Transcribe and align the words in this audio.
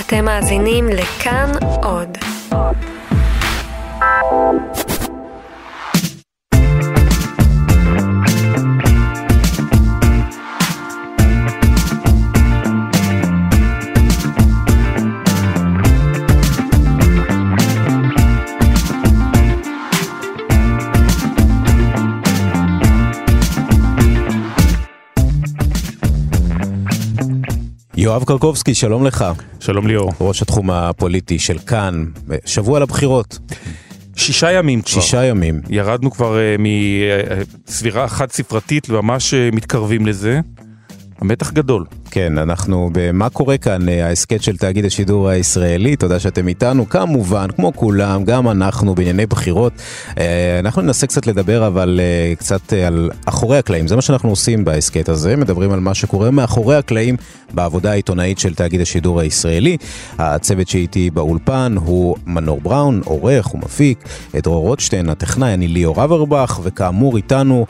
אתם 0.00 0.24
מאזינים 0.24 0.88
לכאן 0.88 1.50
עוד. 1.82 2.18
יואב 28.02 28.24
קרקובסקי, 28.24 28.74
שלום 28.74 29.06
לך. 29.06 29.24
שלום 29.60 29.86
ליאור. 29.86 30.12
ראש 30.20 30.42
התחום 30.42 30.70
הפוליטי 30.70 31.38
של 31.38 31.58
כאן, 31.58 32.04
שבוע 32.44 32.80
לבחירות. 32.80 33.38
שישה 34.16 34.52
ימים 34.52 34.82
כבר. 34.82 34.90
שישה 35.00 35.24
ימים. 35.24 35.60
ירדנו 35.70 36.10
כבר 36.10 36.36
uh, 36.36 36.60
מסבירה 37.68 38.08
חד 38.08 38.30
ספרתית 38.30 38.90
וממש 38.90 39.34
uh, 39.34 39.54
מתקרבים 39.54 40.06
לזה. 40.06 40.40
המתח 41.18 41.50
גדול. 41.50 41.84
כן, 42.10 42.38
אנחנו 42.38 42.90
במה 42.92 43.28
קורה 43.28 43.58
כאן, 43.58 43.88
אה, 43.88 44.06
ההסכת 44.06 44.42
של 44.42 44.56
תאגיד 44.56 44.84
השידור 44.84 45.28
הישראלי, 45.28 45.96
תודה 45.96 46.20
שאתם 46.20 46.48
איתנו, 46.48 46.88
כמובן, 46.88 47.46
כמו 47.56 47.72
כולם, 47.74 48.24
גם 48.24 48.48
אנחנו 48.48 48.94
בענייני 48.94 49.26
בחירות. 49.26 49.72
אה, 50.18 50.58
אנחנו 50.58 50.82
ננסה 50.82 51.06
קצת 51.06 51.26
לדבר 51.26 51.66
אבל 51.66 52.00
אה, 52.02 52.34
קצת 52.36 52.72
על 52.72 53.10
אחורי 53.26 53.58
הקלעים, 53.58 53.88
זה 53.88 53.96
מה 53.96 54.02
שאנחנו 54.02 54.28
עושים 54.28 54.64
בהסכת 54.64 55.08
הזה, 55.08 55.36
מדברים 55.36 55.72
על 55.72 55.80
מה 55.80 55.94
שקורה 55.94 56.30
מאחורי 56.30 56.76
הקלעים 56.76 57.16
בעבודה 57.54 57.90
העיתונאית 57.90 58.38
של 58.38 58.54
תאגיד 58.54 58.80
השידור 58.80 59.20
הישראלי. 59.20 59.76
הצוות 60.18 60.68
שאיתי 60.68 61.10
באולפן 61.10 61.74
הוא 61.84 62.16
מנור 62.26 62.60
בראון, 62.60 63.00
עורך 63.04 63.54
ומפיק, 63.54 64.08
דרור 64.34 64.66
רוטשטיין, 64.66 65.08
הטכנאי, 65.08 65.54
אני 65.54 65.68
ליאור 65.68 66.04
אברבך, 66.04 66.60
וכאמור 66.62 67.16
איתנו 67.16 67.66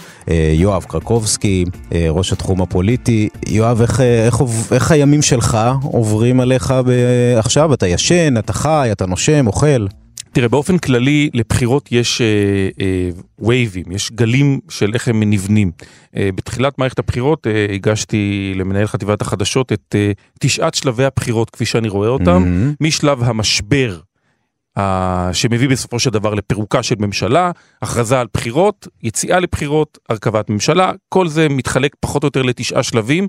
יואב 0.53 0.84
קרקובסקי, 0.89 1.64
ראש 2.11 2.33
התחום 2.33 2.62
הפוליטי. 2.62 3.29
יואב, 3.47 3.81
איך... 3.81 4.01
איך, 4.31 4.73
איך 4.73 4.91
הימים 4.91 5.23
שלך 5.23 5.59
עוברים 5.83 6.41
עליך 6.41 6.75
עכשיו? 7.39 7.75
אתה 7.75 7.86
ישן, 7.86 8.39
אתה 8.39 8.53
חי, 8.53 8.89
אתה 8.92 9.06
נושם, 9.06 9.47
אוכל? 9.47 9.86
תראה, 10.33 10.48
באופן 10.48 10.78
כללי 10.78 11.31
לבחירות 11.34 11.89
יש 11.92 12.23
וייבים, 13.39 13.84
uh, 13.84 13.89
uh, 13.89 13.95
יש 13.95 14.12
גלים 14.12 14.61
של 14.69 14.91
איך 14.95 15.08
הם 15.08 15.23
נבנים. 15.23 15.70
Uh, 15.81 16.19
בתחילת 16.34 16.78
מערכת 16.78 16.98
הבחירות 16.98 17.47
uh, 17.47 17.73
הגשתי 17.75 18.53
למנהל 18.56 18.86
חטיבת 18.86 19.23
החדשות 19.23 19.73
את 19.73 19.95
uh, 19.95 20.20
תשעת 20.41 20.75
שלבי 20.75 21.05
הבחירות 21.05 21.51
כפי 21.51 21.64
שאני 21.67 21.89
רואה 21.89 22.08
אותם, 22.08 22.45
mm-hmm. 22.45 22.77
משלב 22.81 23.23
המשבר 23.23 23.98
שמביא 25.33 25.69
בסופו 25.69 25.98
של 25.98 26.11
דבר 26.11 26.34
לפירוקה 26.34 26.83
של 26.83 26.95
ממשלה, 26.98 27.51
הכרזה 27.83 28.20
על 28.20 28.27
בחירות, 28.34 28.89
יציאה 29.03 29.41
לבחירות, 29.41 29.98
הרכבת 30.08 30.51
ממשלה, 30.51 30.92
כל 31.08 31.28
זה 31.28 31.48
מתחלק 31.48 31.97
פחות 32.01 32.23
או 32.23 32.27
יותר 32.27 32.42
לתשעה 32.42 32.83
שלבים. 32.83 33.27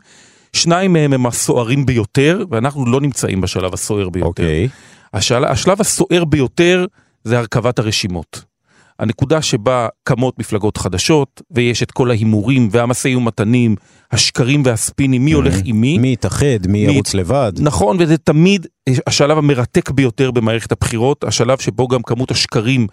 שניים 0.53 0.93
מהם 0.93 1.13
הם 1.13 1.25
הסוערים 1.25 1.85
ביותר, 1.85 2.43
ואנחנו 2.51 2.85
לא 2.85 3.01
נמצאים 3.01 3.41
בשלב 3.41 3.73
הסוער 3.73 4.09
ביותר. 4.09 4.27
אוקיי. 4.27 4.65
Okay. 4.65 4.69
השל... 5.13 5.45
השלב 5.45 5.81
הסוער 5.81 6.25
ביותר 6.25 6.85
זה 7.23 7.39
הרכבת 7.39 7.79
הרשימות. 7.79 8.51
הנקודה 8.99 9.41
שבה 9.41 9.87
קמות 10.03 10.39
מפלגות 10.39 10.77
חדשות, 10.77 11.41
ויש 11.51 11.83
את 11.83 11.91
כל 11.91 12.11
ההימורים 12.11 12.69
והמשאים 12.71 13.17
ומתנים, 13.17 13.75
השקרים 14.11 14.61
והספינים, 14.65 15.25
מי 15.25 15.31
הולך 15.31 15.55
עם 15.63 15.81
מי. 15.81 15.97
מי 15.97 16.13
יתאחד, 16.13 16.67
מי 16.67 16.77
ירוץ 16.77 17.13
לבד. 17.13 17.53
נכון, 17.59 17.97
וזה 17.99 18.17
תמיד 18.17 18.67
השלב 19.07 19.37
המרתק 19.37 19.91
ביותר 19.91 20.31
במערכת 20.31 20.71
הבחירות, 20.71 21.23
השלב 21.23 21.57
שבו 21.57 21.87
גם 21.87 22.01
כמות 22.01 22.31
השקרים 22.31 22.87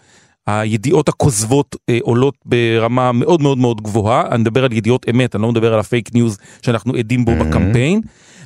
הידיעות 0.49 1.09
הכוזבות 1.09 1.77
אה, 1.89 1.99
עולות 2.03 2.35
ברמה 2.45 3.13
מאוד 3.13 3.43
מאוד 3.43 3.59
מאוד 3.59 3.81
גבוהה, 3.81 4.29
אני 4.31 4.41
מדבר 4.41 4.65
על 4.65 4.73
ידיעות 4.73 5.07
אמת, 5.11 5.35
אני 5.35 5.43
לא 5.43 5.51
מדבר 5.51 5.75
על 5.75 5.81
ה 5.81 5.88
fake 5.88 6.15
news 6.15 6.39
שאנחנו 6.63 6.95
עדים 6.95 7.25
בו 7.25 7.33
mm-hmm. 7.33 7.45
בקמפיין. 7.45 8.01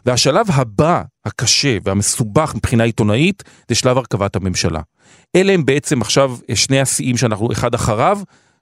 והשלב 0.07 0.47
הבא, 0.49 1.03
הקשה 1.25 1.77
והמסובך 1.85 2.53
מבחינה 2.57 2.85
עיתונאית, 2.85 3.43
זה 3.69 3.75
שלב 3.75 3.97
הרכבת 3.97 4.37
הממשלה. 4.37 4.81
אלה 5.37 5.53
הם 5.53 5.65
בעצם 5.65 6.01
עכשיו 6.01 6.37
שני 6.55 6.81
השיאים 6.81 7.17
שאנחנו 7.17 7.53
אחד 7.53 7.75
אחריו, 7.75 8.19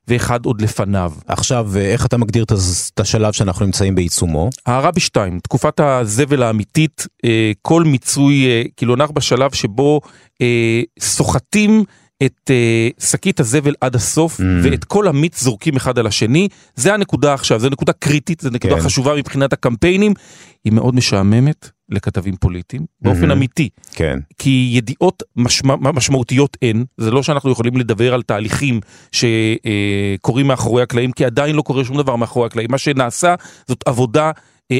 ואחד 0.09 0.45
עוד 0.47 0.61
לפניו. 0.61 1.13
עכשיו, 1.27 1.71
אה, 1.77 1.93
איך 1.93 2.07
אתה 2.07 2.17
מגדיר 2.17 2.45
את 2.45 3.01
השלב 3.01 3.33
שאנחנו 3.33 3.67
נמצאים 3.67 3.95
בעיצומו? 3.95 4.51
הרבי 4.67 5.01
2, 5.01 5.41
תקופת 5.41 5.81
הזבל 5.81 6.43
האמיתית, 6.43 7.07
אה, 7.25 7.53
כל 7.63 7.85
מיצוי, 7.85 8.47
אה, 8.47 8.63
כאילו 8.77 8.95
אנחנו 8.95 9.15
בשלב 9.15 9.55
שבו 9.55 10.01
סוחטים 11.01 11.85
את 12.27 12.51
uh, 12.51 13.05
שקית 13.05 13.41
הזבל 13.41 13.75
עד 13.81 13.95
הסוף, 13.95 14.41
mm. 14.41 14.45
ואת 14.63 14.85
כל 14.85 15.09
המיץ 15.09 15.43
זורקים 15.43 15.77
אחד 15.77 15.99
על 15.99 16.07
השני. 16.07 16.49
זה 16.75 16.95
הנקודה 16.95 17.35
עכשיו, 17.35 17.61
זו 17.61 17.69
נקודה 17.69 17.93
קריטית, 17.93 18.41
זו 18.41 18.51
נקודה 18.51 18.75
כן. 18.75 18.81
חשובה 18.81 19.15
מבחינת 19.15 19.53
הקמפיינים. 19.53 20.15
היא 20.65 20.73
מאוד 20.73 20.95
משעממת 20.95 21.71
לכתבים 21.89 22.37
פוליטיים, 22.37 22.87
באופן 23.01 23.31
mm-hmm. 23.31 23.33
אמיתי. 23.33 23.69
כן. 23.93 24.19
כי 24.39 24.71
ידיעות 24.73 25.23
משמע, 25.37 25.75
משמעותיות 25.77 26.57
אין, 26.63 26.85
זה 26.97 27.11
לא 27.11 27.23
שאנחנו 27.23 27.51
יכולים 27.51 27.77
לדבר 27.77 28.15
על 28.15 28.23
תהליכים 28.23 28.81
שקורים 29.13 30.47
uh, 30.47 30.49
מאחורי 30.49 30.83
הקלעים, 30.83 31.13
כי 31.13 31.25
עדיין 31.25 31.57
לא 31.57 31.63
קורה 31.63 31.85
שום 31.85 31.97
דבר 31.97 32.17
מאחורי 32.17 32.47
הקלעים. 32.47 32.71
מה 32.71 32.79
שנעשה 32.79 33.35
זאת 33.69 33.85
עבודה 33.87 34.27
אה, 34.27 34.31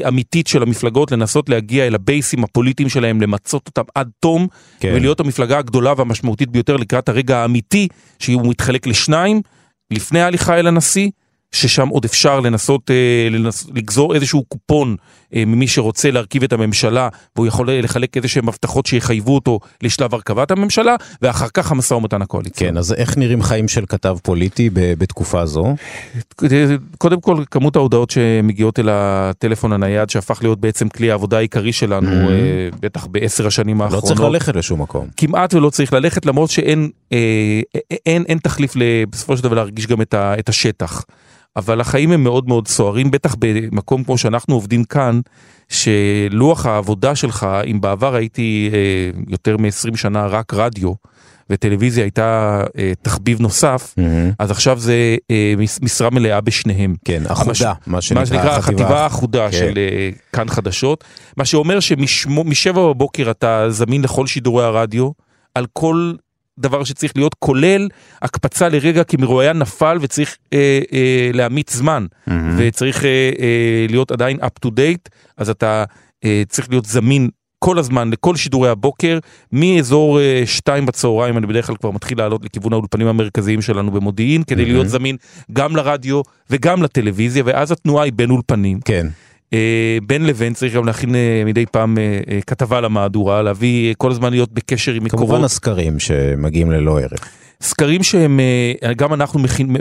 אמיתית 0.07 0.47
של 0.47 0.63
המפלגות 0.63 1.11
לנסות 1.11 1.49
להגיע 1.49 1.87
אל 1.87 1.95
הבייסים 1.95 2.43
הפוליטיים 2.43 2.89
שלהם, 2.89 3.21
למצות 3.21 3.67
אותם 3.67 3.81
עד 3.95 4.09
תום, 4.19 4.47
כן. 4.79 4.91
ולהיות 4.95 5.19
המפלגה 5.19 5.57
הגדולה 5.57 5.93
והמשמעותית 5.97 6.49
ביותר 6.49 6.77
לקראת 6.77 7.09
הרגע 7.09 7.37
האמיתי, 7.37 7.87
שהוא 8.19 8.49
מתחלק 8.49 8.87
לשניים, 8.87 9.41
לפני 9.91 10.21
ההליכה 10.21 10.59
אל 10.59 10.67
הנשיא, 10.67 11.09
ששם 11.51 11.87
עוד 11.87 12.05
אפשר 12.05 12.39
לנסות 12.39 12.91
אה, 12.91 13.29
לנס, 13.31 13.67
לגזור 13.75 14.15
איזשהו 14.15 14.43
קופון 14.43 14.95
אה, 15.35 15.45
ממי 15.45 15.67
שרוצה 15.67 16.11
להרכיב 16.11 16.43
את 16.43 16.53
הממשלה, 16.53 17.09
והוא 17.35 17.47
יכול 17.47 17.71
לחלק 17.71 18.17
איזה 18.17 18.27
שהם 18.27 18.49
הבטחות 18.49 18.85
שיחייבו 18.85 19.35
אותו 19.35 19.59
לשלב 19.83 20.13
הרכבת 20.13 20.51
הממשלה, 20.51 20.95
ואחר 21.21 21.47
כך 21.53 21.71
המשא 21.71 21.93
ומתן 21.93 22.21
הקואליציה. 22.21 22.67
כן, 22.67 22.77
אז 22.77 22.93
איך 22.93 23.17
נראים 23.17 23.43
חיים 23.43 23.67
של 23.67 23.85
כתב 23.89 24.17
פוליטי 24.23 24.69
בתקופה 24.73 25.45
זו? 25.45 25.75
קודם 26.97 27.21
כל, 27.21 27.43
כמות 27.51 27.75
ההודעות 27.75 28.09
שמגיעות 28.09 28.79
אל 28.79 28.89
הטלפון 28.91 29.73
הנייד, 29.73 30.09
שהפך 30.09 30.39
להיות 30.41 30.59
בעצם 30.59 30.89
כלי 30.89 31.11
העבודה 31.11 31.37
העיקרי 31.37 31.73
שלנו, 31.73 32.09
mm-hmm. 32.09 32.31
אה, 32.31 32.69
בטח 32.79 33.05
בעשר 33.05 33.47
השנים 33.47 33.81
האחרונות. 33.81 34.03
לא 34.03 34.07
צריך 34.07 34.21
ללכת 34.21 34.55
לשום 34.55 34.81
מקום. 34.81 35.07
כמעט 35.17 35.53
ולא 35.53 35.69
צריך 35.69 35.93
ללכת, 35.93 36.25
למרות 36.25 36.49
שאין 36.49 36.89
אה, 37.13 37.61
אין, 38.05 38.23
אין 38.27 38.37
תחליף 38.37 38.73
בסופו 39.09 39.37
של 39.37 39.43
דבר 39.43 39.55
להרגיש 39.55 39.87
גם 39.87 40.01
את, 40.01 40.13
ה, 40.13 40.39
את 40.39 40.49
השטח. 40.49 41.03
אבל 41.55 41.81
החיים 41.81 42.11
הם 42.11 42.23
מאוד 42.23 42.47
מאוד 42.47 42.67
סוערים, 42.67 43.11
בטח 43.11 43.35
במקום 43.39 44.03
כמו 44.03 44.17
שאנחנו 44.17 44.55
עובדים 44.55 44.83
כאן, 44.83 45.19
שלוח 45.69 46.65
העבודה 46.65 47.15
שלך, 47.15 47.47
אם 47.67 47.81
בעבר 47.81 48.15
הייתי 48.15 48.69
אה, 48.73 49.21
יותר 49.27 49.57
מ-20 49.57 49.97
שנה 49.97 50.25
רק 50.25 50.53
רדיו, 50.53 50.93
וטלוויזיה 51.51 52.03
הייתה 52.03 52.63
אה, 52.77 52.91
תחביב 53.01 53.41
נוסף, 53.41 53.95
mm-hmm. 53.99 54.33
אז 54.39 54.51
עכשיו 54.51 54.79
זה 54.79 55.17
אה, 55.31 55.53
משרה 55.81 56.09
מלאה 56.09 56.41
בשניהם. 56.41 56.95
כן, 57.05 57.23
אחודה, 57.27 57.73
מה 57.87 58.01
שנקרא, 58.01 58.21
מה 58.21 58.25
שנקרא 58.25 58.57
החטיבה 58.57 59.03
האחודה 59.03 59.51
כן. 59.51 59.57
של 59.57 59.73
אה, 59.77 60.09
כאן 60.33 60.49
חדשות, 60.49 61.03
מה 61.37 61.45
שאומר 61.45 61.79
שמשבע 61.79 62.81
בבוקר 62.81 63.31
אתה 63.31 63.65
זמין 63.69 64.01
לכל 64.01 64.27
שידורי 64.27 64.63
הרדיו, 64.63 65.11
על 65.55 65.65
כל 65.73 66.13
דבר 66.59 66.83
שצריך 66.83 67.11
להיות, 67.15 67.35
כולל 67.39 67.87
הקפצה 68.21 68.69
לרגע 68.69 69.03
כי 69.03 69.17
מרואיין 69.17 69.57
נפל 69.57 69.97
וצריך 70.01 70.37
אה, 70.53 70.79
אה, 70.93 71.29
להעמיד 71.33 71.69
זמן, 71.69 72.05
mm-hmm. 72.11 72.31
וצריך 72.57 73.05
אה, 73.05 73.09
אה, 73.39 73.85
להיות 73.89 74.11
עדיין 74.11 74.37
up 74.39 74.67
to 74.67 74.69
date, 74.69 75.09
אז 75.37 75.49
אתה 75.49 75.83
אה, 76.25 76.43
צריך 76.49 76.69
להיות 76.69 76.85
זמין 76.85 77.29
כל 77.59 77.79
הזמן 77.79 78.11
לכל 78.11 78.35
שידורי 78.35 78.69
הבוקר, 78.69 79.19
מאזור 79.51 80.19
אה, 80.19 80.43
שתיים 80.45 80.85
בצהריים, 80.85 81.37
אני 81.37 81.47
בדרך 81.47 81.67
כלל 81.67 81.75
כבר 81.75 81.91
מתחיל 81.91 82.17
לעלות 82.17 82.45
לכיוון 82.45 82.73
האולפנים 82.73 83.07
המרכזיים 83.07 83.61
שלנו 83.61 83.91
במודיעין, 83.91 84.43
כדי 84.43 84.63
mm-hmm. 84.63 84.65
להיות 84.65 84.89
זמין 84.89 85.15
גם 85.53 85.75
לרדיו 85.75 86.21
וגם 86.49 86.83
לטלוויזיה, 86.83 87.43
ואז 87.45 87.71
התנועה 87.71 88.03
היא 88.03 88.13
בין 88.15 88.29
אולפנים. 88.29 88.79
כן. 88.85 89.07
אה, 89.53 89.97
בין 90.07 90.25
לבין 90.25 90.53
צריך 90.53 90.73
גם 90.75 90.85
להכין 90.85 91.15
אה, 91.15 91.43
מדי 91.45 91.65
פעם 91.65 91.97
אה, 91.97 92.39
כתבה 92.47 92.81
למהדורה, 92.81 93.41
להביא 93.41 93.93
כל 93.97 94.11
הזמן 94.11 94.31
להיות 94.31 94.51
בקשר 94.51 94.93
עם 94.93 95.03
מקורות. 95.03 95.27
כמובן 95.27 95.43
הסקרים 95.43 95.99
שמגיעים 95.99 96.71
ללא 96.71 96.99
ערך. 96.99 97.29
סקרים 97.61 98.03
שהם, 98.03 98.39
גם 98.95 99.13
אנחנו 99.13 99.39
מכין, 99.39 99.75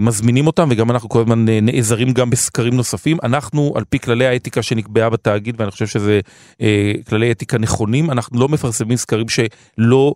מזמינים 0.00 0.46
אותם 0.46 0.68
וגם 0.70 0.90
אנחנו 0.90 1.08
כל 1.08 1.20
הזמן 1.20 1.46
נעזרים 1.62 2.12
גם 2.12 2.30
בסקרים 2.30 2.74
נוספים. 2.74 3.16
אנחנו 3.22 3.72
על 3.76 3.84
פי 3.88 3.98
כללי 3.98 4.26
האתיקה 4.26 4.62
שנקבעה 4.62 5.10
בתאגיד 5.10 5.54
ואני 5.58 5.70
חושב 5.70 5.86
שזה 5.86 6.20
כללי 7.08 7.30
אתיקה 7.30 7.58
נכונים, 7.58 8.10
אנחנו 8.10 8.40
לא 8.40 8.48
מפרסמים 8.48 8.96
סקרים 8.96 9.26
שלא 9.28 10.14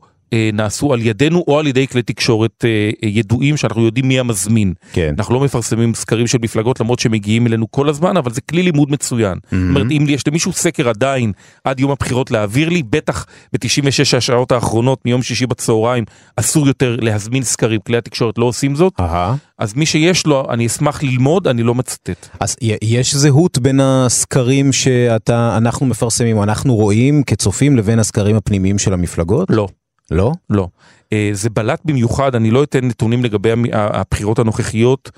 נעשו 0.53 0.93
על 0.93 1.01
ידינו 1.03 1.45
או 1.49 1.59
על 1.59 1.67
ידי 1.67 1.87
כלי 1.87 2.03
תקשורת 2.03 2.65
אה, 2.65 2.91
ידועים 3.03 3.57
שאנחנו 3.57 3.85
יודעים 3.85 4.09
מי 4.09 4.19
המזמין. 4.19 4.73
כן. 4.93 5.15
אנחנו 5.19 5.35
לא 5.35 5.41
מפרסמים 5.41 5.95
סקרים 5.95 6.27
של 6.27 6.39
מפלגות 6.43 6.81
למרות 6.81 6.99
שמגיעים 6.99 7.47
אלינו 7.47 7.71
כל 7.71 7.89
הזמן, 7.89 8.17
אבל 8.17 8.31
זה 8.33 8.41
כלי 8.41 8.63
לימוד 8.63 8.91
מצוין. 8.91 9.39
זאת 9.45 9.53
אומרת, 9.53 9.87
אם 9.91 10.05
יש 10.09 10.29
למישהו 10.29 10.53
סקר 10.53 10.89
עדיין 10.89 11.33
עד 11.65 11.81
יום 11.81 11.91
הבחירות 11.91 12.31
להעביר 12.31 12.69
לי, 12.69 12.83
בטח 12.83 13.27
ב-96 13.53 14.17
השעות 14.17 14.53
האחרונות 14.53 15.01
מיום 15.05 15.23
שישי 15.23 15.47
בצהריים 15.47 16.05
אסור 16.37 16.67
יותר 16.67 16.97
להזמין 17.01 17.43
סקרים, 17.43 17.81
כלי 17.87 17.97
התקשורת 17.97 18.39
לא 18.39 18.45
עושים 18.45 18.75
זאת. 18.75 18.93
אהה. 19.01 19.35
אז 19.59 19.75
מי 19.75 19.87
שיש 19.87 20.27
לו, 20.27 20.47
אני 20.51 20.67
אשמח 20.67 21.03
ללמוד, 21.03 21.49
אני 21.49 21.63
לא 21.63 21.75
מצטט. 21.75 22.29
אז 22.41 22.57
יש 22.83 23.15
זהות 23.15 23.59
בין 23.59 23.81
הסקרים 23.81 24.73
שאתה, 24.73 25.57
אנחנו 25.57 25.87
מפרסמים, 25.87 26.43
אנחנו 26.43 26.75
רואים 26.75 27.23
כצופים, 27.23 27.77
לבין 27.77 27.99
הסקרים 27.99 28.37
הפנימיים 28.37 28.79
של 28.79 28.93
המפלגות? 28.93 29.49
לא. 29.51 29.69
לא? 30.13 30.33
לא. 30.51 30.69
אה, 31.13 31.31
זה 31.33 31.51
בלט 31.51 31.81
במיוחד, 31.85 32.35
אני 32.35 32.51
לא 32.51 32.63
אתן 32.63 32.85
נתונים 32.85 33.25
לגבי 33.25 33.51
הבחירות 33.73 34.39
הנוכחיות, 34.39 35.11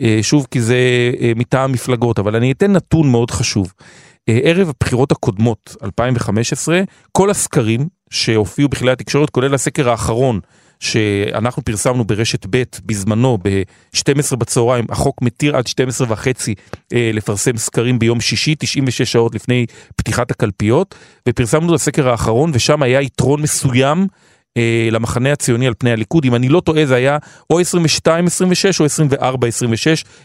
אה, 0.00 0.18
שוב 0.22 0.46
כי 0.50 0.60
זה 0.60 0.76
אה, 1.20 1.32
מטעם 1.36 1.72
מפלגות, 1.72 2.18
אבל 2.18 2.36
אני 2.36 2.52
אתן 2.52 2.72
נתון 2.72 3.10
מאוד 3.10 3.30
חשוב. 3.30 3.72
ערב 4.26 4.68
הבחירות 4.68 5.12
הקודמות, 5.12 5.76
2015, 5.84 6.80
כל 7.12 7.30
הסקרים 7.30 7.88
שהופיעו 8.10 8.68
בכלי 8.68 8.90
התקשורת, 8.90 9.30
כולל 9.30 9.54
הסקר 9.54 9.90
האחרון 9.90 10.40
שאנחנו 10.82 11.64
פרסמנו 11.64 12.04
ברשת 12.04 12.46
ב' 12.50 12.62
בזמנו 12.86 13.38
ב-12 13.42 14.36
בצהריים, 14.36 14.84
החוק 14.88 15.22
מתיר 15.22 15.56
עד 15.56 15.66
12 15.66 16.06
וחצי 16.10 16.54
אה, 16.92 17.10
לפרסם 17.14 17.56
סקרים 17.56 17.98
ביום 17.98 18.20
שישי, 18.20 18.54
96 18.58 19.12
שעות 19.12 19.34
לפני 19.34 19.66
פתיחת 19.96 20.30
הקלפיות, 20.30 20.94
ופרסמנו 21.28 21.70
את 21.70 21.80
הסקר 21.80 22.08
האחרון 22.08 22.50
ושם 22.54 22.82
היה 22.82 23.00
יתרון 23.00 23.42
מסוים 23.42 24.06
אה, 24.56 24.88
למחנה 24.90 25.32
הציוני 25.32 25.66
על 25.66 25.74
פני 25.78 25.92
הליכוד, 25.92 26.24
אם 26.24 26.34
אני 26.34 26.48
לא 26.48 26.60
טועה 26.60 26.86
זה 26.86 26.94
היה 26.94 27.18
או 27.50 27.60
22-26 27.60 27.64
או 28.80 28.86
24-26 29.16 29.18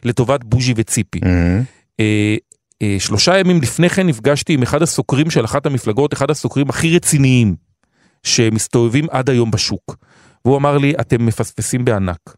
לטובת 0.04 0.44
בוז'י 0.44 0.74
וציפי. 0.78 1.20
מהמם. 1.24 1.64
אה, 2.00 2.36
אה, 2.82 2.96
שלושה 3.00 3.38
ימים 3.38 3.62
לפני 3.62 3.90
כן 3.90 4.08
נפגשתי 4.08 4.54
עם 4.54 4.62
אחד 4.62 4.82
הסוקרים 4.82 5.30
של 5.30 5.46
אחת 5.46 5.66
המפלגות, 5.66 6.14
אחד 6.14 6.32
הסוקרים 6.32 6.70
הכי 6.70 6.96
רציניים 6.96 7.56
שמסתובבים 8.24 9.08
עד 9.12 9.30
היום 9.30 9.52
בשוק. 9.52 9.96
והוא 10.46 10.58
אמר 10.58 10.78
לי, 10.78 10.94
אתם 11.02 11.26
מפספסים 11.26 11.86
בענק. 11.86 12.36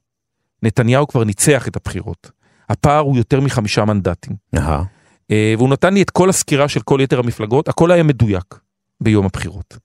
נתניהו 0.64 1.08
כבר 1.08 1.24
ניצח 1.24 1.68
את 1.68 1.76
הבחירות. 1.76 2.32
הפער 2.70 3.00
הוא 3.00 3.18
יותר 3.18 3.40
מחמישה 3.40 3.86
מנדטים. 3.86 4.36
אהה. 4.56 4.84
אה, 5.32 5.54
והוא 5.58 5.70
נתן 5.70 5.94
לי 5.94 6.02
את 6.02 6.10
כל 6.10 6.30
הסקירה 6.30 6.68
של 6.68 6.80
כל 6.80 7.00
יתר 7.04 7.20
המפלגות, 7.20 7.68
הכל 7.68 7.92
היה 7.92 8.04
מדויק 8.04 8.60
ביום 9.02 9.26
הבחירות. 9.26 9.78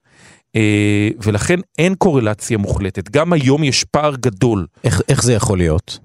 אה, 0.57 0.61
ולכן 1.23 1.61
אין 1.79 1.95
קורלציה 1.95 2.59
מוחלטת. 2.59 3.11
גם 3.11 3.33
היום 3.33 3.65
יש 3.65 3.85
פער 3.85 4.15
גדול. 4.17 4.67
איך, 4.85 5.01
איך 5.09 5.23
זה 5.23 5.33
יכול 5.33 5.59
להיות? 5.59 5.99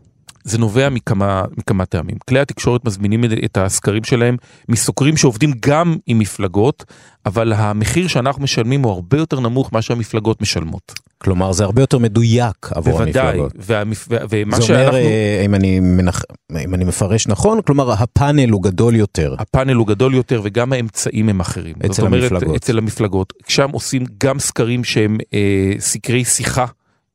זה 0.43 0.57
נובע 0.57 0.89
מכמה, 0.89 1.43
מכמה 1.57 1.85
טעמים. 1.85 2.15
כלי 2.29 2.39
התקשורת 2.39 2.85
מזמינים 2.85 3.25
את- 3.25 3.29
את 3.45 3.57
הסקרים 3.57 4.03
שלהם 4.03 4.37
מסוקרים 4.69 5.17
שעובדים 5.17 5.51
גם 5.59 5.97
עם 6.07 6.19
מפלגות, 6.19 6.83
אבל 7.25 7.53
המחיר 7.53 8.07
שאנחנו 8.07 8.43
משלמים 8.43 8.81
הוא 8.83 8.91
הרבה 8.91 9.17
יותר 9.17 9.39
נמוך 9.39 9.73
ממה 9.73 9.81
שהמפלגות 9.81 10.41
משלמות. 10.41 10.99
כלומר, 11.23 11.51
זה 11.51 11.63
הרבה 11.63 11.81
יותר 11.81 11.97
מדויק 11.97 12.69
עבור 12.75 12.97
בוודאי. 12.97 13.27
המפלגות. 13.27 13.51
ו- 13.59 14.25
ומה 14.29 14.57
זה 14.57 14.61
שאנחנו... 14.63 14.87
אומר, 14.87 14.95
אה, 14.95 15.41
אם 15.45 15.55
אני, 15.55 15.79
מנח... 15.79 16.23
אם 16.63 16.73
אני 16.73 16.83
מפרש 16.83 17.27
נכון, 17.27 17.61
כלומר, 17.61 17.91
הפאנל 17.91 18.49
הוא 18.49 18.63
גדול 18.63 18.95
יותר. 18.95 19.35
הפאנל 19.39 19.73
הוא 19.73 19.87
גדול 19.87 20.15
יותר 20.15 20.41
וגם 20.43 20.73
האמצעים 20.73 21.29
הם 21.29 21.39
אחרים. 21.39 21.75
אצל 21.85 21.93
זאת 21.93 22.05
אומרת, 22.05 22.31
המפלגות. 22.31 22.55
אצל 22.55 22.77
המפלגות. 22.77 23.33
שם 23.47 23.69
עושים 23.71 24.03
גם 24.23 24.39
סקרים 24.39 24.83
שהם 24.83 25.17
אה, 25.33 25.73
סקרי 25.79 26.25
שיחה. 26.25 26.65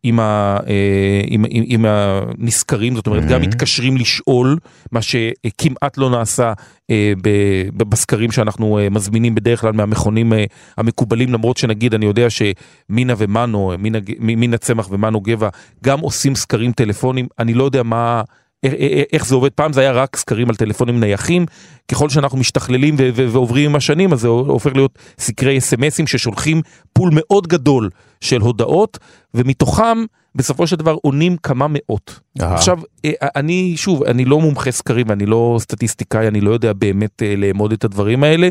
עם, 0.07 0.21
ה, 0.21 0.57
אה, 0.69 1.21
עם, 1.27 1.45
עם, 1.49 1.65
עם 1.67 1.85
הנסקרים, 1.89 2.97
זאת 2.97 3.07
אומרת, 3.07 3.25
גם 3.27 3.41
Mhm. 3.41 3.47
מתקשרים 3.47 3.97
לשאול, 3.97 4.59
מה 4.93 5.01
שכמעט 5.03 5.99
לא 5.99 6.11
נעשה 6.11 6.53
אה, 6.91 7.13
בסקרים 7.77 8.33
שאנחנו 8.33 8.79
אה, 8.79 8.91
מזמינים 8.91 9.35
בדרך 9.35 9.61
כלל 9.61 9.73
מהמכונים 9.73 10.33
המקובלים, 10.77 11.33
למרות 11.33 11.57
שנגיד, 11.57 11.95
אני 11.95 12.07
יודע 12.07 12.27
שמינה 12.31 13.15
ומנו, 13.19 13.73
מינה, 13.79 13.99
מינה 14.19 14.57
צמח 14.57 14.89
ומנו 14.91 15.21
גבע, 15.21 15.49
גם 15.85 16.01
עושים 16.01 16.35
סקרים 16.35 16.73
טלפונים, 16.73 17.27
אני 17.39 17.55
לא 17.55 17.65
יודע 17.65 17.83
מה... 17.83 18.23
איך- 18.65 18.75
איך 18.75 19.05
איך 19.13 19.27
זה 19.27 19.35
עובד, 19.35 19.51
פעם 19.51 19.73
זה 19.73 19.81
היה 19.81 19.93
רק 19.93 20.17
סקרים 20.17 20.49
על 20.49 20.57
טלפונים 20.57 21.01
נייחים, 21.01 21.47
ככל 21.91 22.09
שאנחנו 22.09 22.39
משתכללים 22.39 22.95
ו- 22.99 23.11
ו- 23.15 23.29
ועוברים 23.31 23.71
עם 23.71 23.77
השנים, 23.77 24.13
אז 24.13 24.21
זה 24.21 24.29
הופך 24.29 24.71
להיות 24.75 24.99
סקרי 25.19 25.59
אס.אם.אסים 25.59 26.07
ששולחים 26.07 26.63
פול 26.93 27.11
מאוד 27.13 27.47
גדול 27.47 27.91
של 28.21 28.41
הודעות, 28.41 28.99
ומתוכם 29.35 29.99
בסופו 30.35 30.67
של 30.67 30.77
דבר 30.77 30.97
עונים 31.03 31.37
כמה 31.37 31.67
מאות. 31.71 32.21
אהה. 32.43 32.55
עכשיו, 32.55 32.79
אה, 33.05 33.11
אני, 33.37 33.73
שוב, 33.77 34.03
אני 34.05 34.25
לא 34.25 34.41
מומחה 34.41 34.71
סקרים, 34.71 35.11
אני 35.11 35.27
לא 35.27 35.57
סטטיסטיקאי, 35.61 36.29
אני 36.29 36.41
לא 36.41 36.51
יודע 36.51 36.73
באמת 36.73 37.23
אה, 37.23 37.35
לאמוד 37.37 37.73
את 37.73 37.85
הדברים 37.85 38.25
האלה. 38.25 38.49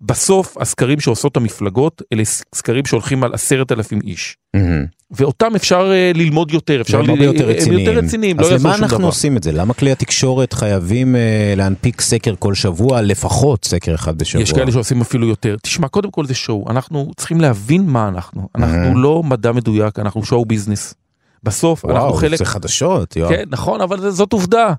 בסוף, 0.00 0.56
הסקרים 0.58 1.00
שעושות 1.00 1.36
המפלגות, 1.36 2.02
אלה 2.12 2.22
סקרים 2.54 2.84
שהולכים 2.86 3.24
על 3.24 3.34
עשרת 3.34 3.72
אלפים 3.72 4.00
איש. 4.04 4.36
מהמם. 4.56 4.84
ואותם 5.10 5.54
אפשר 5.56 5.90
אה, 5.92 6.12
ללמוד 6.14 6.50
יותר, 6.50 6.80
אפשר 6.80 6.98
הם 7.00 7.10
הרבה 7.10 7.22
ל- 7.22 7.24
יותר 7.24 7.44
הם 7.44 7.50
רציניים. 7.56 7.80
יותר 7.88 7.98
רציניים, 7.98 8.36
לא 8.40 8.44
אז 8.46 8.50
יעזור 8.52 8.66
למה 8.70 8.76
שום 8.76 8.84
אנחנו 8.84 8.98
דבר. 8.98 9.06
עושים 9.06 9.36
את 9.36 9.42
זה? 9.42 9.52
למה 9.52 9.74
כלי 9.74 9.92
התקשורת 9.92 10.52
חייבים 10.52 11.16
אה, 11.16 11.54
להנפיק 11.56 12.00
סקר 12.00 12.34
כל 12.38 12.54
שבוע, 12.54 13.00
לפחות 13.02 13.64
סקר 13.64 13.94
אחד 13.94 14.18
בשבוע? 14.18 14.42
יש 14.42 14.52
כאלה 14.52 14.72
שעושים 14.72 15.00
אפילו 15.00 15.26
יותר. 15.28 15.56
תשמע, 15.62 15.88
קודם 15.88 16.10
כל 16.10 16.26
זה 16.26 16.34
שואו, 16.34 16.64
אנחנו 16.70 17.10
צריכים 17.16 17.40
להבין 17.40 17.86
מה 17.86 18.08
אנחנו. 18.08 18.48
אנחנו. 18.54 18.98
לא 18.98 19.22
מדע 19.22 19.52
מדויק, 19.52 19.98
אנחנו 19.98 20.24
שואו 20.24 20.44
ביזנס. 20.44 20.94
בסוף 21.42 21.84
אנחנו 21.84 22.00
וואו, 22.00 22.12
חלק... 22.14 22.38
זה 22.38 22.44
חדשות, 22.44 23.16
יואב. 23.16 23.30
כן, 23.30 23.44
נכון, 23.50 23.80
אבל 23.80 24.10
זאת 24.10 24.32
עובדה. 24.32 24.72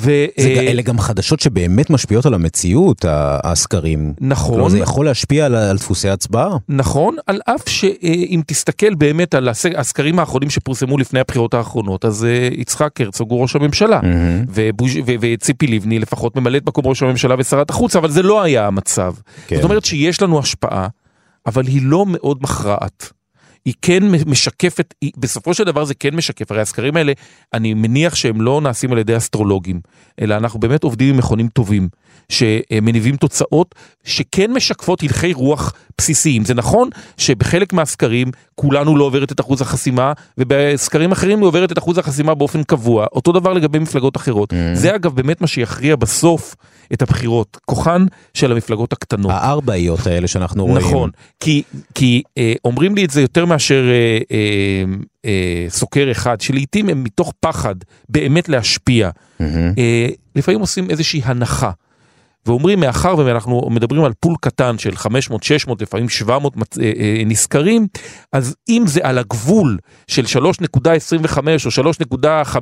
ו... 0.00 0.10
זה, 0.38 0.48
אה, 0.48 0.60
אלה 0.60 0.82
גם 0.82 0.98
חדשות 0.98 1.40
שבאמת 1.40 1.90
משפיעות 1.90 2.26
על 2.26 2.34
המציאות, 2.34 3.04
הסקרים. 3.42 4.14
כלומר, 4.18 4.32
נכון, 4.32 4.70
זה 4.70 4.78
יכול 4.78 5.04
להשפיע 5.04 5.46
על, 5.46 5.54
על 5.54 5.76
דפוסי 5.76 6.08
הצבעה. 6.08 6.56
נכון, 6.68 7.16
על 7.26 7.40
אף 7.44 7.68
שאם 7.68 8.40
תסתכל 8.46 8.94
באמת 8.94 9.34
על 9.34 9.48
הסק- 9.48 9.74
הסקרים 9.76 10.18
האחרונים 10.18 10.50
שפורסמו 10.50 10.98
לפני 10.98 11.20
הבחירות 11.20 11.54
האחרונות, 11.54 12.04
אז 12.04 12.24
אה, 12.24 12.48
יצחק 12.52 13.00
הרצוג 13.00 13.30
הוא 13.30 13.40
ראש 13.42 13.56
הממשלה. 13.56 14.00
מהמם. 14.02 14.44
ובוז'- 14.48 14.96
ו- 15.06 15.14
וציפי 15.20 15.66
לבני 15.66 15.98
לפחות 15.98 16.36
ממלאת 16.36 16.66
מקום 16.66 16.86
ראש 16.86 17.02
הממשלה 17.02 17.34
ושרת 17.38 17.70
החוץ, 17.70 17.96
אבל 17.96 18.10
זה 18.10 18.22
לא 18.22 18.42
היה 18.42 18.66
המצב. 18.66 19.14
כן. 19.46 19.56
זאת 19.56 19.64
אומרת 19.64 19.84
שיש 19.84 20.22
לנו 20.22 20.38
השפעה, 20.38 20.88
אבל 21.46 21.66
היא 21.66 21.80
לא 21.84 22.04
מאוד 22.08 22.38
מכרעת. 22.40 23.12
היא 23.64 23.74
כן 23.82 24.02
משקפת, 24.26 24.94
היא, 25.00 25.10
בסופו 25.16 25.54
של 25.54 25.64
דבר 25.64 25.84
זה 25.84 25.94
כן 25.94 26.14
משקף, 26.14 26.52
הרי 26.52 26.60
הסקרים 26.60 26.96
האלה, 26.96 27.12
אני 27.54 27.74
מניח 27.74 28.14
שהם 28.14 28.40
לא 28.40 28.60
נעשים 28.60 28.92
על 28.92 28.98
ידי 28.98 29.16
אסטרולוגים, 29.16 29.80
אלא 30.20 30.36
אנחנו 30.36 30.60
באמת 30.60 30.84
עובדים 30.84 31.08
עם 31.08 31.16
מכונים 31.16 31.48
טובים, 31.48 31.88
שמניבים 32.28 33.16
תוצאות 33.16 33.74
שכן 34.04 34.52
משקפות 34.52 35.02
הלכי 35.02 35.32
רוח 35.32 35.72
בסיסיים. 35.98 36.44
זה 36.44 36.54
נכון 36.54 36.88
שבחלק 37.16 37.72
מהסקרים 37.72 38.30
כולנו 38.54 38.96
לא 38.96 39.04
עוברת 39.04 39.32
את 39.32 39.40
אחוז 39.40 39.60
החסימה, 39.60 40.12
ובסקרים 40.38 41.12
אחרים 41.12 41.38
היא 41.38 41.46
עוברת 41.46 41.72
את 41.72 41.78
אחוז 41.78 41.98
החסימה 41.98 42.34
באופן 42.34 42.62
קבוע, 42.62 43.06
אותו 43.12 43.32
דבר 43.32 43.52
לגבי 43.52 43.78
מפלגות 43.78 44.16
אחרות. 44.16 44.52
Mm. 44.52 44.56
זה 44.74 44.94
אגב 44.94 45.14
באמת 45.14 45.40
מה 45.40 45.46
שיכריע 45.46 45.96
בסוף 45.96 46.54
את 46.92 47.02
הבחירות, 47.02 47.58
כוחן 47.64 48.06
של 48.34 48.52
המפלגות 48.52 48.92
הקטנות. 48.92 49.30
הארבעיות 49.34 50.06
האלה 50.06 50.28
שאנחנו 50.28 50.66
רואים. 50.66 50.76
נכון, 50.76 51.10
כי, 51.40 51.62
כי 51.94 52.22
אה, 52.38 52.52
אומרים 52.64 52.94
לי 52.94 53.04
את 53.04 53.10
זה 53.10 53.20
יותר 53.20 53.46
מאשר 53.60 53.84
אה, 53.90 54.18
אה, 54.30 54.84
אה, 55.24 55.66
סוקר 55.68 56.08
אחד, 56.10 56.40
שלעיתים 56.40 56.88
הם 56.88 57.04
מתוך 57.04 57.32
פחד 57.40 57.74
באמת 58.08 58.48
להשפיע. 58.48 59.10
מהמם. 59.40 59.72
אה, 59.78 60.08
לפעמים 60.36 60.60
עושים 60.60 60.90
איזושהי 60.90 61.20
הנחה. 61.24 61.70
ואומרים 62.46 62.80
מאחר 62.80 63.14
ואנחנו 63.18 63.68
מדברים 63.70 64.04
על 64.04 64.12
פול 64.20 64.34
קטן 64.40 64.78
של 64.78 64.96
500, 64.96 65.42
600, 65.42 65.82
לפעמים 65.82 66.08
700 66.08 66.56
מצ- 66.56 66.78
אה, 66.78 66.92
אה, 66.96 67.22
נזכרים, 67.26 67.86
אז 68.32 68.54
אם 68.68 68.84
זה 68.86 69.00
על 69.02 69.18
הגבול 69.18 69.78
של 70.06 70.26
3.25 70.26 71.38
או 71.66 71.70
3.15, 71.70 72.56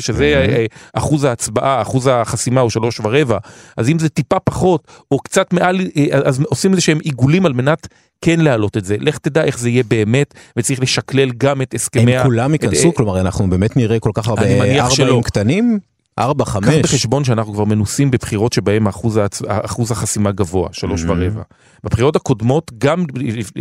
שזה 0.00 0.44
Mhm. 0.46 0.50
אה, 0.52 0.66
אחוז 0.94 1.24
ההצבעה, 1.24 1.82
אחוז 1.82 2.06
החסימה 2.12 2.60
הוא 2.60 2.70
שלוש 2.70 3.00
ורבע, 3.04 3.38
אז 3.76 3.88
אם 3.90 3.98
זה 3.98 4.08
טיפה 4.08 4.38
פחות 4.38 4.80
או 5.10 5.18
קצת 5.18 5.52
מעל, 5.52 5.80
אז 6.24 6.40
עושים 6.48 6.70
איזה 6.70 6.80
שהם 6.80 6.98
עיגולים 7.02 7.46
על 7.46 7.52
מנת 7.52 7.88
כן 8.24 8.40
להעלות 8.40 8.76
את 8.76 8.84
זה. 8.84 8.96
לך 9.00 9.18
תדע 9.18 9.44
איך 9.44 9.58
זה 9.58 9.70
יהיה 9.70 9.82
באמת, 9.88 10.34
וצריך 10.58 10.80
לשקלל 10.80 11.30
גם 11.38 11.62
את 11.62 11.74
הסכמי 11.74 12.14
הם 12.16 12.20
ה... 12.20 12.24
כולם 12.24 12.52
ייכנסו? 12.52 12.94
כלומר, 12.94 13.20
אנחנו 13.20 13.50
באמת 13.50 13.76
נראה 13.76 14.00
כל 14.00 14.10
כך 14.14 14.28
הרבה. 14.28 14.42
ארבעים 14.42 15.22
קטנים? 15.22 15.78
ארבע, 16.18 16.44
קח 16.44 16.50
חמש. 16.50 16.68
בחשבון 16.82 17.24
שאנחנו 17.24 17.52
כבר 17.52 17.64
מנוסים 17.64 18.10
בבחירות 18.10 18.52
שבהם 18.52 18.86
אחוז. 18.86 19.18
אחוז 19.48 19.90
החסימה 19.90 20.32
גבוה, 20.32 20.68
שלוש 20.72 21.02
Mhm. 21.04 21.08
ורבע. 21.08 21.42
בבחירות 21.84 22.16
הקודמות, 22.16 22.70
גם 22.78 23.04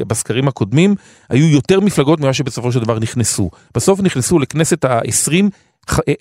בסקרים 0.08 0.48
הקודמים, 0.48 0.96
היו 1.30 1.48
יותר 1.48 1.80
מפלגות 1.80 2.20
ממה 2.20 2.34
שבסופו 2.34 2.72
של 2.72 2.80
דבר 2.80 3.00
נכנסו. 3.00 3.50
בסוף 3.76 4.00
נכנסו 4.00 4.40
לכנסת 4.40 4.86
ה-20 4.86 5.44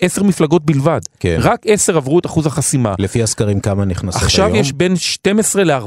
עשר 0.00 0.22
מפלגות 0.22 0.64
בלבד. 0.66 1.00
כן. 1.20 1.36
רק 1.40 1.60
עשר 1.66 1.96
עברו 1.96 2.18
את 2.18 2.26
אחוז 2.26 2.46
החסימה. 2.46 2.94
לפי 2.98 3.22
הסקרים 3.22 3.60
כמה 3.60 3.84
נכנסות 3.84 4.22
עכשיו 4.22 4.46
היום? 4.46 4.56
יש 4.56 4.72
בין 4.72 4.96
12 4.96 5.64
ל-14. 5.64 5.80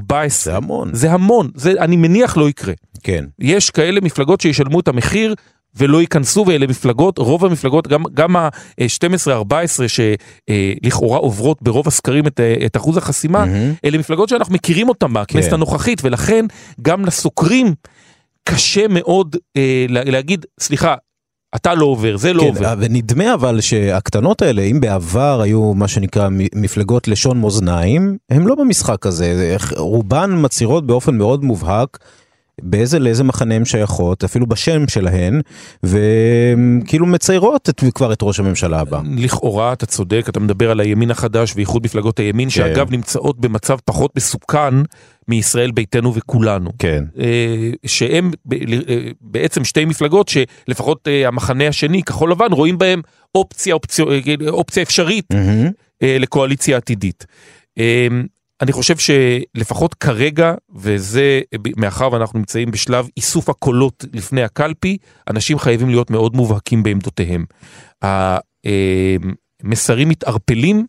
זה 0.44 0.56
המון. 0.56 0.90
זה 0.94 1.12
המון, 1.12 1.50
זה 1.56 1.74
אני 1.80 1.96
מניח 1.98 2.38
לא 2.38 2.50
יקרה. 2.50 2.74
כן. 3.04 3.26
יש 3.40 3.70
כאלה 3.70 4.02
מפלגות 4.02 4.42
שישלמו 4.42 4.80
את 4.80 4.88
המחיר 4.88 5.36
ולא 5.78 6.02
ייכנסו, 6.02 6.46
ואלה 6.48 6.68
מפלגות, 6.68 7.18
רוב 7.18 7.46
המפלגות, 7.46 7.88
גם, 7.88 8.04
גם 8.14 8.36
ה-12-14 8.36 9.56
שלכאורה 9.88 11.18
עוברות 11.18 11.58
ברוב 11.62 11.88
הסקרים 11.88 12.28
את, 12.28 12.40
את 12.66 12.78
אחוז 12.78 12.98
החסימה, 12.98 13.46
מהמם. 13.46 13.74
אלה 13.86 13.98
מפלגות 13.98 14.30
שאנחנו 14.30 14.54
מכירים 14.54 14.90
אותן 14.90 15.08
מהכנסת 15.12 15.48
כן. 15.50 15.54
הנוכחית, 15.56 16.02
ולכן 16.04 16.46
גם 16.82 17.06
לסוקרים 17.06 17.74
קשה 18.50 18.88
מאוד 18.90 19.36
אה, 19.58 19.86
לה- 19.90 20.04
להגיד, 20.04 20.46
סליחה, 20.60 20.96
אתה 21.56 21.74
לא 21.74 21.86
עובר, 21.86 22.18
זה 22.18 22.34
לא 22.34 22.42
כן, 22.42 22.48
עובר. 22.48 22.74
ונדמה 22.78 23.34
אבל 23.34 23.62
שהקטנות 23.62 24.42
האלה, 24.42 24.62
אם 24.62 24.80
בעבר 24.80 25.42
היו 25.42 25.74
מה 25.74 25.88
שנקרא 25.88 26.28
מפלגות 26.56 27.08
לשון 27.08 27.42
מאזניים, 27.42 28.18
הם 28.30 28.48
לא 28.48 28.56
במשחק 28.56 29.06
הזה. 29.06 29.36
זה- 29.36 29.56
רובן 29.78 30.32
מצהירות 30.36 30.88
באופן 30.88 31.18
מאוד 31.18 31.44
מובהק. 31.44 31.98
באיזה, 32.62 33.00
לאיזה 33.00 33.24
מחנה 33.24 33.56
הן 33.56 33.66
שייכות, 33.66 34.24
אפילו 34.24 34.48
בשם 34.48 34.88
שלהן, 34.88 35.42
וכאילו 35.84 37.06
מציירות 37.06 37.70
את, 37.70 37.84
כבר 37.96 38.14
את 38.14 38.20
ראש 38.22 38.40
הממשלה 38.40 38.80
הבא. 38.80 39.02
לכאורה 39.18 39.74
אתה 39.74 39.86
צודק, 39.86 40.26
אתה 40.30 40.40
מדבר 40.40 40.72
על 40.72 40.80
הימין 40.80 41.12
החדש 41.12 41.54
ואיחוד 41.56 41.84
מפלגות 41.86 42.20
הימין, 42.20 42.50
שאגב 42.50 42.92
נמצאות 42.92 43.40
במצב 43.40 43.78
פחות 43.86 44.16
מסוכן 44.16 44.74
מישראל 45.28 45.72
ביתנו 45.72 46.14
וכולנו. 46.16 46.72
כן. 46.80 47.04
אה, 47.20 47.72
שהם 47.86 48.32
אה, 48.54 48.58
בעצם 49.22 49.64
שתי 49.64 49.86
מפלגות 49.86 50.28
שלפחות 50.28 51.08
אה, 51.08 51.28
המחנה 51.28 51.68
השני, 51.68 52.04
כחול 52.04 52.32
לבן, 52.32 52.52
רואים 52.52 52.78
בהם 52.78 53.02
אופציה, 53.36 53.74
אופציה, 53.74 54.06
אופציה 54.48 54.84
אפשרית. 54.84 55.26
אה, 56.04 56.18
לקואליציה 56.20 56.78
עתידית. 56.78 57.26
אה, 58.62 58.66
אני 58.66 58.72
חושב 58.72 58.96
שלפחות 58.98 59.94
כרגע, 59.94 60.54
וזה 60.76 61.42
מאחר 61.78 62.12
ואנחנו 62.12 62.40
נמצאים 62.40 62.72
בשלב 62.72 63.08
איסוף 63.18 63.50
הקולות 63.50 64.06
לפני 64.14 64.44
הקלפי, 64.44 64.98
אנשים 65.30 65.60
חייבים 65.60 65.90
להיות 65.90 66.12
מאוד 66.12 66.36
מובהקים 66.36 66.84
בעמדותיהם. 66.84 67.46
המסרים 68.02 70.10
מתערפלים 70.10 70.86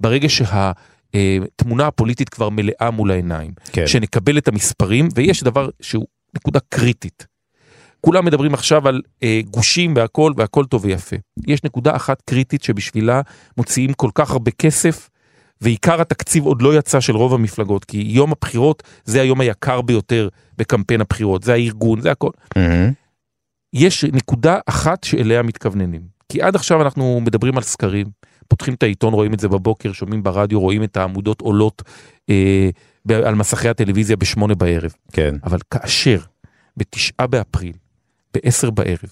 ברגע 0.00 0.28
שהתמונה 0.28 1.86
הפוליטית 1.86 2.28
כבר 2.28 2.48
מלאה 2.48 2.90
מול 2.90 3.10
העיניים. 3.10 3.52
כן. 3.72 3.86
שנקבל 3.86 4.38
את 4.38 4.48
המספרים, 4.48 5.08
ויש 5.14 5.42
דבר 5.42 5.68
שהוא 5.80 6.06
נקודה 6.34 6.60
קריטית. 6.68 7.26
כולם 8.00 8.24
מדברים 8.24 8.54
עכשיו 8.54 8.88
על 8.88 9.02
אה, 9.22 9.40
גושים 9.50 9.96
והכל, 9.96 10.32
והכל 10.36 10.64
טוב 10.64 10.84
ויפה. 10.84 11.16
יש 11.46 11.64
נקודה 11.64 11.96
אחת 11.96 12.22
קריטית 12.22 12.62
שבשבילה 12.62 13.20
מוציאים 13.56 13.92
כל 13.92 14.10
כך 14.14 14.30
הרבה 14.30 14.50
כסף, 14.50 15.08
ועיקר 15.60 16.00
התקציב 16.00 16.44
עוד 16.44 16.62
לא 16.62 16.78
יצא 16.78 17.00
של 17.00 17.16
רוב 17.16 17.34
המפלגות, 17.34 17.84
כי 17.84 18.04
יום 18.06 18.32
הבחירות 18.32 18.82
זה 19.04 19.20
היום 19.20 19.40
היקר 19.40 19.80
ביותר 19.80 20.28
בקמפיין 20.58 21.00
הבחירות, 21.00 21.42
זה 21.42 21.52
הארגון, 21.52 22.00
זה 22.00 22.10
הכל. 22.10 22.30
מהמם. 22.56 22.92
יש 23.72 24.04
נקודה 24.04 24.58
אחת 24.66 25.04
שאליה 25.04 25.42
מתכווננים. 25.42 26.02
כי 26.28 26.42
עד 26.42 26.54
עכשיו 26.54 26.82
אנחנו 26.82 27.20
מדברים 27.20 27.56
על 27.56 27.62
סקרים, 27.62 28.06
פותחים 28.48 28.74
את 28.74 28.82
העיתון, 28.82 29.14
רואים 29.14 29.34
את 29.34 29.40
זה 29.40 29.48
בבוקר, 29.48 29.92
שומעים 29.92 30.22
ברדיו, 30.22 30.60
רואים 30.60 30.82
את 30.82 30.96
העמודות 30.96 31.40
עולות 31.40 31.82
אה, 32.30 32.70
על 33.24 33.34
מסכי 33.34 33.68
הטלוויזיה 33.68 34.16
בשמונה 34.16 34.54
בערב. 34.54 34.92
כן. 35.12 35.34
אבל 35.44 35.58
כאשר 35.70 36.20
בתשעה 36.76 37.26
באפריל, 37.26 37.76
בעשר 38.34 38.70
בערב, 38.70 39.10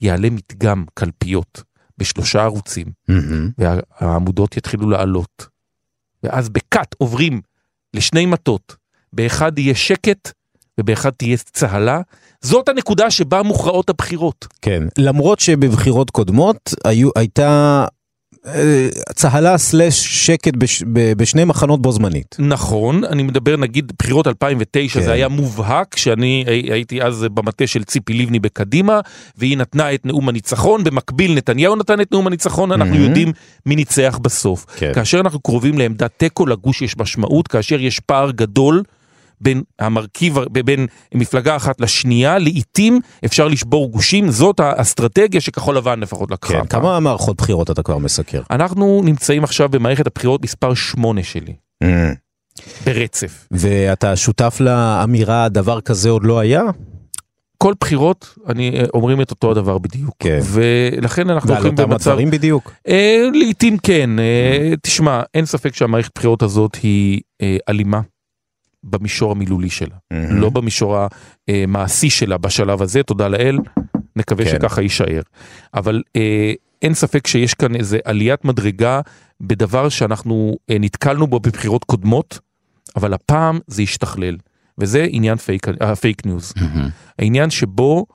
יעלה 0.00 0.28
מדגם 0.30 0.84
קלפיות 0.94 1.62
בשלושה 1.98 2.42
ערוצים, 2.42 2.86
מהמם. 3.08 3.50
והעמודות 3.58 4.56
יתחילו 4.56 4.90
לעלות, 4.90 5.46
ואז 6.22 6.48
בקאט 6.48 6.94
עוברים 6.98 7.40
לשני 7.94 8.26
מטות, 8.26 8.76
באחד 9.12 9.58
יהיה 9.58 9.74
שקט 9.74 10.32
ובאחד 10.80 11.10
תהיה 11.10 11.36
צהלה, 11.36 12.00
זאת 12.40 12.68
הנקודה 12.68 13.10
שבה 13.10 13.42
מוכרעות 13.42 13.90
הבחירות. 13.90 14.46
כן. 14.62 14.82
למרות 14.98 15.40
שבבחירות 15.40 16.10
קודמות 16.10 16.74
היו, 16.84 17.10
הייתה 17.16 17.84
צהלה 19.14 19.58
סלש 19.58 20.26
שקט 20.26 20.56
בש, 20.56 20.82
ב, 20.92 21.12
בשני 21.12 21.44
מחנות 21.44 21.82
בו 21.82 21.92
זמנית. 21.92 22.36
נכון, 22.38 23.04
אני 23.04 23.22
מדבר 23.22 23.56
נגיד 23.56 23.92
בחירות 23.98 24.26
2009 24.26 24.98
כן. 25.00 25.04
זה 25.04 25.12
היה 25.12 25.28
מובהק 25.28 25.96
שאני 25.96 26.44
הי- 26.46 26.72
הייתי 26.72 27.02
אז 27.02 27.26
במטה 27.34 27.66
של 27.66 27.84
ציפי 27.84 28.14
לבני 28.14 28.38
בקדימה 28.38 29.00
והיא 29.36 29.56
נתנה 29.58 29.94
את 29.94 30.06
נאום 30.06 30.28
הניצחון 30.28 30.84
במקביל 30.84 31.34
נתניהו 31.34 31.76
נתן 31.76 32.00
את 32.00 32.12
נאום 32.12 32.26
הניצחון 32.26 32.72
אנחנו 32.72 32.94
מהמם. 32.94 33.06
יודעים 33.06 33.32
מי 33.66 33.76
ניצח 33.76 34.18
בסוף. 34.22 34.66
כן. 34.76 34.92
כאשר 34.94 35.20
אנחנו 35.20 35.40
קרובים 35.40 35.78
לעמדת 35.78 36.10
תיקו 36.16 36.46
לגוש 36.46 36.82
יש 36.82 36.96
משמעות 36.98 37.48
כאשר 37.48 37.80
יש 37.80 38.00
פער 38.00 38.30
גדול 38.30 38.82
בין 39.40 39.62
המרכיב 39.78 40.38
בין 40.38 40.86
מפלגה 41.14 41.56
אחת 41.56 41.80
לשנייה 41.80 42.38
לעיתים 42.38 43.00
אפשר 43.24 43.48
לשבור 43.48 43.90
גושים 43.90 44.30
זאת 44.30 44.60
האסטרטגיה 44.60 45.40
שכחול 45.40 45.76
לבן 45.76 46.00
לפחות 46.00 46.30
לקחה. 46.30 46.52
כן. 46.52 46.66
כמה 46.66 47.00
מערכות 47.00 47.36
בחירות 47.36 47.70
אתה 47.70 47.82
כבר 47.82 47.98
מסקר? 47.98 48.42
אנחנו 48.50 49.00
נמצאים 49.04 49.44
עכשיו 49.44 49.68
במערכת 49.68 50.06
הבחירות 50.06 50.42
מספר 50.42 50.74
8 50.74 51.22
שלי 51.22 51.54
מהמם. 51.82 52.14
ברצף. 52.86 53.46
ואתה 53.50 54.16
שותף 54.16 54.56
לאמירה 54.60 55.48
דבר 55.48 55.80
כזה 55.80 56.10
עוד 56.10 56.24
לא 56.24 56.38
היה? 56.38 56.62
כל 57.58 57.74
בחירות 57.80 58.34
אני 58.48 58.78
אה, 58.78 58.84
אומרים 58.94 59.20
את 59.20 59.30
אותו 59.30 59.50
הדבר 59.50 59.78
בדיוק 59.78 60.14
כן. 60.18 60.38
ולכן 60.44 61.30
אנחנו 61.30 61.48
ועל 61.48 61.58
הולכים 61.58 61.78
אותם 61.78 61.90
במצב 61.90 62.10
הדברים 62.10 62.30
בדיוק? 62.30 62.72
אה, 62.88 63.28
לעתים 63.34 63.78
כן 63.78 64.18
אה, 64.18 64.72
תשמע 64.82 65.22
אין 65.34 65.46
ספק 65.46 65.74
שהמערכת 65.74 66.10
בחירות 66.14 66.42
הזאת 66.42 66.74
היא 66.82 67.20
אה, 67.42 67.56
אלימה 67.68 68.00
במישור 68.84 69.32
המילולי 69.32 69.70
שלה 69.70 69.96
מהמם. 70.10 70.40
לא 70.40 70.50
במישור 70.50 70.96
המעשי 71.48 72.10
שלה 72.10 72.38
בשלב 72.38 72.82
הזה 72.82 73.02
תודה 73.02 73.28
לאל 73.28 73.58
נקווה 74.16 74.44
כן. 74.44 74.50
שככה 74.50 74.82
יישאר 74.82 75.20
אבל 75.74 76.02
אה, 76.16 76.52
אין 76.82 76.94
ספק 76.94 77.26
שיש 77.26 77.54
כאן 77.54 77.76
איזה 77.76 77.98
עליית 78.04 78.44
מדרגה 78.44 79.00
בדבר 79.40 79.88
שאנחנו 79.88 80.56
אה, 80.70 80.76
נתקלנו 80.80 81.26
בו 81.26 81.40
בבחירות 81.40 81.84
קודמות 81.84 82.38
אבל 82.96 83.14
הפעם 83.14 83.58
זה 83.66 83.82
השתכלל 83.82 84.36
וזה 84.78 85.06
עניין 85.10 85.36
fake, 85.36 85.66
ה 85.80 85.89
fake 85.89 86.26
news. 86.26 86.52
העניין 87.18 87.50
שבו 87.50 88.06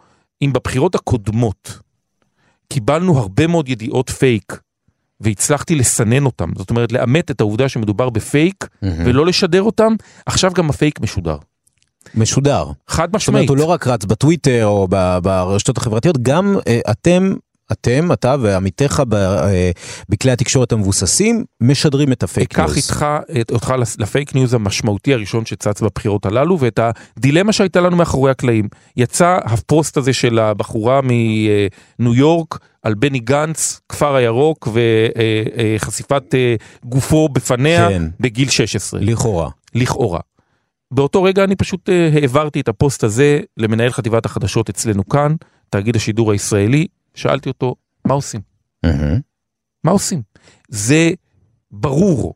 אם 0.41 0.53
בבחירות 0.53 0.95
הקודמות 0.95 1.79
קיבלנו 2.69 3.17
הרבה 3.17 3.47
מאוד 3.47 3.69
ידיעות 3.69 4.09
פייק 4.09 4.59
והצלחתי 5.21 5.75
לסנן 5.75 6.25
אותם, 6.25 6.51
זאת 6.57 6.69
אומרת 6.69 6.91
לאמת 6.91 7.31
את 7.31 7.41
העובדה 7.41 7.69
שמדובר 7.69 8.09
בפייק 8.09 8.67
מהמם. 8.81 9.05
ולא 9.05 9.25
לשדר 9.25 9.61
אותם, 9.61 9.93
עכשיו 10.25 10.51
גם 10.53 10.69
הפייק 10.69 10.99
משודר. 10.99 11.37
משודר. 12.15 12.65
חד 12.87 12.97
זאת 12.97 12.97
אומרת, 12.97 13.15
משמעית. 13.15 13.49
הוא 13.49 13.57
לא 13.57 13.65
רק 13.65 13.87
רץ 13.87 14.05
בטוויטר 14.05 14.65
או 14.65 14.87
ברשתות 15.23 15.77
החברתיות, 15.77 16.17
גם 16.21 16.57
אה, 16.67 16.79
אתם, 16.91 17.33
אתם, 17.71 18.11
אתה 18.11 18.35
ועמיתיך 18.41 19.03
אה, 19.13 19.71
בכלי 20.09 20.31
התקשורת 20.31 20.71
המבוססים, 20.71 21.43
משדרים 21.61 22.11
את 22.11 22.23
ה 22.23 22.26
fake 22.26 22.37
news. 22.37 22.51
אקח 22.51 22.77
איתך 22.77 23.05
את- 23.41 23.51
אותך 23.51 23.73
ל 23.99 24.07
fake 24.07 24.35
news 24.35 24.53
המשמעותי 24.53 25.13
הראשון 25.13 25.45
שצץ 25.45 25.81
בבחירות 25.81 26.25
הללו 26.25 26.59
ואת 26.59 26.79
הדילמה 27.17 27.53
שהייתה 27.53 27.81
לנו 27.81 27.95
מאחורי 27.95 28.31
הקלעים. 28.31 28.67
יצא 28.97 29.37
הפוסט 29.43 29.97
הזה 29.97 30.13
של 30.13 30.39
הבחורה 30.39 30.99
מניו 31.03 32.13
יורק 32.13 32.57
על 32.83 32.93
בני 32.93 33.19
גנץ, 33.19 33.79
כפר 33.89 34.15
הירוק 34.15 34.67
וחשיפת 35.75 36.23
אה, 36.35 36.55
גופו 36.85 37.29
בפניה 37.29 37.89
כן. 37.89 38.03
בגיל 38.19 38.49
16. 38.49 38.99
לכאורה. 39.03 39.49
לכאורה. 39.75 40.19
באותו 40.91 41.23
רגע 41.23 41.43
אני 41.43 41.55
פשוט 41.55 41.89
אה, 41.89 42.09
העברתי 42.13 42.59
את 42.59 42.67
הפוסט 42.67 43.03
הזה 43.03 43.39
למנהל 43.57 43.91
חטיבת 43.91 44.25
החדשות 44.25 44.69
אצלנו 44.69 45.09
כאן, 45.09 45.35
תאגיד 45.69 45.95
השידור 45.95 46.31
הישראלי, 46.31 46.87
שאלתי 47.15 47.49
אותו, 47.49 47.75
מה 48.07 48.13
עושים? 48.13 48.41
מה 49.83 49.91
עושים? 49.91 50.21
זה 50.69 51.11
ברור 51.71 52.33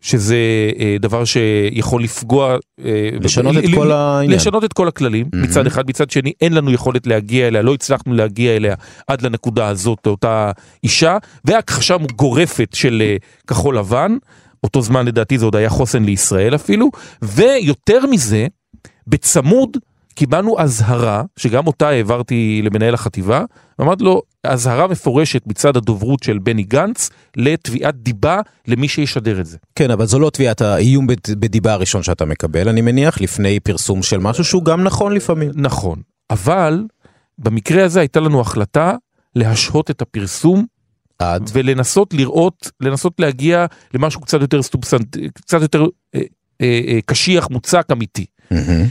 שזה 0.00 0.36
אה, 0.78 0.96
דבר 1.00 1.24
שיכול 1.24 2.02
לפגוע... 2.02 2.56
אה, 2.84 3.10
לשנות 3.20 3.54
ב- 3.54 3.58
את 3.58 3.64
ל- 3.64 3.74
כל 3.74 3.86
ל- 3.88 3.92
העניין. 3.92 4.36
לשנות 4.38 4.64
את 4.64 4.72
כל 4.72 4.88
הכללים. 4.88 5.26
מצד 5.34 5.66
אחד, 5.66 5.88
מצד 5.88 6.10
שני 6.10 6.32
אין 6.40 6.52
לנו 6.52 6.72
יכולת 6.72 7.06
להגיע 7.06 7.48
אליה, 7.48 7.62
לא 7.62 7.74
הצלחנו 7.74 8.14
להגיע 8.14 8.56
אליה 8.56 8.74
עד 9.06 9.22
לנקודה 9.22 9.68
הזאת, 9.68 9.98
לאותה 10.06 10.50
אישה, 10.84 11.16
והכחשה 11.44 11.96
גורפת 12.16 12.68
של 12.74 13.02
אה, 13.04 13.16
כחול 13.46 13.78
לבן, 13.78 14.16
אותו 14.64 14.82
זמן 14.82 15.06
לדעתי 15.06 15.38
זה 15.38 15.44
עוד 15.44 15.56
היה 15.56 15.68
חוסן 15.70 16.04
לישראל 16.04 16.54
אפילו, 16.54 16.90
ויותר 17.22 18.06
מזה, 18.06 18.46
בצמוד 19.06 19.76
קיבלנו 20.18 20.60
אזהרה, 20.60 21.22
שגם 21.36 21.66
אותה 21.66 21.88
העברתי 21.88 22.60
למנהל 22.64 22.94
החטיבה, 22.94 23.44
ואמרתי 23.78 24.04
לו, 24.04 24.22
אזהרה 24.44 24.86
מפורשת 24.86 25.42
מצד 25.46 25.76
הדוברות 25.76 26.22
של 26.22 26.38
בני 26.38 26.62
גנץ 26.62 27.10
לתביעת 27.36 27.94
דיבה 28.02 28.40
למי 28.68 28.88
שישדר 28.88 29.40
את 29.40 29.46
זה. 29.46 29.56
כן, 29.74 29.90
אבל 29.90 30.06
זו 30.06 30.18
לא 30.18 30.30
תביעת 30.30 30.60
האיום 30.60 31.06
בד- 31.06 31.30
בדיבה 31.40 31.72
הראשון 31.72 32.02
שאתה 32.02 32.24
מקבל, 32.24 32.68
אני 32.68 32.80
מניח, 32.80 33.20
לפני 33.20 33.60
פרסום 33.60 34.02
של 34.02 34.18
משהו 34.18 34.44
שהוא 34.44 34.64
גם 34.64 34.82
נכון 34.84 35.12
לפעמים. 35.12 35.50
נכון, 35.54 35.98
אבל 36.30 36.84
במקרה 37.38 37.84
הזה 37.84 38.00
הייתה 38.00 38.20
לנו 38.20 38.40
החלטה 38.40 38.92
להשהות 39.34 39.90
את 39.90 40.02
הפרסום 40.02 40.66
עד. 41.18 41.50
ולנסות 41.52 42.14
לראות, 42.14 42.70
לנסות 42.80 43.12
להגיע 43.18 43.66
למשהו 43.94 44.20
קצת 44.20 44.40
יותר 44.40 44.62
סטובסנט, 44.62 45.16
קצת 45.34 45.62
יותר 45.62 45.82
אה, 46.14 46.20
אה, 46.60 46.80
אה, 46.88 46.98
קשיח, 47.06 47.48
מוצק, 47.50 47.86
אמיתי. 47.92 48.26
מהמם. 48.50 48.84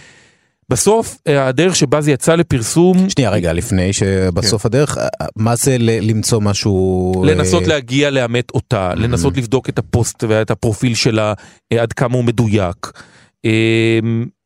בסוף 0.72 1.18
אה, 1.28 1.48
הדרך 1.48 1.76
שבה 1.76 2.02
זה 2.02 2.12
יצא 2.12 2.36
לפרסום, 2.36 3.10
שנייה 3.10 3.30
רגע, 3.30 3.54
לפני 3.54 3.94
שבסוף 3.94 4.66
הדרך, 4.66 4.98
אה, 4.98 5.08
מה 5.36 5.56
זה 5.56 5.78
למצוא 5.80 6.42
משהו... 6.42 7.14
לנסות 7.28 7.64
אה, 7.64 7.68
להגיע 7.68 8.10
לאמת 8.10 8.52
אותה, 8.52 8.94
לנסות 8.96 9.38
לבדוק 9.38 9.70
את 9.70 9.80
הפוסט 9.80 10.24
ואת 10.28 10.52
הפרופיל 10.52 10.96
שלה, 10.96 11.34
אה, 11.72 11.82
עד 11.82 11.94
כמה 11.94 12.16
הוא 12.16 12.24
מדויק, 12.24 12.92
אה, 13.46 14.00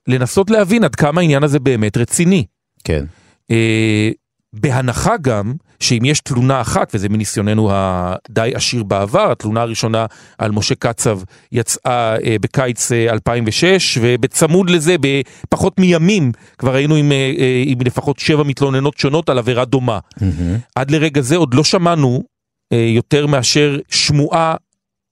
לנסות 0.08 0.50
להבין 0.50 0.84
עד 0.84 0.96
כמה 0.96 1.22
העניין 1.22 1.44
הזה 1.44 1.60
באמת 1.60 1.98
רציני. 1.98 2.46
כן. 2.84 3.06
אה, 3.52 4.10
בהנחה 4.54 5.18
גם 5.22 5.54
שאם 5.82 6.06
יש 6.06 6.20
תלונה 6.20 6.62
אחת, 6.62 6.92
וזה 6.94 7.10
מניסיוננו 7.10 7.70
הדי 7.74 8.52
עשיר 8.56 8.84
בעבר, 8.84 9.32
התלונה 9.32 9.62
הראשונה 9.62 10.06
על 10.38 10.52
משה 10.52 10.76
קצב 10.76 11.20
יצאה 11.52 12.16
אה, 12.16 12.36
בקיץ 12.42 12.92
אה, 12.92 13.12
2006, 13.12 13.98
ובצמוד 14.02 14.70
לזה, 14.70 14.96
בפחות 15.00 15.80
מימים, 15.80 16.32
כבר 16.58 16.76
היינו 16.76 16.96
עם, 16.96 17.12
אה, 17.12 17.32
אה, 17.40 17.64
עם 17.66 17.78
לפחות 17.86 18.20
שבע 18.20 18.44
מתלוננות 18.44 18.98
שונות 18.98 19.30
על 19.30 19.38
עבירה 19.38 19.66
דומה. 19.66 20.00
מהמם. 20.22 20.58
עד 20.76 20.92
לרגע 20.92 21.22
זה 21.22 21.36
עוד 21.36 21.54
לא 21.54 21.64
שמענו 21.64 22.24
אה, 22.74 22.78
יותר 22.96 23.28
מאשר 23.28 23.80
שמועה 23.90 24.56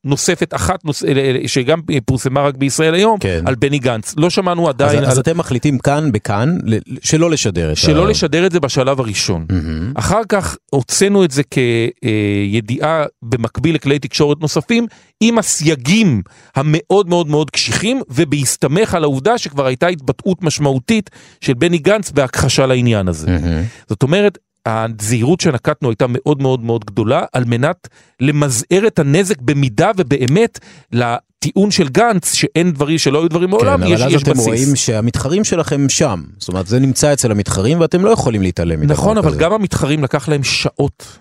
נוספת 0.03 0.53
אחת, 0.53 0.85
נוס, 0.85 1.03
אה, 1.03 1.11
אה, 1.11 1.47
שגם 1.47 1.79
אה, 1.91 1.97
פורסמה 2.05 2.41
רק 2.41 2.57
בישראל 2.57 2.93
היום, 2.93 3.19
כן. 3.19 3.43
על 3.45 3.55
בני 3.55 3.79
גנץ. 3.79 4.13
לא 4.17 4.29
שמענו 4.29 4.63
אז, 4.63 4.69
עדיין 4.69 5.03
אז 5.03 5.17
על... 5.17 5.21
אתם 5.21 5.37
מחליטים 5.37 5.79
כאן, 5.79 6.11
בכאן, 6.11 6.57
שלא 7.01 7.31
לשדר 7.31 7.67
את 7.71 7.77
ה... 7.77 7.79
שלא 7.79 8.07
לשדר 8.07 8.45
את 8.45 8.51
זה 8.51 8.59
בשלב 8.59 8.99
הראשון. 8.99 9.45
מהמם. 9.51 9.91
אחר 9.95 10.21
כך 10.29 10.57
הוצאנו 10.71 11.23
את 11.23 11.31
זה 11.31 11.41
כידיעה 11.43 13.05
במקביל 13.21 13.75
לכלי 13.75 13.99
תקשורת 13.99 14.41
נוספים, 14.41 14.87
עם 15.21 15.37
הסייגים 15.37 16.21
המאוד 16.55 17.09
מאוד 17.09 17.27
מאוד 17.27 17.51
קשיחים, 17.51 18.01
ובהסתמך 18.09 18.93
על 18.93 19.03
העובדה 19.03 19.37
שכבר 19.37 19.65
הייתה 19.65 19.87
התבטאות 19.87 20.43
משמעותית 20.43 21.09
של 21.41 21.53
בני 21.53 21.77
גנץ 21.77 22.11
בהכחשה 22.11 22.65
לעניין 22.65 23.07
הזה. 23.07 23.31
מהמם. 23.31 23.63
זאת 23.87 24.03
אומרת, 24.03 24.37
הזהירות 24.65 25.39
שנקטנו 25.39 25.89
הייתה 25.89 26.05
מאוד 26.07 26.41
מאוד 26.41 26.63
מאוד 26.63 26.85
גדולה, 26.85 27.25
על 27.33 27.43
מנת 27.45 27.87
למזער 28.21 28.87
את 28.87 28.99
הנזק 28.99 29.41
במידה 29.41 29.91
ובאמת 29.97 30.59
לטיעון 30.91 31.71
של 31.71 31.89
גנץ, 31.89 32.33
שאין 32.33 32.71
דברים, 32.71 32.97
שלא 32.97 33.19
היו 33.19 33.29
דברים 33.29 33.49
מעולם, 33.49 33.79
כן, 33.79 33.87
יש, 33.87 34.01
אבל 34.01 34.09
אז 34.09 34.15
יש 34.15 34.23
אתם 34.23 34.31
בסיס. 34.31 34.45
רואים 34.45 34.75
שהמתחרים 34.75 35.43
שלכם 35.43 35.89
שם. 35.89 36.23
זאת 36.37 36.49
אומרת, 36.49 36.67
זה 36.67 36.79
נמצא 36.79 37.13
אצל 37.13 37.31
המתחרים 37.31 37.79
ואתם 37.79 38.01
לא 38.01 38.09
יכולים 38.09 38.41
להתעלם 38.41 38.81
מדבר 38.81 38.93
נכון, 38.93 39.17
אבל 39.17 39.31
כזה. 39.31 39.39
גם 39.39 39.53
המתחרים 39.53 40.03
לקח 40.03 40.29
להם 40.29 40.43
שעות. 40.43 41.19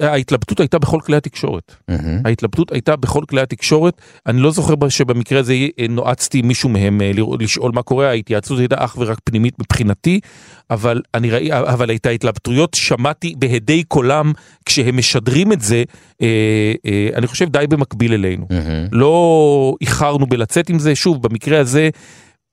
ההתלבטות 0.00 0.60
הייתה 0.60 0.78
בכל 0.78 1.00
כלי 1.04 1.16
התקשורת. 1.16 1.74
ההתלבטות 2.24 2.72
הייתה 2.72 2.96
בכל 2.96 3.24
כלי 3.28 3.40
התקשורת. 3.40 4.00
אני 4.26 4.40
לא 4.40 4.50
זוכר 4.50 4.74
שבמקרה 4.88 5.40
הזה 5.40 5.54
אה, 5.78 5.86
נועצתי 5.88 6.42
מישהו 6.42 6.68
מהם 6.68 7.00
אה, 7.00 7.10
לשאול 7.40 7.72
מה 7.74 7.82
קורה, 7.82 8.08
ההתייעצות 8.08 8.58
הייתה 8.58 8.76
אך 8.78 8.96
ורק 8.98 9.18
פנימית 9.24 9.54
מבחינתי, 9.58 10.20
אבל 10.70 11.02
אני 11.14 11.30
ראי, 11.30 11.52
אבל 11.52 11.94
את 11.94 12.06
ההתלבטויות 12.06 12.74
שמעתי 12.74 13.34
בהדי 13.38 13.82
קולם 13.82 14.32
כשהם 14.64 14.96
משדרים 14.96 15.52
את 15.52 15.60
זה, 15.60 15.84
אה, 16.22 16.72
אה, 16.86 17.08
אני 17.14 17.26
חושב 17.26 17.48
די 17.48 17.64
במקביל 17.68 18.12
אלינו. 18.12 18.46
לא 18.92 19.74
איחרנו 19.80 20.26
בלצאת 20.26 20.68
עם 20.68 20.78
זה, 20.78 20.94
שוב, 20.94 21.22
במקרה 21.22 21.60
הזה, 21.60 21.90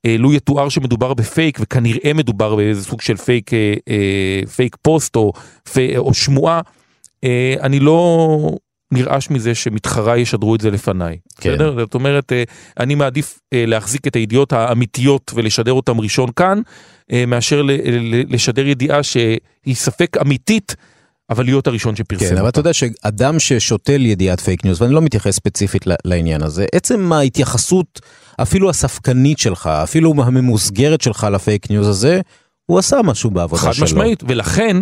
אה, 0.06 0.16
לו 0.20 0.34
יתואר 0.34 0.70
שמדובר 0.70 1.14
בפייק, 1.14 1.58
וכנראה 1.62 2.14
מדובר 2.14 2.56
באיזה 2.56 2.84
סוג 2.84 3.02
של 3.02 3.18
פייק, 3.18 3.54
אה, 3.54 3.74
אה, 3.90 4.48
פייק 4.56 4.76
פוסט 4.82 5.16
או, 5.16 5.34
פי, 5.74 5.98
או 5.98 6.14
שמועה, 6.14 6.56
אה, 6.56 6.62
אני 7.62 7.80
לא 7.80 8.58
נרעש 8.92 9.30
מזה 9.30 9.56
שמתחריי 9.56 10.22
ישדרו 10.22 10.56
את 10.56 10.62
זה 10.62 10.72
לפניי. 10.72 11.18
כן. 11.38 11.54
בסדר? 11.54 11.76
זאת 11.80 11.94
אומרת, 11.94 12.32
אה, 12.32 12.44
אני 12.80 12.96
מעדיף 12.96 13.40
אה, 13.54 13.66
להחזיק 13.66 14.08
את 14.08 14.16
הידיעות 14.16 14.54
האמיתיות 14.54 15.32
ולשדר 15.36 15.74
אותן 15.74 15.94
ראשון 15.98 16.30
כאן, 16.36 16.62
אה, 17.12 17.26
מאשר 17.26 17.62
לשדר 18.28 18.68
ידיעה 18.68 19.04
שהיא 19.04 19.76
ספק 19.76 20.18
אמיתית, 20.22 20.76
אבל 21.30 21.46
להיות 21.46 21.68
הראשון 21.68 21.96
שפרסם 21.96 22.26
כן, 22.26 22.38
אבל 22.38 22.46
אותה. 22.46 22.50
אתה 22.50 22.60
יודע 22.60 22.74
שאדם 22.74 23.40
ששותל 23.40 24.06
ידיעת 24.06 24.40
פייק 24.40 24.66
ניוז, 24.66 24.82
ואני 24.82 24.94
לא 24.94 25.02
מתייחס 25.02 25.36
ספציפית 25.36 25.86
לעניין 26.06 26.44
הזה, 26.44 26.66
עצם 26.76 27.14
ההתייחסות, 27.14 28.02
אפילו 28.42 28.70
הספקנית 28.70 29.40
שלך, 29.40 29.68
אפילו 29.68 30.14
הממוסגרת 30.18 31.02
שלך 31.02 31.28
לפייק 31.32 31.70
ניוז 31.70 31.88
הזה, 31.88 32.22
הוא 32.66 32.80
עשה 32.80 33.02
משהו 33.02 33.30
בעבודה 33.30 33.62
חד 33.62 33.74
שלו. 33.74 33.84
משמעית, 33.84 34.24
ולכן 34.28 34.78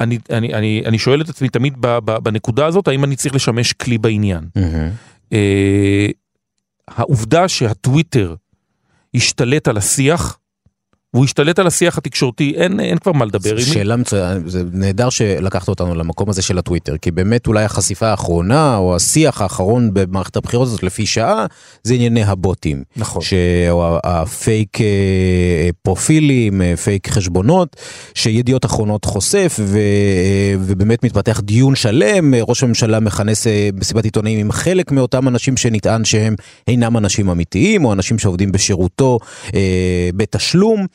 אני, 0.00 0.18
אני, 0.30 0.54
אני, 0.54 0.82
אני 0.86 0.98
שואל 0.98 1.20
את 1.20 1.28
עצמי 1.28 1.48
תמיד 1.48 1.74
ב, 1.80 1.98
ב, 2.04 2.18
בנקודה 2.18 2.66
הזאת, 2.66 2.88
האם 2.88 3.04
אני 3.04 3.16
צריך 3.16 3.34
לשמש 3.34 3.72
כלי 3.72 3.98
בעניין. 3.98 4.48
אה, 5.32 6.06
העובדה 6.88 7.48
שהטוויטר 7.48 8.34
השתלט 9.14 9.68
על 9.68 9.76
השיח, 9.76 10.38
והוא 11.14 11.24
השתלט 11.24 11.58
על 11.58 11.66
השיח 11.66 11.98
התקשורתי, 11.98 12.52
אין, 12.56 12.80
אין 12.80 12.98
כבר 12.98 13.12
מה 13.12 13.24
לדבר. 13.24 13.52
אם- 13.58 13.64
שאלה 13.64 13.96
מצוינת, 13.96 14.42
זה 14.50 14.62
נהדר 14.72 15.10
שלקחת 15.10 15.68
אותנו 15.68 15.94
למקום 15.94 16.30
הזה 16.30 16.42
של 16.42 16.58
הטוויטר, 16.58 16.96
כי 16.96 17.10
באמת 17.10 17.46
אולי 17.46 17.64
החשיפה 17.64 18.08
האחרונה, 18.08 18.76
או 18.76 18.96
השיח 18.96 19.40
האחרון 19.40 19.90
במערכת 19.94 20.36
הבחירות 20.36 20.66
הזאת 20.68 20.82
לפי 20.82 21.06
שעה, 21.06 21.46
זה 21.82 21.94
ענייני 21.94 22.22
הבוטים. 22.24 22.82
נכון. 22.96 23.22
ש... 23.22 23.34
או 23.70 23.98
הפייק 24.04 24.80
אה, 24.80 24.86
פרופילים, 25.82 26.62
אה, 26.62 26.76
פייק 26.76 27.08
חשבונות, 27.10 27.76
שידיעות 28.14 28.64
אחרונות 28.64 29.04
חושף, 29.04 29.56
ו... 29.60 29.76
אה, 29.78 30.54
ובאמת 30.60 31.04
מתפתח 31.04 31.40
דיון 31.40 31.74
שלם, 31.74 32.34
אה, 32.34 32.40
ראש 32.48 32.62
הממשלה 32.62 33.00
מכנס 33.00 33.46
אה, 33.46 33.68
מסיבת 33.74 34.04
עיתונאים 34.04 34.38
עם 34.38 34.52
חלק 34.52 34.92
מאותם 34.92 35.28
אנשים 35.28 35.56
שנטען 35.56 36.04
שהם 36.04 36.34
אינם 36.68 36.96
אנשים 36.96 37.30
אמיתיים, 37.30 37.84
או 37.84 37.92
אנשים 37.92 38.18
שעובדים 38.18 38.52
בשירותו 38.52 39.18
אה, 39.54 39.60
בתשלום. 40.16 40.86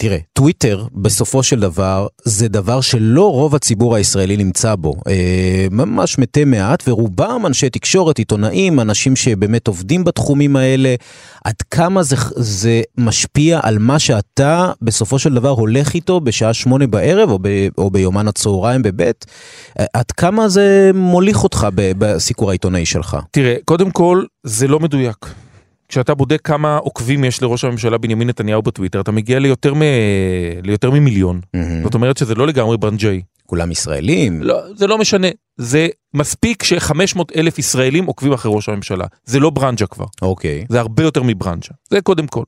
תראה, 0.00 0.18
טוויטר 0.32 0.84
בסופו 0.94 1.42
של 1.42 1.60
דבר 1.60 2.06
זה 2.24 2.48
דבר 2.48 2.80
שלא 2.80 3.32
רוב 3.32 3.54
הציבור 3.54 3.96
הישראלי 3.96 4.36
נמצא 4.36 4.74
בו. 4.74 4.94
אה, 5.08 5.66
ממש 5.70 6.18
מתי 6.18 6.44
מעט, 6.44 6.88
ורובם 6.88 7.42
אנשי 7.46 7.70
תקשורת, 7.70 8.18
עיתונאים, 8.18 8.80
אנשים 8.80 9.16
שבאמת 9.16 9.66
עובדים 9.66 10.04
בתחומים 10.04 10.56
האלה. 10.56 10.94
עד 11.44 11.54
כמה 11.70 12.02
זה, 12.02 12.16
זה 12.36 12.82
משפיע 12.98 13.60
על 13.62 13.78
מה 13.78 13.98
שאתה 13.98 14.72
בסופו 14.82 15.18
של 15.18 15.34
דבר 15.34 15.50
הולך 15.50 15.94
איתו 15.94 16.20
בשעה 16.20 16.54
שמונה 16.54 16.86
בערב 16.86 17.30
או, 17.30 17.38
ב, 17.42 17.48
או 17.78 17.90
ביומן 17.90 18.28
הצהריים 18.28 18.82
בבית? 18.82 19.26
אה, 19.80 19.84
עד 19.94 20.10
כמה 20.10 20.48
זה 20.48 20.90
מוליך 20.94 21.44
אותך 21.44 21.66
בסיקור 21.74 22.50
העיתונאי 22.50 22.86
שלך? 22.86 23.16
תראה, 23.30 23.56
קודם 23.64 23.90
כל, 23.90 24.24
זה 24.44 24.68
לא 24.68 24.80
מדויק. 24.80 25.26
כשאתה 25.90 26.14
בודק 26.14 26.40
כמה 26.44 26.76
עוקבים 26.76 27.24
יש 27.24 27.42
לראש 27.42 27.64
הממשלה 27.64 27.98
בנימין 27.98 28.28
נתניהו 28.28 28.62
בטוויטר, 28.62 29.00
אתה 29.00 29.12
מגיע 29.12 29.38
ליותר, 29.38 29.74
מ... 29.74 29.82
ליותר 30.62 30.90
ממיליון. 30.90 31.40
זאת 31.82 31.94
אומרת 31.94 32.16
שזה 32.16 32.34
לא 32.34 32.46
לגמרי 32.46 32.76
ברנג'אי. 32.76 33.22
כולם 33.46 33.70
ישראלים? 33.70 34.42
לא, 34.42 34.60
זה 34.74 34.86
לא 34.86 34.98
משנה. 34.98 35.28
זה 35.56 35.88
מספיק 36.14 36.62
ש-500 36.62 37.20
אלף 37.36 37.58
ישראלים 37.58 38.06
עוקבים 38.06 38.32
אחרי 38.32 38.52
ראש 38.54 38.68
הממשלה. 38.68 39.04
זה 39.24 39.40
לא 39.40 39.50
ברנג'ה 39.50 39.86
כבר. 39.86 40.04
אוקיי. 40.22 40.66
זה 40.68 40.80
הרבה 40.80 41.02
יותר 41.02 41.22
מברנז'ה. 41.22 41.74
זה 41.90 42.00
קודם 42.00 42.26
כל. 42.26 42.44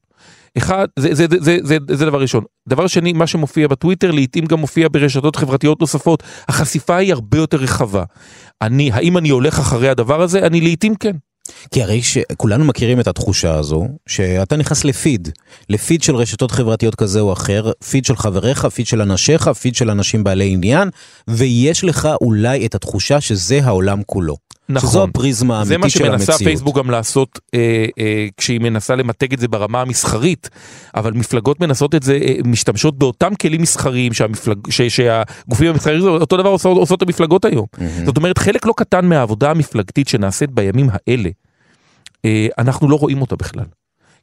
אחד, 0.59 0.87
זה, 0.98 1.14
זה, 1.14 1.26
זה, 1.31 1.37
זה, 1.40 1.59
זה, 1.62 1.76
זה 1.92 2.07
דבר 2.07 2.20
ראשון. 2.20 2.44
דבר 2.68 2.87
שני, 2.87 3.12
מה 3.12 3.26
שמופיע 3.26 3.68
בטוויטר 3.68 4.11
לעתים 4.11 4.46
גם 4.46 4.59
מופיע 4.59 4.88
ברשתות 4.92 5.37
חברתיות 5.37 5.81
נוספות. 5.81 6.22
החשיפה 6.48 6.96
היא 6.96 7.12
הרבה 7.12 7.38
יותר 7.38 7.57
רחבה. 7.57 8.05
אני, 8.62 8.90
האם 8.92 9.18
אני 9.18 9.28
הולך 9.28 9.59
אחרי 9.59 9.88
הדבר 9.88 10.22
הזה? 10.22 10.46
אני 10.46 10.61
לעתים 10.61 10.94
כן. 10.94 11.16
כי 11.70 11.83
הרי 11.83 12.02
שכולנו 12.02 12.64
מכירים 12.64 13.00
את 13.00 13.09
התחושה 13.09 13.55
הזו, 13.55 13.88
שאתה 14.07 14.57
נכנס 14.57 14.85
לפיד, 14.85 15.28
לפיד 15.68 16.02
של 16.02 16.16
רשתות 16.16 16.50
חברתיות 16.50 16.94
כזה 16.94 17.20
או 17.20 17.33
אחר, 17.33 17.72
פיד 17.90 18.05
של 18.05 18.16
חבריך, 18.16 18.66
פיד 18.66 18.87
של 18.87 19.00
אנשיך, 19.02 19.48
פיד 19.48 19.74
של 19.74 19.90
אנשים 19.90 20.24
בעלי 20.24 20.52
עניין, 20.52 20.90
ויש 21.28 21.85
לך 21.85 22.09
אולי 22.20 22.66
את 22.66 22.74
התחושה 22.74 23.20
שזה 23.20 23.61
העולם 23.64 24.02
כולו. 24.07 24.37
נכון. 24.68 24.90
שזו 24.90 25.05
הפריזמה 25.05 25.64
זה 25.64 25.79
מה 25.79 25.83
האמיתית 25.83 25.98
של 25.98 26.05
שמנסה 26.05 26.33
המציאות. 26.33 26.48
פייסבוק 26.48 26.79
גם 26.79 26.90
לעשות 26.90 27.38
אה, 27.55 27.87
אה, 27.98 28.27
כשהיא 28.37 28.61
מנסה 28.61 28.96
למתג 28.96 29.33
את 29.33 29.38
זה 29.38 29.48
ברמה 29.48 29.81
המסחרית, 29.81 30.51
אבל 30.94 31.12
מפלגות 31.12 31.61
מנסות 31.61 31.94
את 31.94 32.03
זה, 32.03 32.18
אה, 32.22 32.35
משתמשות 32.44 32.98
באותם 32.98 33.35
כלים 33.35 33.62
מסחריים 33.62 34.12
שהמפלג, 34.12 34.59
ש, 34.70 34.83
שהגופים 34.83 35.70
המסחריים, 35.70 36.03
אותו 36.03 36.37
דבר 36.37 36.48
עושות, 36.48 36.77
עושות 36.77 37.03
המפלגות 37.03 37.44
היום. 37.44 37.66
מהמם. 37.79 38.07
זאת 38.07 38.16
אומרת, 38.16 38.38
חלק 38.38 38.66
לא 38.66 38.75
קטן 38.77 39.07
מהעבודה 39.07 39.51
המפלגתית 39.51 40.09
שנעשית 40.09 40.51
בימים 40.51 40.88
האלה, 40.92 41.31
אה, 42.25 42.46
אנחנו 42.59 42.88
לא 42.88 42.96
רואים 42.96 43.20
אותה 43.20 43.37
בכלל. 43.37 43.64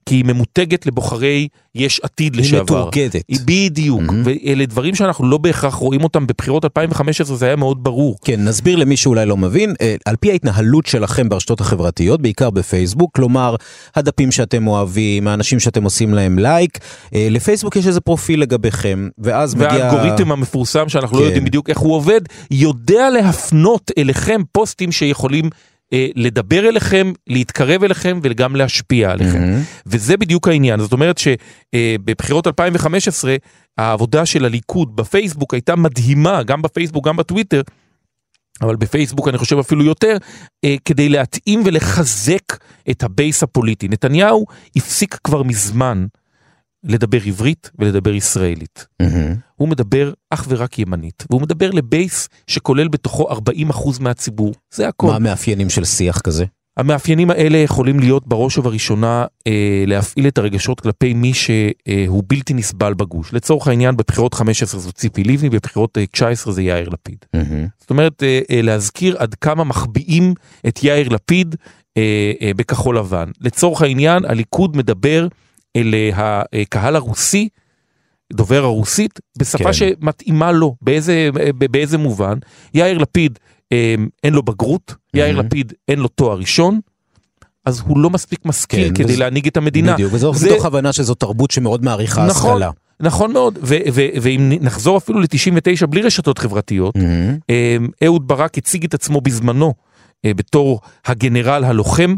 כי 0.09 0.15
היא 0.15 0.25
ממותגת 0.25 0.85
לבוחרי 0.85 1.47
יש 1.75 1.99
עתיד 2.03 2.33
היא 2.33 2.41
לשעבר. 2.41 2.63
מתורגדת. 2.63 3.23
היא 3.27 3.39
בדיוק, 3.45 4.01
מהמם. 4.01 4.23
ואלה 4.25 4.65
דברים 4.65 4.95
שאנחנו 4.95 5.29
לא 5.29 5.37
בהכרח 5.37 5.73
רואים 5.73 6.03
אותם 6.03 6.27
בבחירות 6.27 6.65
2015, 6.65 7.37
זה 7.37 7.45
היה 7.45 7.55
מאוד 7.55 7.83
ברור. 7.83 8.15
כן, 8.25 8.43
נסביר 8.43 8.75
למי 8.75 8.97
שאולי 8.97 9.25
לא 9.25 9.37
מבין, 9.37 9.73
אה, 9.81 9.95
על 10.05 10.15
פי 10.15 10.31
ההתנהלות 10.31 10.85
שלכם 10.85 11.29
ברשתות 11.29 11.61
החברתיות, 11.61 12.21
בעיקר 12.21 12.49
בפייסבוק, 12.49 13.15
כלומר, 13.15 13.55
הדפים 13.95 14.31
שאתם 14.31 14.67
אוהבים, 14.67 15.27
האנשים 15.27 15.59
שאתם 15.59 15.83
עושים 15.83 16.13
להם 16.13 16.39
לייק, 16.39 16.77
אה, 17.15 17.27
לפייסבוק 17.31 17.75
יש 17.75 17.87
איזה 17.87 18.01
פרופיל 18.01 18.41
לגביכם, 18.41 19.09
ואז 19.17 19.55
מגיע... 19.55 19.67
והאלגוריתם 19.69 20.31
המפורסם 20.31 20.89
שאנחנו 20.89 21.17
לא 21.17 21.21
כן. 21.21 21.25
יודעים 21.25 21.45
בדיוק 21.45 21.69
איך 21.69 21.77
הוא 21.77 21.95
עובד, 21.95 22.21
יודע 22.51 23.09
להפנות 23.09 23.91
אליכם 23.97 24.41
פוסטים 24.51 24.91
שיכולים 24.91 25.49
אה, 25.93 26.07
לדבר 26.15 26.69
אליכם, 26.69 27.11
להתקרב 27.27 27.83
אליכם 27.83 28.19
וגם 28.23 28.55
להשפיע 28.55 29.11
עליכם. 29.11 29.39
אהמ. 29.39 29.61
וזה 29.85 30.17
בדיוק 30.17 30.47
העניין, 30.47 30.79
זאת 30.79 30.93
אומרת 30.93 31.17
שבבחירות 31.17 32.47
2015 32.47 33.35
העבודה 33.77 34.25
של 34.25 34.45
הליכוד 34.45 34.95
בפייסבוק 34.95 35.53
הייתה 35.53 35.75
מדהימה, 35.75 36.43
גם 36.43 36.61
בפייסבוק 36.61 37.07
גם 37.07 37.17
בטוויטר, 37.17 37.61
אבל 38.61 38.75
בפייסבוק 38.75 39.27
אני 39.27 39.37
חושב 39.37 39.57
אפילו 39.59 39.83
יותר, 39.83 40.17
אה, 40.65 40.75
כדי 40.85 41.09
להתאים 41.09 41.61
ולחזק 41.65 42.57
את 42.89 43.03
הבייס 43.03 43.43
הפוליטי. 43.43 43.87
נתניהו 43.87 44.45
הפסיק 44.75 45.17
כבר 45.23 45.43
מזמן 45.43 46.05
לדבר 46.83 47.19
עברית 47.25 47.71
ולדבר 47.79 48.13
ישראלית. 48.13 48.87
אהמ. 49.01 49.48
הוא 49.59 49.69
מדבר 49.69 50.11
אך 50.29 50.45
ורק 50.49 50.79
ימנית, 50.79 51.23
והוא 51.29 51.41
מדבר 51.41 51.71
לבייס 51.71 52.29
שכולל 52.47 52.87
בתוכו 52.87 53.29
40% 53.31 53.37
מהציבור, 53.99 54.53
זה 54.73 54.87
הכל. 54.87 55.07
מה 55.07 55.15
המאפיינים 55.15 55.69
של 55.69 55.85
שיח 55.85 56.21
כזה? 56.21 56.45
המאפיינים 56.77 57.31
האלה 57.31 57.57
יכולים 57.57 57.99
להיות 57.99 58.27
בראש 58.27 58.57
ובראשונה 58.57 59.25
אה, 59.47 59.83
להפעיל 59.87 60.27
את 60.27 60.37
הרגשות 60.37 60.81
כלפי 60.81 61.13
מי 61.13 61.33
שהוא 61.33 62.23
בלתי 62.27 62.53
נסבל 62.53 62.93
בגוש. 62.93 63.33
לצורך 63.33 63.67
העניין 63.67 63.97
בבחירות 63.97 64.33
15 64.33 64.79
זו 64.79 64.91
ציפי 64.91 65.23
לבני, 65.23 65.49
בבחירות 65.49 65.97
אה, 65.97 66.05
19 66.05 66.53
זה 66.53 66.61
יאיר 66.61 66.89
לפיד. 66.89 67.17
מהמם. 67.33 67.67
זאת 67.79 67.89
אומרת 67.89 68.23
אה, 68.23 68.39
אה, 68.51 68.61
להזכיר 68.61 69.17
עד 69.17 69.35
כמה 69.35 69.63
מחביאים 69.63 70.33
את 70.67 70.83
יאיר 70.83 71.09
לפיד 71.09 71.55
אה, 71.97 72.31
אה, 72.41 72.51
בכחול 72.55 72.97
לבן. 72.97 73.31
לצורך 73.41 73.81
העניין 73.81 74.25
הליכוד 74.25 74.77
מדבר 74.77 75.27
אל 75.75 75.95
אה, 75.95 76.41
הקהל 76.61 76.95
הרוסי, 76.95 77.49
דובר 78.33 78.63
הרוסית, 78.63 79.19
בשפה 79.37 79.63
כן. 79.63 79.73
שמתאימה 79.73 80.51
לו, 80.51 80.75
באיזה, 80.81 81.29
באיזה 81.71 81.97
מובן. 81.97 82.37
יאיר 82.73 82.97
לפיד 82.97 83.39
אה, 83.71 83.95
אין 84.23 84.33
לו 84.33 84.43
בגרות, 84.43 84.95
יאיר 85.13 85.35
מהמם. 85.35 85.45
לפיד 85.47 85.73
אין 85.87 85.99
לו 85.99 86.07
תואר 86.07 86.37
ראשון, 86.37 86.79
אז 87.65 87.79
הוא 87.79 87.97
לא 87.99 88.09
מספיק 88.09 88.45
משכיל 88.45 88.87
כן, 88.87 88.95
כדי 88.95 89.13
וזה- 89.13 89.17
להנהיג 89.19 89.47
את 89.47 89.57
המדינה. 89.57 89.93
בדיוק, 89.93 90.13
וזו 90.13 90.33
זה- 90.33 90.51
מתוך 90.53 90.65
הבנה 90.65 90.93
שזו 90.93 91.13
תרבות 91.15 91.51
שמאוד 91.51 91.83
מעריכה 91.85 92.25
נכון, 92.25 92.51
השכלה. 92.51 92.71
נכון 92.99 93.33
מאוד, 93.33 93.57
ו- 93.61 93.75
ו- 93.93 94.07
ואם 94.21 94.51
נחזור 94.61 94.97
אפילו 94.97 95.19
ל-99 95.19 95.85
בלי 95.85 96.01
רשתות 96.01 96.37
חברתיות, 96.37 96.95
מהמם. 96.95 97.37
אה, 97.49 97.77
אהוד 98.05 98.27
ברק 98.27 98.57
הציג 98.57 98.83
את 98.83 98.93
עצמו 98.93 99.21
בזמנו 99.21 99.73
אה, 100.25 100.33
בתור 100.33 100.79
הגנרל 101.05 101.63
הלוחם, 101.63 102.15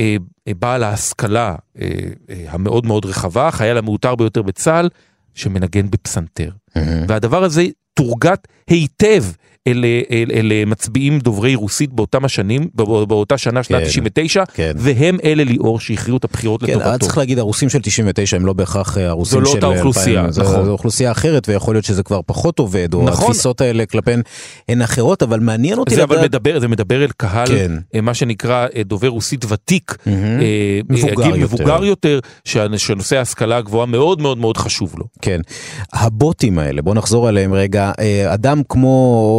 אה, 0.00 0.16
אה, 0.48 0.52
בעל 0.54 0.82
ההשכלה 0.82 1.54
אה, 1.80 1.88
אה, 2.30 2.44
המאוד 2.48 2.86
מאוד 2.86 3.06
רחבה, 3.06 3.48
החייל 3.48 3.76
המעוטר 3.78 4.14
ביותר 4.14 4.42
בצה"ל, 4.42 4.88
שמנגן 5.38 5.90
בפסנתר. 5.90 6.50
מהמם. 6.76 7.04
והדבר 7.08 7.44
הזה 7.44 7.66
תורגת 7.94 8.48
היטב 8.70 9.24
אל, 9.66 9.84
אל, 10.10 10.24
אל, 10.32 10.52
אל 10.52 10.64
מצביעים 10.66 11.18
דוברי 11.18 11.54
רוסית 11.54 11.92
באותם 11.92 12.24
השנים, 12.24 12.68
בא- 12.74 13.04
באותה 13.04 13.38
שנה, 13.38 13.62
שנת 13.62 13.82
כן, 13.82 13.86
99, 13.88 14.44
כן. 14.54 14.72
והם 14.76 15.18
אלה 15.24 15.44
ליאור 15.44 15.80
שהכריעו 15.80 16.16
את 16.18 16.24
הבחירות 16.24 16.62
כן, 16.64 16.78
לטובתו. 16.78 16.98
צריך 17.04 17.18
להגיד, 17.18 17.38
הרוסים 17.38 17.68
של 17.68 17.78
99 17.82 18.36
הם 18.36 18.46
לא 18.46 18.52
בהכרח 18.52 18.98
אה, 18.98 19.08
הרוסים 19.08 19.32
זו 19.32 19.40
לא 19.40 19.50
של 19.50 19.56
אותה 19.56 19.66
אוכלוסייה, 19.66 20.20
2000, 20.20 20.30
זו- 20.32 20.42
נכון. 20.42 20.64
זו 20.64 20.70
אוכלוסייה 20.70 21.10
אחרת, 21.12 21.48
ויכול 21.48 21.74
להיות 21.74 21.84
שזה 21.84 22.02
כבר 22.02 22.20
פחות 22.26 22.58
עובד, 22.58 22.94
או 22.94 23.02
נכון. 23.02 23.24
התפיסות 23.30 23.60
האלה 23.60 23.86
כלפיהן 23.86 24.22
הן 24.68 24.82
אחרות, 24.82 25.22
אבל 25.22 25.40
מעניין 25.40 25.78
אותי 25.78 25.94
זה 25.94 26.04
אבל 26.04 26.16
לדעת... 26.16 26.28
מדבר, 26.28 26.60
זה 26.60 26.68
מדבר 26.68 27.04
אל 27.04 27.10
קהל, 27.16 27.46
כן. 27.46 27.72
אה, 27.94 28.00
מה 28.00 28.14
שנקרא 28.14 28.66
אה, 28.76 28.82
דובר 28.82 29.08
רוסית 29.08 29.44
ותיק. 29.48 29.96
אה, 30.06 30.12
מבוגר 30.88 31.14
גיל 31.22 31.36
יותר. 31.36 31.54
מבוגר 31.54 31.84
יותר, 31.84 32.20
שנושא 32.44 33.16
ההשכלה 33.18 33.56
הגבוהה 33.56 33.86
מאוד 33.86 34.22
מאוד 34.22 34.38
מאוד 34.38 34.56
חשוב 34.56 34.94
לו. 34.98 35.04
כן. 35.22 35.40
הבוטים 35.92 36.58
האלה, 36.58 36.82
בוא 36.82 36.94
נחזור 36.94 37.28
עליהם 37.28 37.54
רגע. 37.54 37.92
אדם 38.26 38.62
כמו, 38.68 38.88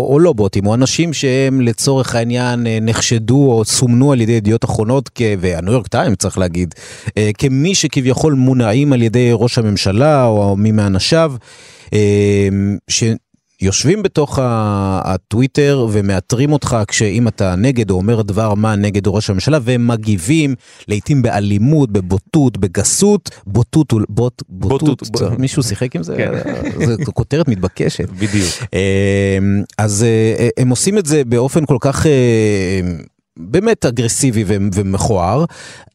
או 0.10 0.20
לא 0.20 0.34
בוטים, 0.34 0.68
או 0.68 0.74
אנשים 0.74 1.14
שהם 1.14 1.62
לצורך 1.62 2.16
העניין 2.16 2.68
אה, 2.68 2.78
נחשדו 2.82 3.52
או 3.52 3.66
סומנו 3.66 4.12
על 4.12 4.22
ידי 4.22 4.32
ידיעות 4.32 4.66
אחרונות, 4.66 5.20
והניו 5.40 5.74
יורק 5.74 5.88
טיים 5.88 6.16
צריך 6.16 6.38
להגיד, 6.38 6.76
אה, 7.18 7.30
כמי 7.38 7.76
שכביכול 7.76 8.34
מונעים 8.34 8.94
על 8.94 9.02
ידי 9.02 9.30
ראש 9.34 9.58
הממשלה 9.58 10.26
או 10.26 10.56
מי 10.58 10.72
מאנשיו, 10.72 11.34
אה, 11.94 12.50
שיושבים 13.62 14.04
בתוך 14.04 14.40
הטוויטר 14.42 15.88
ומאתרים 15.92 16.52
אותך 16.52 16.78
כשאם 16.88 17.28
אתה 17.28 17.56
נגד 17.56 17.90
או 17.90 17.96
אומר 17.96 18.22
דבר 18.22 18.54
מה 18.54 18.76
נגד 18.76 19.08
ראש 19.08 19.30
הממשלה 19.30 19.58
והם 19.62 19.88
מגיבים 19.88 20.56
לעתים 20.88 21.22
באלימות, 21.22 21.92
בבוטות, 21.92 22.58
בגסות, 22.58 23.30
בוטות, 23.48 23.92
הוא- 23.92 24.02
בוט, 24.10 24.44
בוטות, 24.50 25.04
בוטות, 25.12 25.40
מישהו 25.40 25.64
שיחק 25.64 25.96
עם 25.96 26.04
זה? 26.04 26.16
כן. 26.18 26.32
זו 27.06 27.14
כותרת 27.14 27.48
מתבקשת. 27.48 28.10
בדיוק. 28.10 28.50
אמ, 28.74 29.64
אז 29.78 30.04
אה, 30.04 30.50
הם 30.58 30.70
עושים 30.70 30.98
את 30.98 31.06
זה 31.06 31.24
באופן 31.24 31.66
כל 31.66 31.78
כך 31.80 32.06
אה, 32.06 32.82
באמת 33.40 33.86
אגרסיבי 33.86 34.44
ומכוער. 34.48 35.46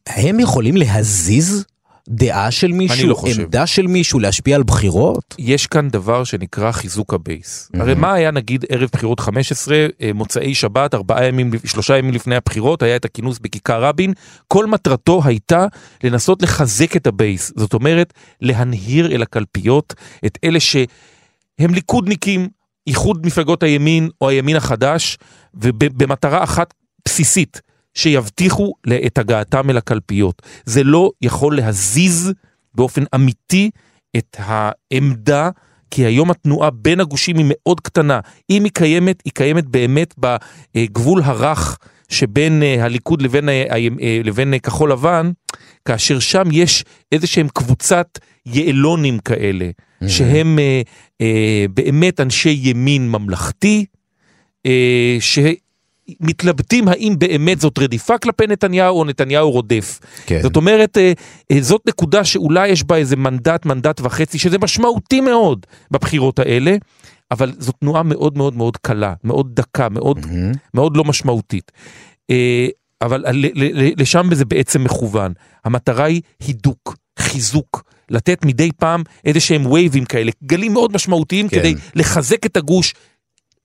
הם 0.07 0.39
יכולים 0.39 0.77
להזיז 0.77 1.65
דעה 2.09 2.51
של 2.51 2.71
מישהו, 2.71 3.09
לא 3.09 3.15
חושב. 3.15 3.41
עמדה 3.41 3.67
של 3.67 3.87
מישהו, 3.87 4.19
להשפיע 4.19 4.55
על 4.55 4.63
בחירות? 4.63 5.35
יש 5.39 5.67
כאן 5.67 5.89
דבר 5.89 6.23
שנקרא 6.23 6.71
חיזוק 6.71 7.13
הבייס. 7.13 7.71
אהמ. 7.73 7.81
הרי 7.81 7.93
מה 7.93 8.13
היה 8.13 8.31
נגיד 8.31 8.65
ערב 8.69 8.89
בחירות 8.93 9.19
15, 9.19 9.87
אה, 10.01 10.11
מוצאי 10.13 10.55
שבת, 10.55 10.93
ארבעה 10.93 11.25
ימים, 11.25 11.51
שלושה 11.65 11.97
ימים 11.97 12.13
לפני 12.13 12.35
הבחירות, 12.35 12.83
היה 12.83 12.95
את 12.95 13.05
הכינוס 13.05 13.39
בכיכר 13.39 13.83
רבין, 13.83 14.13
כל 14.47 14.65
מטרתו 14.65 15.21
הייתה 15.25 15.65
לנסות 16.03 16.41
לחזק 16.41 16.95
את 16.95 17.07
הבייס. 17.07 17.53
זאת 17.55 17.73
אומרת, 17.73 18.13
להנהיר 18.41 19.11
אל 19.11 19.21
הקלפיות 19.21 19.93
את 20.25 20.37
אלה 20.43 20.59
שהם 20.59 21.73
ליכודניקים, 21.73 22.47
איחוד 22.87 23.25
מפלגות 23.25 23.63
הימין 23.63 24.09
או 24.21 24.29
הימין 24.29 24.55
החדש, 24.55 25.17
ובמטרה 25.53 26.43
אחת 26.43 26.73
בסיסית, 27.05 27.61
שיבטיחו 27.95 28.73
את 29.05 29.17
הגעתם 29.17 29.69
אל 29.69 29.77
הקלפיות. 29.77 30.41
זה 30.65 30.83
לא 30.83 31.11
יכול 31.21 31.57
להזיז 31.57 32.33
באופן 32.73 33.03
אמיתי 33.15 33.69
את 34.17 34.37
העמדה, 34.39 35.49
כי 35.91 36.05
היום 36.05 36.31
התנועה 36.31 36.69
בין 36.69 36.99
הגושים 36.99 37.37
היא 37.37 37.45
מאוד 37.49 37.79
קטנה. 37.79 38.19
אם 38.49 38.63
היא 38.63 38.71
קיימת, 38.73 39.21
היא 39.25 39.33
קיימת 39.33 39.65
באמת 39.65 40.15
בגבול 40.75 41.21
הרך 41.23 41.77
שבין 42.09 42.63
אה, 42.63 42.83
הליכוד 42.85 43.21
לבין, 43.21 43.49
אה, 43.49 43.63
אה, 44.01 44.21
לבין 44.23 44.53
כחול 44.63 44.91
לבן, 44.91 45.31
כאשר 45.85 46.19
שם 46.19 46.43
יש 46.51 46.83
איזה 47.11 47.27
שהם 47.27 47.47
קבוצת 47.53 48.19
יעלונים 48.45 49.19
כאלה, 49.19 49.69
שהם 50.07 50.59
אה, 50.59 50.81
אה, 51.21 51.65
באמת 51.69 52.19
אנשי 52.19 52.59
ימין 52.61 53.09
ממלכתי, 53.09 53.85
אה, 54.65 55.17
שמתלבטים 56.09 56.87
האם 56.87 57.15
באמת 57.17 57.59
זאת 57.59 57.79
רדיפה 57.79 58.17
כלפי 58.17 58.47
נתניהו 58.47 58.99
או 58.99 59.05
נתניהו 59.05 59.51
רודף. 59.51 59.99
כן. 60.25 60.41
זאת 60.41 60.55
אומרת, 60.55 60.97
אה, 60.97 61.13
אה, 61.51 61.61
זאת 61.61 61.81
נקודה 61.87 62.23
שאולי 62.23 62.67
יש 62.67 62.83
בה 62.83 62.95
איזה 62.95 63.15
מנדט, 63.15 63.65
מנדט 63.65 64.01
וחצי, 64.03 64.39
שזה 64.39 64.57
משמעותי 64.57 65.21
מאוד 65.21 65.65
בבחירות 65.91 66.39
האלה, 66.39 66.75
אבל 67.31 67.51
זו 67.59 67.71
תנועה 67.71 68.03
מאוד 68.03 68.37
מאוד 68.37 68.55
מאוד 68.55 68.77
קלה, 68.77 69.13
מאוד 69.23 69.55
דקה, 69.55 69.89
מאוד, 69.89 70.25
מהמם. 70.25 70.51
מאוד 70.73 70.97
לא 70.97 71.03
משמעותית. 71.03 71.71
אה, 72.29 72.67
אבל 73.01 73.25
לשם 73.97 74.35
זה 74.35 74.45
בעצם 74.45 74.83
מכוון. 74.83 75.33
המטרה 75.65 76.05
היא 76.05 76.21
הידוק, 76.47 76.95
חיזוק, 77.19 77.83
לתת 78.09 78.45
מדי 78.45 78.69
פעם 78.77 79.03
איזה 79.25 79.39
שהם 79.39 79.65
וייבים 79.65 80.05
כאלה, 80.05 80.31
גלים 80.43 80.73
מאוד 80.73 80.93
משמעותיים 80.93 81.47
כן. 81.47 81.59
כדי 81.59 81.75
לחזק 81.95 82.45
את 82.45 82.57
הגוש. 82.57 82.93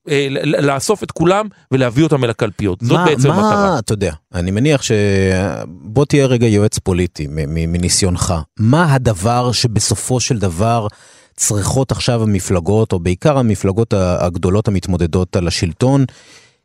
אה, 0.09 0.27
לאסוף 0.45 1.03
את 1.03 1.11
כולם 1.11 1.47
ולהביא 1.71 2.03
אותם 2.03 2.23
אל 2.23 2.29
הקלפיות. 2.29 2.79
זאת 2.81 2.91
מה- 2.91 3.05
בעצם 3.05 3.27
מה, 3.27 3.35
המטרה. 3.35 3.79
אתה 3.79 3.93
יודע, 3.93 4.13
אני 4.33 4.51
מניח 4.51 4.81
ש... 4.81 4.91
בוא 5.67 6.05
תהיה 6.05 6.25
רגע 6.25 6.47
יועץ 6.47 6.79
פוליטי 6.79 7.27
מניסיונך. 7.47 8.33
מה 8.59 8.93
הדבר 8.93 9.51
שבסופו 9.51 10.19
של 10.19 10.37
דבר 10.39 10.87
צריכות 11.35 11.91
עכשיו 11.91 12.23
המפלגות, 12.23 12.93
או 12.93 12.99
בעיקר 12.99 13.37
המפלגות 13.37 13.93
הגדולות 13.97 14.67
המתמודדות 14.67 15.35
על 15.35 15.47
השלטון, 15.47 16.05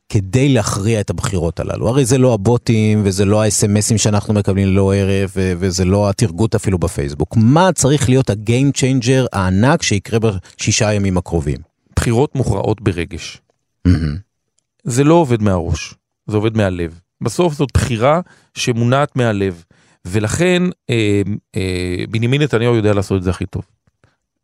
כדי 0.09 0.49
להכריע 0.49 1.01
את 1.01 1.11
הבחירות 1.11 1.61
הללו? 1.61 1.89
הרי 1.89 2.05
זה 2.05 2.19
לא 2.19 2.35
הבוטים, 2.35 3.03
וזה 3.05 3.25
לא 3.25 3.43
האס.אם.אסים 3.43 3.99
שאנחנו 3.99 4.35
מקבלים 4.35 4.69
ללא 4.69 4.95
ערב, 4.95 5.31
ו- 5.37 5.53
וזה 5.59 5.85
לא 5.85 6.09
הטרגוט 6.09 6.55
אפילו 6.55 6.79
בפייסבוק. 6.79 7.35
מה 7.37 7.71
צריך 7.75 8.09
להיות 8.09 8.31
ה 8.31 8.39
game 8.39 8.73
changer 8.73 9.27
הענק 9.33 9.83
שיקרה 9.83 10.19
בשישה 10.19 10.89
הימים 10.89 11.17
הקרובים? 11.19 11.76
בחירות 11.97 12.35
מוכרעות 12.35 12.81
ברגש. 12.81 13.41
אהמ. 13.85 14.17
זה 14.85 15.05
לא 15.05 15.15
עובד 15.15 15.43
מהראש, 15.43 15.95
זה 16.27 16.37
עובד 16.37 16.57
מהלב. 16.57 17.01
בסוף 17.21 17.55
זאת 17.55 17.69
בחירה 17.75 18.21
שמונעת 18.55 19.17
מהלב, 19.17 19.65
ולכן 20.05 20.63
אה, 20.91 21.23
אה, 21.57 22.05
בנימין 22.11 22.43
נתניהו 22.43 22.75
יודע 22.75 22.93
לעשות 22.95 23.19
את 23.19 23.23
זה 23.23 23.31
הכי 23.31 23.47
טוב. 23.47 23.63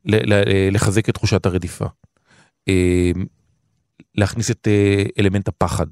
ל- 0.05 0.33
ל- 0.35 0.43
לחזק 0.75 1.09
את 1.09 1.15
תחושת 1.15 1.47
הרדיפה. 1.47 1.87
אה, 2.69 3.11
להכניס 4.15 4.51
את 4.51 4.69
אה, 4.71 5.05
אלמנט 5.19 5.49
הפחד. 5.49 5.87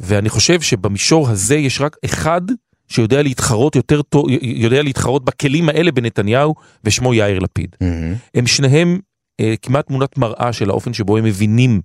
ואני 0.00 0.28
חושב 0.28 0.60
שבמישור 0.60 1.28
הזה 1.28 1.54
יש 1.56 1.80
רק 1.80 1.96
אחד 2.04 2.40
שיודע 2.88 3.22
להתחרות 3.22 3.76
יותר 3.76 4.02
טוב, 4.02 4.26
יודע 4.42 4.82
להתחרות 4.82 5.24
בכלים 5.24 5.68
האלה 5.68 5.92
בנתניהו, 5.92 6.54
ושמו 6.84 7.14
יאיר 7.14 7.38
לפיד. 7.38 7.76
מהמם. 7.80 8.14
הם 8.34 8.46
שניהם 8.46 8.88
אה, 8.94 9.00
כמעט 9.62 9.86
תמונת 9.86 10.18
מראה 10.18 10.52
של 10.52 10.70
האופן 10.70 10.92
שבו 10.92 11.16
הם 11.16 11.24
מבינים 11.24 11.80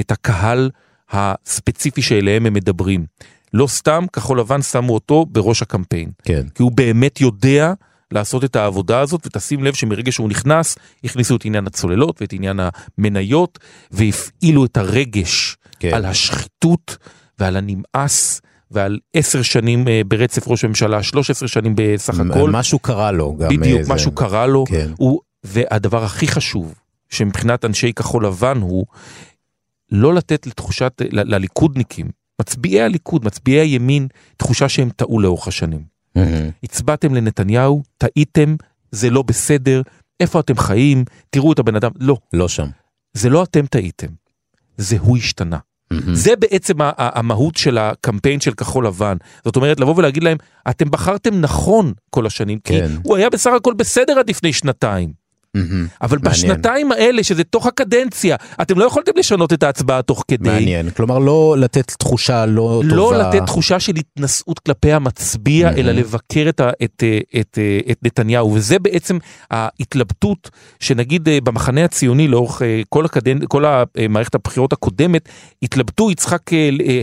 את 0.00 0.10
הקהל 0.10 0.70
הספציפי 1.10 2.02
שאליהם 2.02 2.46
הם 2.46 2.52
מדברים. 2.54 3.04
לא 3.54 3.66
סתם 3.66 4.04
כחול 4.12 4.40
לבן 4.40 4.62
שמו 4.62 4.94
אותו 4.94 5.26
בראש 5.30 5.62
הקמפיין. 5.62 6.10
כן. 6.22 6.42
כי 6.54 6.62
הוא 6.62 6.72
באמת 6.72 7.20
יודע 7.20 7.72
לעשות 8.10 8.44
את 8.44 8.56
העבודה 8.56 9.00
הזאת, 9.00 9.26
ותשים 9.26 9.64
לב 9.64 9.74
שמרגע 9.74 10.12
שהוא 10.12 10.28
נכנס, 10.28 10.76
הכניסו 11.04 11.36
את 11.36 11.44
עניין 11.44 11.66
הצוללות 11.66 12.20
ואת 12.20 12.32
עניין 12.32 12.60
המניות, 12.98 13.58
והפעילו 13.90 14.64
את 14.64 14.76
הרגש 14.76 15.56
כן. 15.78 15.94
על 15.94 16.04
השחיתות 16.04 16.96
ועל 17.38 17.56
הנמאס. 17.56 18.40
ועל 18.74 18.98
עשר 19.14 19.42
שנים 19.42 19.88
אה, 19.88 20.00
ברצף 20.08 20.48
ראש 20.48 20.64
הממשלה, 20.64 21.02
13 21.02 21.48
שנים 21.48 21.72
בסך 21.76 22.14
הכל. 22.20 22.50
משהו 22.50 22.78
קרה 22.78 23.12
לו 23.12 23.36
גם. 23.36 23.48
בדיוק, 23.48 23.78
איזה- 23.80 23.94
משהו 23.94 24.12
קרה 24.12 24.46
לו. 24.46 24.64
כן. 24.68 24.90
הוא, 24.96 25.20
והדבר 25.44 26.04
הכי 26.04 26.26
חשוב, 26.26 26.74
שמבחינת 27.12 27.64
אנשי 27.64 27.92
כחול 27.92 28.26
לבן 28.26 28.60
הוא 28.60 28.86
לא 29.92 30.14
לתת 30.14 30.46
לתחושת, 30.46 31.02
ל- 31.10 31.34
לליכודניקים, 31.34 32.10
מצביעי 32.40 32.82
הליכוד, 32.82 33.24
מצביעי 33.24 33.60
הימין, 33.60 34.08
תחושה 34.36 34.68
שהם 34.68 34.90
טעו 34.96 35.20
לאורך 35.20 35.48
השנים. 35.48 35.84
מהמם. 36.16 36.50
הצבעתם 36.62 37.14
לנתניהו, 37.14 37.82
טעיתם, 37.98 38.56
זה 38.90 39.10
לא 39.10 39.22
בסדר, 39.22 39.82
איפה 40.20 40.40
אתם 40.40 40.56
חיים, 40.56 41.04
תראו 41.30 41.52
את 41.52 41.58
הבן 41.58 41.76
אדם. 41.76 41.90
לא, 42.00 42.16
לא 42.32 42.48
שם. 42.48 42.68
זה 43.12 43.28
לא 43.30 43.42
אתם 43.42 43.66
טעיתם, 43.66 44.06
זה 44.76 44.96
הוא 44.98 45.16
השתנה. 45.16 45.58
מהמם. 45.90 46.14
זה 46.14 46.36
בעצם 46.36 46.74
המהות 46.98 47.56
של 47.56 47.78
הקמפיין 47.78 48.40
של 48.40 48.54
כחול 48.54 48.86
לבן. 48.86 49.16
זאת 49.44 49.56
אומרת, 49.56 49.80
לבוא 49.80 49.94
ולהגיד 49.96 50.22
להם, 50.22 50.36
אתם 50.70 50.90
בחרתם 50.90 51.40
נכון 51.40 51.92
כל 52.10 52.26
השנים, 52.26 52.58
כי 52.58 52.80
כן. 52.80 52.90
הוא 53.02 53.16
היה 53.16 53.30
בסך 53.30 53.50
הכל 53.56 53.74
בסדר 53.74 54.18
עד 54.18 54.30
לפני 54.30 54.52
שנתיים. 54.52 55.21
מהמם. 55.54 55.86
אבל 56.02 56.18
מעניין. 56.22 56.32
בשנתיים 56.32 56.92
האלה, 56.92 57.22
שזה 57.22 57.44
תוך 57.44 57.66
הקדנציה, 57.66 58.36
אתם 58.62 58.78
לא 58.78 58.84
יכולתם 58.84 59.12
לשנות 59.16 59.52
את 59.52 59.62
ההצבעה 59.62 60.02
תוך 60.02 60.24
כדי. 60.28 60.50
מעניין. 60.50 60.90
כלומר, 60.90 61.18
לא 61.18 61.54
לתת 61.58 61.90
תחושה 61.90 62.46
לא 62.46 62.82
לא 62.84 62.94
טובה. 62.94 63.28
לתת 63.28 63.46
תחושה 63.46 63.80
של 63.80 63.92
התנשאות 63.96 64.58
כלפי 64.58 64.92
המצביע, 64.92 65.66
מהמם. 65.66 65.78
אלא 65.78 65.92
לבקר 65.92 66.48
את, 66.48 66.60
את, 66.84 67.02
אה, 67.02 67.40
את, 67.40 67.58
אה, 67.58 67.78
את 67.90 67.98
נתניהו. 68.02 68.52
וזה 68.52 68.78
בעצם 68.78 69.18
ההתלבטות 69.50 70.50
שנגיד 70.80 71.28
אה, 71.28 71.38
במחנה 71.44 71.84
הציוני 71.84 72.28
לאורך 72.28 72.62
כל, 72.88 73.04
הקדנ... 73.04 73.46
כל 73.46 73.64
המערכת 73.64 74.34
הבחירות 74.34 74.72
הקודמת, 74.72 75.28
התלבטו 75.62 76.10
יצחק 76.10 76.42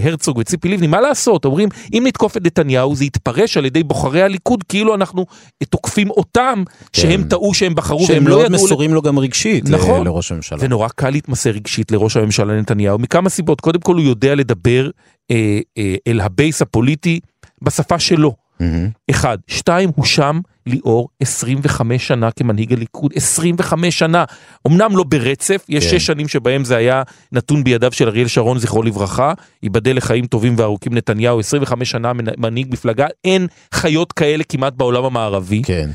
הרצוג 0.03 0.37
וציפי 0.37 0.69
לבני, 0.69 0.87
מה 0.87 1.01
לעשות? 1.01 1.45
אומרים, 1.45 1.69
אם 1.93 2.03
נתקוף 2.05 2.37
את 2.37 2.45
נתניהו, 2.45 2.95
זה 2.95 3.05
יתפרש 3.05 3.57
על 3.57 3.65
ידי 3.65 3.83
בוחרי 3.83 4.21
הליכוד, 4.21 4.63
כאילו 4.63 4.95
אנחנו 4.95 5.25
תוקפים 5.69 6.09
אותם, 6.09 6.63
שהם 6.93 7.23
טעו 7.23 7.53
שהם 7.53 7.75
בחרו, 7.75 8.05
שהם 8.05 8.15
והם 8.15 8.27
לא 8.27 8.38
מאוד 8.41 8.51
ידעו... 8.53 8.65
מסורים 8.65 8.93
לו 8.93 9.01
גם 9.01 9.19
רגשית, 9.19 9.69
ל- 9.69 9.75
נכון. 9.75 10.05
לראש 10.07 10.31
הממשלה. 10.31 10.59
ונורא 10.61 10.87
קל 10.95 11.09
להתמסר 11.09 11.49
רגשית 11.49 11.91
לראש 11.91 12.17
הממשלה 12.17 12.59
נתניהו 12.59 12.99
מכמה 12.99 13.29
סיבות. 13.29 13.61
קודם 13.61 13.79
כל 13.79 13.93
הוא 13.95 14.01
יודע 14.03 14.35
לדבר 14.35 14.89
אה, 15.31 15.59
אה, 15.77 15.95
אל 16.07 16.21
הבייס 16.21 16.61
הפוליטי 16.61 17.19
בשפה 17.61 17.99
שלו. 17.99 18.35
אהמ. 18.59 18.89
אחד. 19.11 19.37
שתיים, 19.47 19.91
הוא 19.95 20.05
שם 20.05 20.39
ליאור 20.65 21.09
25 21.19 22.07
שנה 22.07 22.31
כמנהיג 22.31 22.73
הליכוד. 22.73 23.11
25 23.15 23.99
שנה. 23.99 24.23
אמנם 24.67 24.97
לא 24.97 25.03
ברצף, 25.03 25.65
יש 25.69 25.91
כן. 25.91 25.99
שש 25.99 26.05
שנים 26.05 26.27
שבהם 26.27 26.63
זה 26.63 26.75
היה 26.77 27.03
נתון 27.31 27.63
בידיו 27.63 27.91
של 27.91 28.07
אריאל 28.07 28.27
שרון, 28.27 28.59
זכרו 28.59 28.83
לברכה. 28.83 29.33
ייבדל 29.63 29.97
לחיים 29.97 30.25
טובים 30.25 30.53
וארוכים 30.57 30.93
נתניהו, 30.93 31.39
25 31.39 31.91
שנה 31.91 32.13
מנ- 32.13 32.33
מנהיג 32.37 32.67
מפלגה. 32.71 33.07
אין 33.25 33.47
חיות 33.73 34.11
כאלה 34.13 34.43
כמעט 34.43 34.73
בעולם 34.73 35.03
המערבי. 35.05 35.61
כן. 35.65 35.89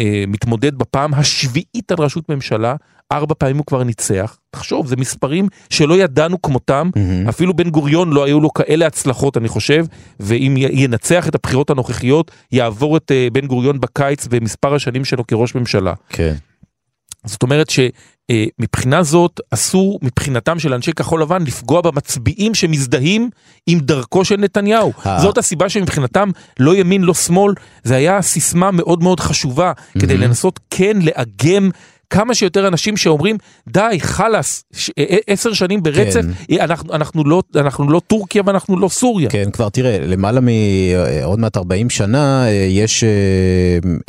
ומתמודד 0.00 0.74
בפעם 0.74 1.14
השביעית 1.14 1.92
על 1.92 1.96
ראשות 1.98 2.28
ממשלה, 2.28 2.74
ארבע 3.12 3.34
פעמים 3.38 3.56
הוא 3.56 3.66
כבר 3.66 3.82
ניצח. 3.84 4.38
תחשוב, 4.50 4.86
זה 4.86 4.96
מספרים 4.96 5.48
שלא 5.70 5.94
ידענו 5.94 6.42
כמותם, 6.42 6.90
מהמם. 6.96 7.28
אפילו 7.28 7.54
בן 7.54 7.70
גוריון 7.70 8.12
לא 8.12 8.24
היו 8.24 8.40
לו 8.40 8.52
כאלה 8.52 8.86
הצלחות, 8.86 9.36
אני 9.36 9.48
חושב, 9.48 9.86
ואם 10.20 10.54
ינצח 10.56 11.28
את 11.28 11.34
הבחירות 11.34 11.70
הנוכחיות, 11.70 12.30
יעבור 12.52 12.96
את 12.96 13.12
אה, 13.12 13.28
בן 13.32 13.46
גוריון 13.46 13.80
בקיץ 13.80 14.26
במספר 14.26 14.74
השנים 14.74 15.04
שלו 15.04 15.26
כראש 15.26 15.54
ממשלה. 15.54 15.92
כן. 16.08 16.34
זאת 17.24 17.42
אומרת 17.42 17.70
שמבחינה 17.70 19.02
זאת 19.02 19.40
אסור 19.50 19.98
מבחינתם 20.02 20.58
של 20.58 20.74
אנשי 20.74 20.92
כחול 20.92 21.22
לבן 21.22 21.42
לפגוע 21.42 21.80
במצביעים 21.80 22.54
שמזדהים 22.54 23.30
עם 23.66 23.80
דרכו 23.80 24.24
של 24.24 24.36
נתניהו. 24.36 24.92
אה. 25.06 25.20
זאת 25.20 25.38
הסיבה 25.38 25.68
שמבחינתם 25.68 26.30
לא 26.60 26.76
ימין 26.76 27.02
לא 27.02 27.14
שמאל, 27.14 27.54
זה 27.82 27.96
היה 27.96 28.22
סיסמה 28.22 28.70
מאוד 28.70 29.02
מאוד 29.02 29.20
חשובה 29.20 29.72
כדי 29.98 30.16
לנסות 30.16 30.60
כן 30.70 30.96
לאגם. 31.02 31.70
כמה 32.10 32.34
שיותר 32.34 32.68
אנשים 32.68 32.96
שאומרים 32.96 33.36
די 33.68 33.80
חלאס 34.00 34.64
ש- 34.72 34.90
ע- 34.90 34.92
עשר 35.26 35.52
שנים 35.52 35.82
ברצף 35.82 36.20
כן. 36.48 36.60
אנחנו, 36.60 36.94
אנחנו, 36.94 37.24
לא, 37.24 37.42
אנחנו 37.56 37.90
לא 37.90 38.00
טורקיה 38.06 38.42
ואנחנו 38.46 38.78
לא 38.78 38.88
סוריה. 38.88 39.30
כן, 39.30 39.50
כבר 39.52 39.68
תראה, 39.68 39.98
למעלה 40.00 40.40
מעוד 40.40 41.38
מעט 41.38 41.56
40 41.56 41.90
שנה, 41.90 42.14
אה, 42.46 42.50
יש 42.70 43.04
אה, 43.04 43.08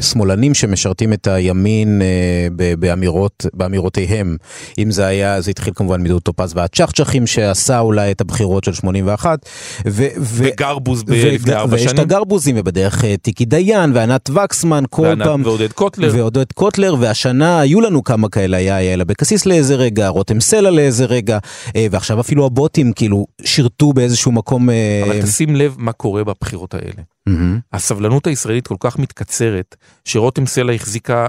שמאלנים 0.01 0.53
שמשרתים 0.53 1.13
את 1.13 1.27
הימין 1.27 2.01
אה, 2.01 2.47
באמירות, 2.79 3.45
באמירותיהם. 3.53 4.37
אם 4.79 4.91
זה 4.91 5.05
היה, 5.05 5.41
זה 5.41 5.51
התחיל 5.51 5.73
כמובן 5.75 6.01
מדודו 6.01 6.19
טופז 6.19 6.53
והצ'חצ'חים 6.55 7.27
שעשה 7.27 7.79
אולי 7.79 8.11
את 8.11 8.21
הבחירות 8.21 8.63
של 8.63 8.73
81. 8.73 9.39
ו- 9.87 9.91
ו- 10.17 10.43
וגרבוז 10.43 11.03
ו- 11.07 11.13
לפני 11.31 11.53
ארבע 11.53 11.73
ויש 11.75 11.83
את 11.85 11.89
שנים. 11.89 12.01
הגרבוזים, 12.01 12.55
ובדרך 12.59 13.05
אה, 13.05 13.15
טיקי 13.21 13.45
דיין 13.45 13.91
וענת 13.93 14.29
וקסמן, 14.29 14.83
כל 14.89 15.01
וענת- 15.01 15.23
פעם. 15.23 15.41
ועודד 15.45 15.71
קוטלר. 15.71 16.11
ועודד 16.13 16.51
קוטלר, 16.53 16.95
והשנה 16.99 17.59
היו 17.59 17.81
לנו 17.85 18.03
כמה 18.03 18.29
כאלה, 18.29 18.57
היה 18.57 18.81
יעל 18.81 19.01
אבקסיס 19.01 19.45
לאיזה 19.45 19.75
רגע, 19.75 20.07
רותם 20.07 20.39
סלע 20.39 20.69
לאיזה 20.69 21.05
רגע, 21.05 21.37
אה, 21.75 21.87
ועכשיו 21.91 22.19
אפילו 22.19 22.45
הבוטים 22.45 22.93
כאילו 22.93 23.27
שירתו 23.43 23.93
באיזשהו 23.93 24.31
מקום... 24.31 24.69
אה, 24.69 25.03
אבל 25.05 25.21
תשים 25.21 25.55
לב 25.55 25.75
מה 25.77 25.91
קורה 25.91 26.23
בבחירות 26.23 26.73
האלה. 26.73 27.03
מהמם. 27.25 27.59
הסבלנות 27.73 28.27
הישראלית 28.27 28.67
כל 28.67 28.75
כך 28.79 28.99
מתקצרת, 28.99 29.75
שרותם 30.05 30.45
סלע 30.45 30.73
החזיקה 30.73 31.27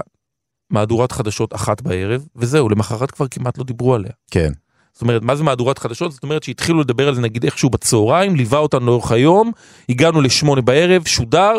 מהדורת 0.69 1.11
חדשות 1.11 1.55
אחת 1.55 1.81
בערב, 1.81 2.25
וזהו, 2.35 2.69
למחרת 2.69 3.11
כבר 3.11 3.27
כמעט 3.27 3.57
לא 3.57 3.63
דיברו 3.63 3.95
עליה. 3.95 4.11
כן. 4.31 4.51
זאת 4.97 5.01
אומרת, 5.01 5.21
מה 5.21 5.35
זה 5.35 5.43
מהדורת 5.43 5.79
חדשות? 5.79 6.11
זאת 6.11 6.23
אומרת 6.23 6.43
שהתחילו 6.43 6.81
לדבר 6.81 7.07
על 7.07 7.15
זה 7.15 7.21
נגיד 7.21 7.43
איכשהו 7.43 7.69
בצהריים, 7.69 8.35
ליווה 8.35 8.59
אותנו 8.59 8.85
לאורך 8.85 9.11
היום, 9.11 9.51
הגענו 9.89 10.21
לשמונה 10.21 10.61
בערב, 10.61 11.05
שודר, 11.05 11.53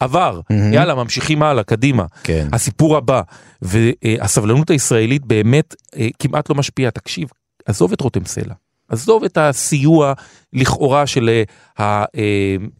עבר. 0.00 0.40
מהמם. 0.50 0.72
יאללה, 0.72 0.94
ממשיכים 0.94 1.42
הלאה, 1.42 1.62
קדימה. 1.62 2.04
כן. 2.22 2.48
הסיפור 2.52 2.96
הבא, 2.96 3.22
והסבלנות 3.62 4.70
הישראלית 4.70 5.26
באמת 5.26 5.74
אה, 5.96 6.08
כמעט 6.18 6.50
לא 6.50 6.54
משפיעה. 6.54 6.90
תקשיב, 6.90 7.28
עזוב 7.66 7.92
את 7.92 8.00
רותם 8.00 8.24
סלע, 8.24 8.54
עזוב 8.88 9.24
את 9.24 9.38
הסיוע 9.38 10.12
לכאורה 10.52 11.06
של 11.06 11.42
אה, 11.78 12.04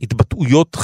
ההתבטאויות 0.00 0.76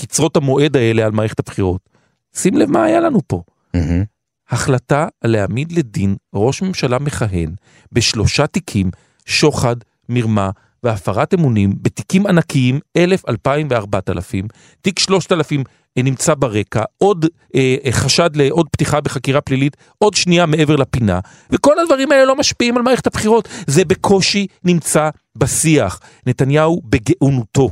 קצרות 0.00 0.36
המועד 0.36 0.76
האלה 0.76 1.04
על 1.04 1.12
מערכת 1.12 1.38
הבחירות. 1.38 1.88
שים 2.36 2.56
לב 2.56 2.70
מה 2.70 2.84
היה 2.84 3.00
לנו 3.00 3.20
פה. 3.26 3.42
מהמם. 3.74 4.04
החלטה 4.50 5.06
להעמיד 5.24 5.72
לדין 5.72 6.16
ראש 6.34 6.62
ממשלה 6.62 6.98
מכהן 6.98 7.54
בשלושה 7.92 8.46
תיקים, 8.46 8.90
שוחד, 9.26 9.76
מרמה 10.08 10.50
והפרת 10.82 11.34
אמונים, 11.34 11.74
בתיקים 11.82 12.26
ענקיים, 12.26 12.80
אלף, 12.96 13.28
אלפיים 13.28 13.66
וארבעת 13.70 14.10
אלפים. 14.10 14.46
תיק 14.80 14.98
שלושת 14.98 15.32
אלפים 15.32 15.60
אה, 15.60 15.64
נמצא 15.96 16.34
ברקע, 16.34 16.82
עוד 16.98 17.26
אה, 17.54 17.76
אה, 17.84 17.92
חשד 17.92 18.30
לעוד 18.36 18.68
פתיחה 18.72 19.00
בחקירה 19.00 19.40
פלילית, 19.40 19.76
עוד 19.98 20.14
שנייה 20.14 20.46
מעבר 20.46 20.76
לפינה, 20.76 21.20
וכל 21.50 21.78
הדברים 21.78 22.12
האלה 22.12 22.24
לא 22.24 22.36
משפיעים 22.36 22.76
על 22.76 22.82
מערכת 22.82 23.06
הבחירות. 23.06 23.48
זה 23.66 23.84
בקושי 23.84 24.46
נמצא 24.64 25.10
בשיח. 25.36 26.00
נתניהו 26.26 26.82
בגאונותו. 26.84 27.70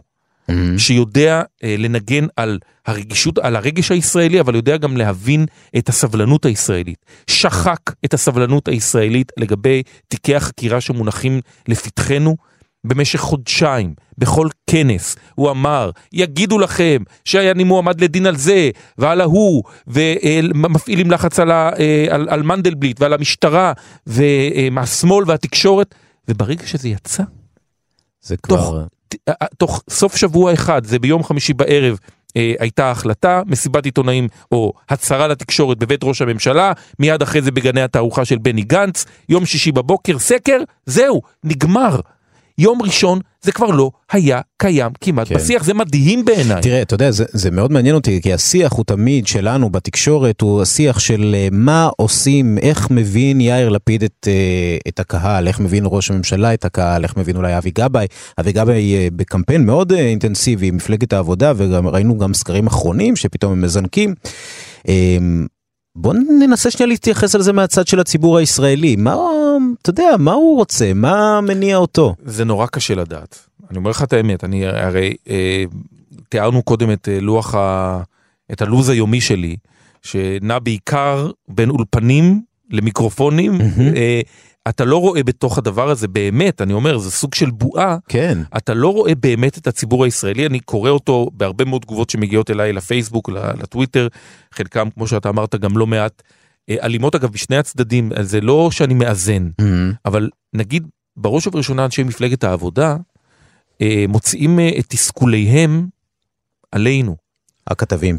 מהמם. 0.49 0.79
שיודע 0.79 1.43
אה, 1.65 1.75
לנגן 1.79 2.27
על 2.37 2.59
הרגישות, 2.87 3.39
על 3.39 3.57
הרגש 3.57 3.91
הישראלי, 3.91 4.41
אבל 4.41 4.55
יודע 4.55 4.77
גם 4.77 4.97
להבין 4.97 5.47
את 5.79 5.89
הסבלנות 5.89 6.45
הישראלית. 6.45 7.05
שחק 7.27 7.81
את 8.05 8.15
הסבלנות 8.15 8.69
הישראלית 8.69 9.33
לגבי 9.37 9.83
תיקי 10.09 10.37
החקירה 10.37 10.81
שמונחים 10.81 11.41
לפתחנו 11.69 12.37
במשך 12.85 13.19
חודשיים, 13.21 13.95
בכל 14.19 14.49
כנס. 14.66 15.16
הוא 15.35 15.51
אמר, 15.51 15.90
יגידו 16.12 16.59
לכם 16.59 17.03
שאני 17.25 17.64
מועמד 17.64 18.01
לדין 18.01 18.27
על 18.27 18.37
זה 18.37 18.71
ועל 18.99 19.21
ההוא, 19.21 19.62
ומפעילים 19.87 21.11
לחץ 21.11 21.38
על, 21.40 21.51
ה, 21.51 21.71
אה, 21.79 22.07
על, 22.11 22.29
על 22.31 22.43
מנדלבליט 22.43 23.01
ועל 23.01 23.12
המשטרה 23.12 23.73
ומהשמאל 24.07 25.25
והתקשורת, 25.27 25.95
וברגע 26.29 26.66
שזה 26.66 26.88
יצא, 26.88 27.23
זה 28.23 28.37
תוך, 28.37 28.61
כבר... 28.61 28.85
ת- 29.09 29.29
אה, 29.29 29.35
תוך 29.59 29.83
סוף 29.90 30.16
שבוע 30.16 30.53
אחד, 30.53 30.85
זה 30.85 30.99
ביום 30.99 31.25
חמישי 31.25 31.53
בערב, 31.53 31.99
אה, 32.37 32.53
הייתה 32.59 32.90
החלטה, 32.90 33.43
מסיבת 33.47 33.85
עיתונאים 33.85 34.29
או 34.53 34.73
הצהרה 34.88 35.29
לתקשורת 35.29 35.79
בבית 35.79 36.05
ראש 36.05 36.23
הממשלה, 36.23 36.73
מיד 36.99 37.23
אחרי 37.23 37.43
זה 37.43 37.51
בגני 37.51 37.83
התערוכה 37.83 38.25
של 38.25 38.38
בני 38.38 38.62
גנץ, 38.62 39.07
יום 39.29 39.47
שישי 39.47 39.73
בבוקר, 39.73 40.19
סקר, 40.19 40.59
זהו, 40.87 41.23
נגמר. 41.45 42.01
יום 42.59 42.83
ראשון 42.83 43.21
זה 43.43 43.53
כבר 43.53 43.67
לא 43.67 43.91
היה 44.13 44.41
קיים 44.57 44.91
כמעט 45.01 45.29
כן. 45.29 45.35
בשיח, 45.35 45.65
זה 45.65 45.75
מדהים 45.75 46.25
בעיניי. 46.25 46.63
תראה, 46.63 46.83
אתה 46.83 46.95
יודע, 46.95 47.11
זה, 47.11 47.25
זה 47.33 47.51
מאוד 47.51 47.73
מעניין 47.73 47.95
אותי, 47.95 48.21
כי 48.23 48.33
השיח 48.33 48.73
הוא 48.73 48.85
תמיד 48.85 49.27
שלנו 49.27 49.71
בתקשורת, 49.71 50.41
הוא 50.41 50.63
השיח 50.63 50.99
של 50.99 51.35
אה, 51.39 51.49
מה 51.53 51.89
עושים, 51.97 52.59
איך 52.59 52.91
מבין 52.91 53.41
יאיר 53.41 53.69
לפיד 53.69 54.03
את, 54.03 54.29
אה, 54.29 54.77
את 54.89 55.01
הקהל, 55.01 55.49
איך 55.49 55.61
מבין 55.61 55.85
ראש 55.87 56.11
הממשלה 56.11 56.55
את 56.55 56.65
הקהל, 56.65 57.05
איך 57.05 57.17
מבין 57.17 57.37
אולי 57.37 57.59
אבי 57.59 57.71
גבאי. 57.71 58.07
אבי 58.41 58.53
גבאי 58.53 58.95
אה, 58.95 59.09
בקמפיין 59.17 59.67
מאוד 59.67 59.93
אינטנסיבי, 59.93 60.71
מפלגת 60.71 61.13
העבודה, 61.13 61.53
וגם 61.57 61.87
ראינו 61.87 62.19
גם 62.19 62.35
סקרים 62.35 62.67
אחרונים 62.67 63.17
שפתאום 63.17 63.53
הם 63.53 63.61
מזנקים. 63.61 64.15
אה, 64.89 65.19
בוא 65.97 66.15
ננסה 66.41 66.71
שנייה 66.71 66.87
להתייחס 66.87 67.35
על 67.35 67.43
זה 67.43 67.53
מהצד 67.53 67.87
של 67.87 68.01
הציבור 68.01 68.39
הישראלי. 68.39 68.97
מה, 68.97 69.17
אתה 69.83 69.90
יודע, 69.90 70.16
מה 70.18 70.33
הוא 70.33 70.57
רוצה? 70.57 70.92
מה 70.94 71.40
מניע 71.40 71.77
אותו? 71.77 72.14
זה 72.25 72.44
נורא 72.44 72.66
קשה 72.66 72.94
לדעת. 72.94 73.46
אני 73.70 73.79
אומר 73.79 73.90
לך 73.90 74.03
את 74.03 74.12
האמת, 74.12 74.44
אני 74.44 74.66
הרי 74.66 75.14
אה, 75.29 75.64
תיארנו 76.29 76.62
קודם 76.62 76.92
את 76.92 77.09
אה, 77.09 77.20
לוח 77.20 77.55
ה... 77.55 78.03
את 78.53 78.62
הלו"ז 78.62 78.88
היומי 78.88 79.20
שלי, 79.20 79.57
שנע 80.03 80.59
בעיקר 80.59 81.31
בין 81.49 81.70
אולפנים 81.70 82.42
למיקרופונים. 82.70 83.53
מהמם. 83.53 83.96
אה, 83.96 84.20
אתה 84.68 84.85
לא 84.85 84.96
רואה 85.01 85.23
בתוך 85.23 85.59
הדבר 85.59 85.90
הזה 85.90 86.09
באמת, 86.09 86.61
אני 86.61 86.73
אומר, 86.73 86.99
זה 86.99 87.11
סוג 87.11 87.35
של 87.35 87.51
בועה. 87.51 87.96
כן. 88.09 88.38
אתה 88.57 88.75
לא 88.75 88.92
רואה 88.92 89.14
באמת 89.14 89.59
את 89.59 89.66
הציבור 89.66 90.05
הישראלי, 90.05 90.46
אני 90.46 90.61
קורא 90.61 90.90
אותו 90.90 91.31
בהרבה 91.33 91.64
מאוד 91.64 91.83
תגובות 91.83 92.11
שמגיעות 92.11 92.51
אליי 92.51 92.73
לפייסבוק, 92.73 93.29
לטוויטר, 93.29 94.09
חלקם, 94.55 94.90
כמו 94.90 95.07
שאתה 95.07 95.29
אמרת, 95.29 95.55
גם 95.55 95.77
לא 95.77 95.87
מעט 95.87 96.23
אלימות 96.83 97.15
אגב 97.15 97.33
בשני 97.33 97.57
הצדדים, 97.57 98.13
אז 98.17 98.31
זה 98.31 98.41
לא 98.41 98.71
שאני 98.71 98.95
מאזן, 98.95 99.51
מהמם. 99.59 99.93
אבל 100.05 100.31
נגיד, 100.53 100.89
בראש 101.17 101.47
ובראשונה 101.47 101.85
אנשי 101.85 102.03
מפלגת 102.03 102.45
העבודה 102.45 102.97
אה, 103.83 104.05
מוציאים 104.09 104.59
אה, 104.59 104.71
את 104.79 104.85
תסכוליהם 104.89 105.89
עלינו. 106.73 107.17
הכתבים. 107.67 108.19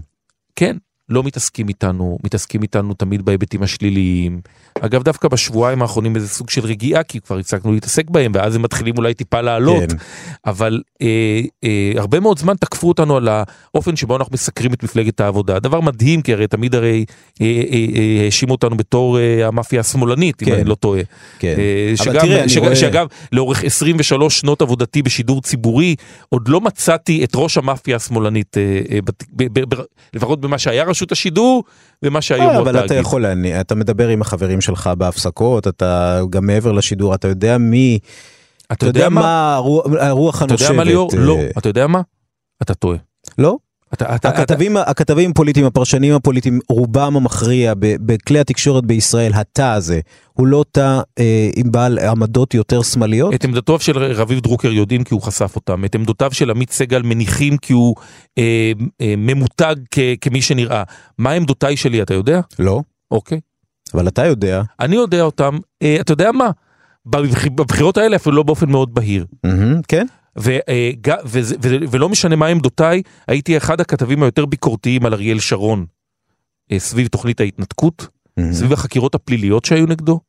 כן, 0.55 0.77
לא 1.11 1.23
מתעסקים 1.23 1.67
איתנו, 1.69 2.17
מתעסקים 2.23 2.61
איתנו 2.61 2.93
תמיד 2.93 3.25
בהיבטים 3.25 3.63
השליליים. 3.63 4.41
אגב, 4.81 5.03
דווקא 5.03 5.27
בשבועיים 5.27 5.81
האחרונים 5.81 6.15
איזה 6.15 6.27
סוג 6.29 6.49
של 6.49 6.65
רגיעה, 6.65 7.03
כי 7.03 7.19
כבר 7.21 7.37
הפסקנו 7.37 7.73
להתעסק 7.73 8.09
בהם, 8.09 8.31
ואז 8.35 8.55
הם 8.55 8.61
מתחילים 8.61 8.97
אולי 8.97 9.13
טיפה 9.13 9.41
לעלות. 9.41 9.89
כן. 9.91 9.97
אבל 10.45 10.81
אה, 11.01 11.07
אה, 11.63 11.91
הרבה 11.97 12.19
מאוד 12.19 12.39
זמן 12.39 12.53
תקפו 12.59 12.87
אותנו 12.87 13.17
על 13.17 13.27
האופן 13.31 13.95
שבו 13.95 14.15
אנחנו 14.15 14.33
מסקרים 14.33 14.73
את 14.73 14.83
מפלגת 14.83 15.21
העבודה. 15.21 15.59
דבר 15.59 15.81
מדהים, 15.81 16.21
כי 16.21 16.33
הרי 16.33 16.47
תמיד 16.47 16.75
הרי 16.75 17.05
אה, 17.41 17.45
אה, 17.45 17.85
אה, 18.19 18.25
האשימו 18.25 18.51
אותנו 18.51 18.77
בתור 18.77 19.19
אה, 19.19 19.47
המאפיה 19.47 19.79
השמאלנית, 19.79 20.41
אם 20.43 20.47
כן. 20.47 20.53
אני 20.53 20.63
לא 20.63 20.75
טועה. 20.75 21.01
כן. 21.39 21.55
אה, 21.57 21.93
שגם, 21.97 22.21
תראה, 22.21 22.41
אני 22.41 22.49
שג, 22.49 22.59
רואה- 22.59 22.75
שאגב, 22.75 23.07
לאורך 23.31 23.63
23 23.63 24.39
שנות 24.39 24.61
עבודתי 24.61 25.01
בשידור 25.01 25.41
ציבורי, 25.41 25.95
עוד 26.29 26.47
לא 26.47 26.61
מצאתי 26.61 27.23
את 27.23 27.31
ראש 27.35 27.57
המאפיה 27.57 27.95
השמאלנית, 27.95 28.57
אה, 28.57 28.61
אה, 28.91 28.99
בת- 29.05 29.23
ב- 29.33 29.59
ב- 29.59 29.75
ב- 29.75 29.81
לפחות 30.13 30.41
במה 30.41 30.57
שהיה 30.57 30.83
רשות 31.01 31.11
השידור, 31.11 31.63
ומה 32.03 32.21
שהיום 32.21 32.47
אה, 32.49 32.55
הוא 32.57 32.61
אבל 32.61 32.85
אתה. 32.85 32.95
יכול 32.95 33.21
להניע, 33.21 33.61
אתה 33.61 33.75
מדבר 33.75 34.07
עם 34.07 34.21
החברים 34.21 34.61
שלך 34.61 34.89
בהפסקות, 34.97 35.67
אתה 35.67 36.21
גם 36.29 36.45
מעבר 36.45 36.71
לשידור, 36.71 37.15
אתה 37.15 37.27
יודע 37.27 37.57
מי, 37.57 37.99
אתה 38.71 38.85
יודע 38.85 39.09
מה? 39.09 39.55
הרוח- 39.55 39.85
הרוח 39.99 40.35
אתה 40.37 40.45
הנושבת. 40.45 40.69
יודע 40.69 40.77
מה 40.77 40.83
ליאור? 40.83 41.09
אה, 41.13 41.19
לא. 41.19 41.37
אתה 41.57 41.69
יודע 41.69 41.87
מה? 41.87 42.01
אתה 42.61 42.73
טועה. 42.73 42.97
לא? 43.37 43.57
אתה, 43.93 44.15
אתה, 44.15 44.29
הכתבים, 44.29 44.77
הכתבים 44.77 45.31
הפוליטיים, 45.31 45.65
הפרשנים 45.65 46.13
הפוליטיים, 46.13 46.59
רובם 46.69 47.17
המכריע 47.17 47.73
בכלי 47.77 48.39
התקשורת 48.39 48.85
בישראל, 48.85 49.31
התא 49.35 49.61
הזה, 49.73 49.99
הוא 50.33 50.47
לא 50.47 50.65
תא 50.71 50.99
אה, 51.19 51.49
עם 51.55 51.71
בעל 51.71 51.99
עמדות 51.99 52.53
יותר 52.53 52.81
שמאליות? 52.81 53.33
את 53.33 53.43
עמדתו 53.43 53.79
של 53.79 53.97
רביב 53.97 54.39
דרוקר 54.39 54.71
יודעים 54.71 55.03
כי 55.03 55.13
הוא 55.13 55.21
חשף 55.21 55.55
אותם, 55.55 55.85
את 55.85 55.95
עמדותיו 55.95 56.31
של 56.33 56.49
עמית 56.51 56.71
סגל 56.71 57.01
מניחים 57.01 57.57
כי 57.57 57.73
הוא 57.73 57.95
אה, 58.37 58.71
אה, 59.01 59.13
ממותג 59.17 59.75
כ, 59.91 59.99
כמי 60.21 60.41
שנראה. 60.41 60.83
מה 61.17 61.31
עמדותיי 61.31 61.77
שלי 61.77 62.01
אתה 62.01 62.13
יודע? 62.13 62.39
לא. 62.59 62.81
אוקיי. 63.11 63.39
אבל 63.93 64.07
אתה 64.07 64.25
יודע. 64.25 64.61
אני 64.79 64.95
יודע 64.95 65.21
אותם, 65.21 65.57
אה, 65.83 65.97
אתה 66.01 66.11
יודע 66.13 66.31
מה? 66.31 66.49
בבח- 67.05 67.47
בבחירות 67.55 67.97
האלה 67.97 68.15
אפילו 68.15 68.35
לא 68.35 68.43
באופן 68.43 68.69
מאוד 68.69 68.93
בהיר. 68.93 69.25
מהמם, 69.43 69.81
כן? 69.87 70.05
ו, 70.39 70.57
ג, 71.01 71.11
וזה, 71.25 71.55
וזה, 71.61 71.77
ולא 71.91 72.09
משנה 72.09 72.35
מה 72.35 72.47
עמדותיי, 72.47 73.01
הייתי 73.27 73.57
אחד 73.57 73.81
הכתבים 73.81 74.23
היותר 74.23 74.45
ביקורתיים 74.45 75.05
על 75.05 75.13
אריאל 75.13 75.39
שרון 75.39 75.85
אה, 76.71 76.79
סביב 76.79 77.07
תוכנית 77.07 77.39
ההתנתקות. 77.39 78.07
מהמם. 78.37 78.53
סביב 78.53 78.73
החקירות 78.73 79.15
הפליליות 79.15 79.65
שהיו 79.65 79.85
נגדו. 79.85 80.19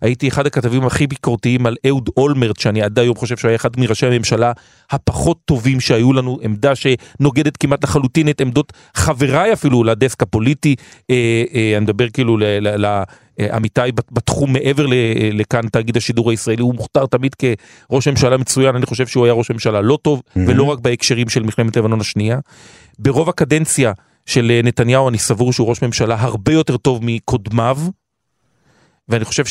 הייתי 0.00 0.28
אחד 0.28 0.46
הכתבים 0.46 0.86
הכי 0.86 1.06
ביקורתיים 1.06 1.66
על 1.66 1.76
אהוד 1.86 2.10
אולמרט, 2.16 2.60
שאני 2.60 2.82
עד 2.82 2.98
היום 2.98 3.16
חושב 3.16 3.36
שהוא 3.36 3.48
היה 3.48 3.56
אחד 3.56 3.70
מראשי 3.76 4.06
הממשלה 4.06 4.52
הפחות 4.90 5.38
טובים 5.44 5.80
שהיו 5.80 6.12
לנו, 6.12 6.38
עמדה 6.42 6.72
שנוגדת 6.74 7.56
כמעט 7.56 7.84
לחלוטין 7.84 8.28
את 8.28 8.40
עמדות 8.40 8.72
חבריי 8.94 9.52
אפילו 9.52 9.84
לדסק 9.84 10.22
הפוליטי, 10.22 10.74
אה, 11.10 11.44
אה, 11.54 11.76
אני 11.76 11.84
מדבר 11.84 12.08
כאילו 12.08 12.36
לעמיתיי 13.38 13.92
בתחום 13.92 14.52
מעבר 14.52 14.86
לכאן 15.32 15.68
תאגיד 15.68 15.96
השידור 15.96 16.30
הישראלי, 16.30 16.62
הוא 16.62 16.74
מוכתר 16.74 17.06
תמיד 17.06 17.34
כראש 17.34 18.08
ממשלה 18.08 18.36
מצוין, 18.36 18.76
אני 18.76 18.86
חושב 18.86 19.06
שהוא 19.06 19.24
היה 19.24 19.34
ראש 19.34 19.50
ממשלה 19.50 19.80
לא 19.80 19.98
טוב, 20.02 20.22
ולא 20.36 20.62
רק 20.64 20.78
בהקשרים 20.78 21.28
של 21.28 21.42
מלחמת 21.42 21.76
לבנון 21.76 22.00
השנייה. 22.00 22.38
ברוב 22.98 23.28
הקדנציה 23.28 23.92
של 24.26 24.50
אה, 24.50 24.60
נתניהו 24.64 25.08
אני 25.08 25.18
סבור 25.18 25.52
שהוא 25.52 25.68
ראש 25.68 25.82
ממשלה 25.82 26.16
הרבה 26.20 26.52
יותר 26.52 26.76
טוב 26.76 27.00
מקודמיו, 27.02 27.78
ואני 29.08 29.24
חושב 29.24 29.44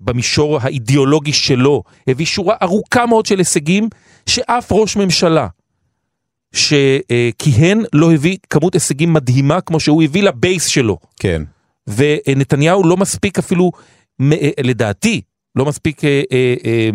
שבמישור 0.00 0.58
האידיאולוגי 0.62 1.32
שלו 1.32 1.82
הביא 2.08 2.26
שורה 2.26 2.54
ארוכה 2.62 3.06
מאוד 3.06 3.26
של 3.26 3.38
הישגים 3.38 3.88
שאף 4.26 4.72
ראש 4.72 4.96
ממשלה 4.96 5.46
שכיהן 6.52 7.82
לא 7.92 8.12
הביא 8.12 8.36
כמות 8.50 8.74
הישגים 8.74 9.12
מדהימה 9.12 9.60
כמו 9.60 9.80
שהוא 9.80 10.02
הביא 10.02 10.22
לבייס 10.22 10.66
שלו. 10.66 10.98
כן. 11.20 11.42
ונתניהו 11.86 12.84
לא 12.84 12.96
מספיק 12.96 13.38
אפילו, 13.38 13.72
אה, 14.32 14.50
לדעתי, 14.62 15.20
לא 15.56 15.64
מספיק 15.64 16.04
אה, 16.04 16.22
אה, 16.32 16.54
אה, 16.64 16.90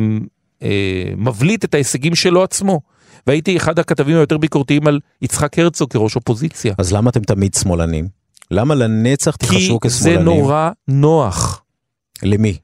אה, 0.64 1.14
מבליט 1.18 1.66
את 1.66 1.74
ההישגים 1.74 2.16
שלו 2.16 2.44
עצמו. 2.44 2.82
והייתי 3.28 3.58
אחד 3.58 3.80
הכתבים 3.80 4.16
היותר 4.16 4.38
ביקורתיים 4.38 4.88
על 4.88 5.00
יצחק 5.22 5.60
הרצוג 5.60 5.90
כראש 5.92 6.16
אופוזיציה. 6.16 6.74
אז 6.78 6.94
למה 6.94 7.10
אתם 7.10 7.22
תמיד 7.22 7.54
שמאלנים? 7.54 8.08
למה 8.52 8.76
לנצח 8.76 9.36
כי 9.36 9.48
תיחשבו 9.48 9.80
זה 9.88 9.90
כשמאלנים? 9.90 10.26
נורא 10.26 10.70
נוח. 10.88 11.64
למי? 12.24 12.58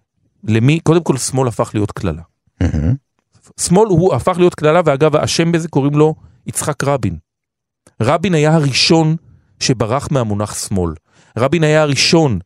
למי? 0.47 0.79
קודם 0.79 1.03
כל 1.03 1.17
שמאל 1.17 1.47
הפך 1.47 1.71
להיות 1.73 1.91
קללה. 1.91 2.21
שמאל 3.59 3.87
הוא 3.89 4.15
הפך 4.15 4.37
להיות 4.37 4.55
קללה, 4.55 4.81
ואגב, 4.85 5.15
האשם 5.15 5.51
בזה 5.51 5.67
קוראים 5.67 5.93
לו 5.93 6.15
יצחק 6.47 6.83
רבין. 6.83 7.17
רבין 8.01 8.33
היה 8.33 8.55
הראשון 8.55 9.15
שברח 9.59 10.07
מהמונח 10.11 10.67
שמאל. 10.67 10.93
רבין 11.37 11.63
היה 11.63 11.81
הראשון 11.81 12.39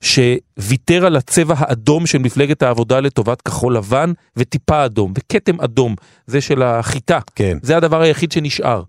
שוויתר 0.00 1.06
על 1.06 1.16
הצבע 1.16 1.54
האדום 1.58 2.06
של 2.06 2.18
מפלגת 2.18 2.62
העבודה 2.62 3.00
לטובת 3.00 3.42
כחול 3.42 3.76
לבן 3.76 4.12
וטיפה 4.36 4.84
אדום 4.84 5.12
וכתם 5.18 5.60
אדום, 5.60 5.94
זה 6.26 6.40
של 6.40 6.62
החיטה. 6.62 7.18
כן. 7.34 7.58
זה 7.62 7.76
הדבר 7.76 8.00
היחיד 8.00 8.32
שנשאר. 8.32 8.82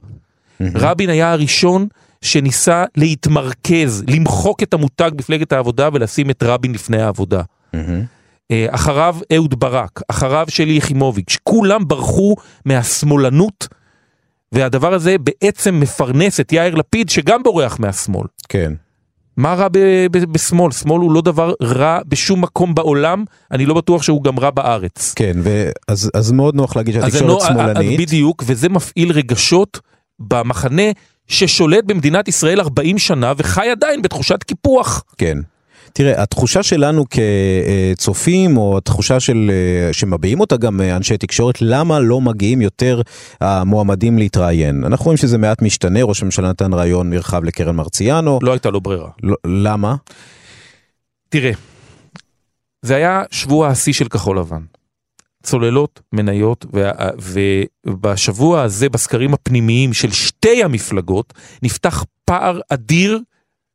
רבין 0.62 1.10
היה 1.10 1.32
הראשון 1.32 1.88
שניסה 2.22 2.86
להתמרכז, 2.96 4.04
למחוק 4.08 4.64
את 4.64 4.74
המותג 4.74 5.12
מפלגת 5.18 5.52
העבודה 5.52 5.90
ולשים 5.94 6.30
את 6.30 6.44
רבין 6.44 6.72
לפני 6.72 7.02
העבודה. 7.02 7.42
אה, 8.52 8.66
אחריו 8.70 9.16
אהוד 9.36 9.60
ברק, 9.60 10.02
אחריו 10.08 10.46
שלי 10.50 10.74
יחימוביץ', 10.74 11.38
כולם 11.44 11.88
ברחו 11.88 12.36
מהשמאלנות, 12.66 13.68
והדבר 14.52 14.94
הזה 14.94 15.16
בעצם 15.18 15.80
מפרנס 15.80 16.40
את 16.40 16.54
יאיר 16.54 16.76
לפיד 16.76 17.10
שגם 17.10 17.44
בורח 17.44 17.80
מהשמאל. 17.80 18.28
כן. 18.50 18.74
מה 19.38 19.54
רע 19.54 19.68
ב- 19.68 19.78
ב- 20.12 20.32
בשמאל? 20.32 20.72
שמאל 20.72 21.02
הוא 21.02 21.12
לא 21.12 21.22
דבר 21.22 21.54
רע 21.64 22.00
בשום 22.08 22.42
מקום 22.42 22.76
בעולם, 22.76 23.24
אני 23.52 23.66
לא 23.66 23.74
בטוח 23.74 24.04
שהוא 24.04 24.24
גם 24.24 24.40
רע 24.40 24.50
בארץ. 24.50 25.14
כן, 25.16 25.34
ואז 25.44 26.12
אז 26.14 26.32
מאוד 26.32 26.56
נוח 26.56 26.76
להגיד 26.76 26.94
שהתקשורת 26.94 27.24
לא- 27.28 27.46
שמאלנית. 27.48 28.00
בדיוק, 28.00 28.44
וזה 28.48 28.70
מפעיל 28.70 29.12
רגשות 29.12 29.80
במחנה 30.20 30.92
ששולט 31.28 31.84
במדינת 31.84 32.28
ישראל 32.28 32.60
40 32.60 32.98
שנה 32.98 33.34
וחי 33.38 33.70
עדיין 33.70 34.02
בתחושת 34.02 34.44
קיפוח. 34.44 35.04
כן. 35.18 35.38
תראה, 35.94 36.24
התחושה 36.24 36.64
שלנו 36.64 37.06
כצופים, 37.10 38.58
או 38.58 38.78
התחושה 38.78 39.20
של, 39.20 39.52
אה, 39.54 39.94
שמביעים 39.94 40.40
אותה 40.40 40.58
גם 40.58 40.82
אה, 40.82 40.96
אנשי 40.96 41.18
תקשורת, 41.18 41.62
למה 41.62 42.00
לא 42.00 42.22
מגיעים 42.22 42.62
יותר 42.62 43.02
המועמדים 43.42 44.18
להתראיין? 44.18 44.84
אנחנו 44.84 45.06
רואים 45.06 45.18
שזה 45.18 45.38
מעט 45.38 45.62
משתנה, 45.62 46.04
ראש 46.04 46.22
הממשלה 46.22 46.50
נתן 46.50 46.74
ראיון 46.74 47.10
נרחב 47.10 47.44
לקרן 47.44 47.76
מרציאנו. 47.76 48.40
לא 48.42 48.52
הייתה 48.52 48.70
לו 48.70 48.82
ברירה. 48.82 49.10
לא, 49.24 49.36
למה? 49.48 49.96
תראה, 51.30 51.52
זה 52.82 52.96
היה 52.96 53.24
שבוע 53.32 53.68
השיא 53.68 53.94
של 53.94 54.08
כחול 54.08 54.40
לבן. 54.40 54.62
צוללות, 55.44 56.02
מניות, 56.14 56.66
ובשבוע 57.86 58.62
הזה 58.62 58.90
בסקרים 58.90 59.34
הפנימיים 59.34 59.94
של 59.94 60.12
שתי 60.12 60.64
המפלגות 60.64 61.34
נפתח 61.64 62.04
פער 62.26 62.60
אדיר 62.70 63.20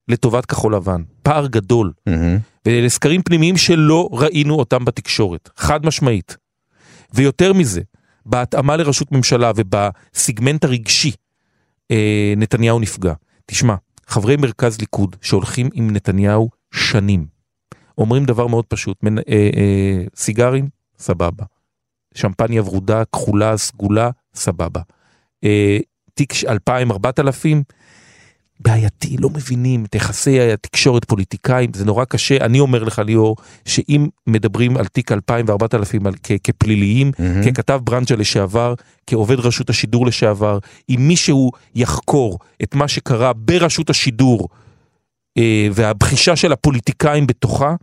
לטובת 0.08 0.46
כחול 0.46 0.74
לבן, 0.74 1.02
פער 1.22 1.46
גדול. 1.46 1.92
מהמם. 2.06 2.38
ואלה 2.66 2.88
סקרים 2.88 3.22
פנימיים 3.22 3.56
שלא 3.56 4.08
ראינו 4.12 4.54
אותם 4.54 4.84
בתקשורת, 4.84 5.50
חד 5.56 5.86
משמעית. 5.86 6.36
ויותר 7.14 7.52
מזה, 7.52 7.80
בהתאמה 8.26 8.76
לראשות 8.76 9.12
ממשלה 9.12 9.52
ובסיגמנט 9.56 10.64
הרגשי, 10.64 11.12
אה, 11.90 12.34
נתניהו 12.36 12.78
נפגע. 12.78 13.12
תשמע, 13.46 13.74
חברי 14.06 14.36
מרכז 14.36 14.80
ליכוד 14.80 15.16
שהולכים 15.20 15.68
עם 15.72 15.90
נתניהו 15.90 16.50
שנים, 16.70 17.26
אומרים 17.98 18.24
דבר 18.24 18.46
מאוד 18.46 18.64
פשוט, 18.66 19.02
מנ... 19.02 19.18
אה, 19.18 19.22
אה, 19.28 20.04
סיגרים, 20.16 20.68
סבבה. 20.98 21.44
שמפניה 22.14 22.62
ורודה, 22.62 23.04
כחולה, 23.04 23.56
סגולה, 23.56 24.10
סבבה. 24.34 24.80
אה, 25.44 25.78
תיק 26.14 26.32
2000-4000, 26.32 27.62
בעייתי, 28.60 29.16
לא 29.16 29.30
מבינים 29.30 29.84
את 29.84 29.94
יחסי 29.94 30.40
התקשורת 30.40 31.04
פוליטיקאים, 31.04 31.70
זה 31.74 31.84
נורא 31.84 32.04
קשה. 32.04 32.36
אני 32.36 32.60
אומר 32.60 32.84
לך 32.84 32.98
ליאור, 32.98 33.36
שאם 33.64 34.06
מדברים 34.26 34.76
על 34.76 34.86
תיק 34.86 35.12
2000 35.12 35.46
ו-4000 35.48 36.28
כפליליים, 36.44 37.10
מהמם. 37.18 37.42
ככתב 37.42 37.80
ברנז'ה 37.84 38.16
לשעבר, 38.16 38.74
כעובד 39.06 39.40
רשות 39.40 39.70
השידור 39.70 40.06
לשעבר, 40.06 40.58
אם 40.88 40.96
מישהו 40.98 41.50
יחקור 41.74 42.38
את 42.62 42.74
מה 42.74 42.88
שקרה 42.88 43.32
ברשות 43.32 43.90
השידור 43.90 44.48
אה, 45.38 45.68
והבחישה 45.72 46.36
של 46.36 46.52
הפוליטיקאים 46.52 47.26
בתוכה, 47.26 47.74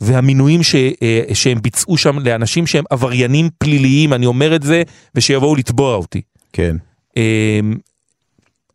והמינויים 0.00 0.62
ש, 0.62 0.74
אה, 0.74 1.22
שהם 1.34 1.62
ביצעו 1.62 1.96
שם 1.96 2.18
לאנשים 2.18 2.66
שהם 2.66 2.84
עבריינים 2.90 3.48
פליליים, 3.58 4.12
אני 4.12 4.26
אומר 4.26 4.56
את 4.56 4.62
זה, 4.62 4.82
ושיבואו 5.14 5.56
לתבוע 5.56 5.94
אותי. 5.94 6.22
כן. 6.52 6.76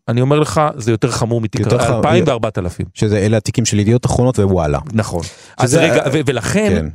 אני 0.08 0.22
אומר 0.22 0.40
לך, 0.40 0.62
זה 0.76 0.92
יותר 0.92 1.12
חמור 1.12 1.42
מתיק 1.42 1.62
יותר 1.62 1.78
חמור. 1.78 1.98
2000 1.98 2.24
ו-4000. 2.28 2.86
שזה 2.94 3.18
אלה 3.18 3.38
התיקים 3.38 3.66
של 3.66 3.80
ידיעות 3.80 4.06
אחרונות 4.06 4.40
ווואלה. 4.40 4.80
נכון. 4.94 5.22
אז 5.58 5.76
רגע, 5.76 6.04
ולכן, 6.26 6.70
כן. 6.76 6.86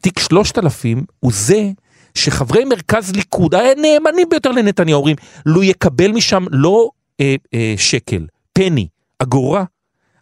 תיק 0.00 0.18
3000 0.18 1.04
הוא 1.20 1.32
זה 1.34 1.70
שחברי 2.14 2.64
מרכז 2.64 3.12
ליכוד, 3.12 3.54
הנאמנים 3.54 4.28
ביותר 4.30 4.50
לנתניהו, 4.50 4.98
אומרים, 4.98 5.16
לו 5.46 5.62
יקבל 5.62 6.12
משם 6.12 6.44
לא 6.50 6.88
אה, 7.20 7.34
אה, 7.54 7.74
שקל, 7.76 8.26
פני, 8.52 8.88
אגורה, 9.18 9.64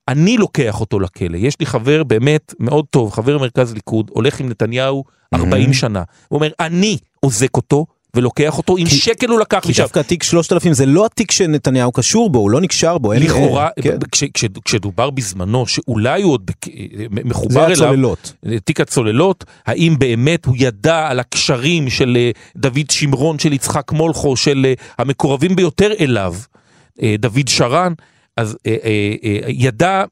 אני 0.09 0.37
לוקח 0.37 0.81
אותו 0.81 1.01
לכלא. 1.01 1.37
יש 1.37 1.61
לי 1.61 1.67
חבר 1.67 2.05
באמת 2.05 2.55
מאוד 2.61 2.85
טוב, 2.91 3.13
חבר 3.13 3.39
מרכז 3.39 3.75
ליכוד, 3.75 4.11
הולך 4.15 4.41
עם 4.41 4.49
נתניהו 4.49 5.05
40 5.35 5.71
Mhm. 5.71 5.75
שנה. 5.75 6.03
הוא 6.29 6.37
אומר, 6.37 6.51
אני 6.61 6.99
אוזק 7.23 7.57
אותו 7.57 7.87
ולוקח 8.17 8.59
אותו, 8.59 8.77
עם 8.77 8.87
כי- 8.87 8.97
שקל 8.97 9.29
הוא 9.29 9.41
לקח 9.41 9.61
כי 9.63 9.69
משם. 9.71 9.83
דווקא 9.83 9.99
התיק 9.99 10.23
3000 10.23 10.73
זה 10.73 10.87
לא 10.87 11.07
התיק 11.07 11.31
שנתניהו 11.31 11.93
קשור 11.93 12.31
בו, 12.31 12.39
הוא 12.39 12.51
לא 12.51 12.61
נקשר 12.61 12.99
בו. 12.99 13.13
לכאורה, 13.13 13.69
אין- 13.77 13.85
כן. 13.85 13.97
כש- 14.13 14.25
כש- 14.35 14.45
כשדובר 14.65 15.11
בזמנו 15.11 15.67
שאולי 15.67 16.23
הוא 16.23 16.33
עוד 16.33 16.47
בק- 16.47 16.67
מחובר 17.11 17.55
זה 17.55 17.65
אליו, 17.67 17.73
הצוללות. 17.75 18.33
תיק 18.65 18.81
הצוללות, 18.81 19.45
האם 19.67 19.95
באמת 19.99 20.45
הוא 20.45 20.55
ידע 20.59 21.07
על 21.09 21.21
הקשרים 21.21 21.91
של 21.91 22.17
אה, 22.21 22.31
דוד 22.57 22.91
שמרון, 22.91 23.39
של 23.39 23.53
יצחק 23.53 23.93
מולכו, 23.93 24.37
של 24.37 24.63
אה, 24.67 24.75
המקורבים 24.99 25.57
ביותר 25.57 25.93
אליו, 26.01 26.35
אה, 27.03 27.15
דוד 27.19 27.49
שרן, 27.49 27.93
אז 28.37 28.57
אה, 28.67 28.77
אה, 28.85 29.15
אה, 29.25 29.39
ידע, 29.49 30.05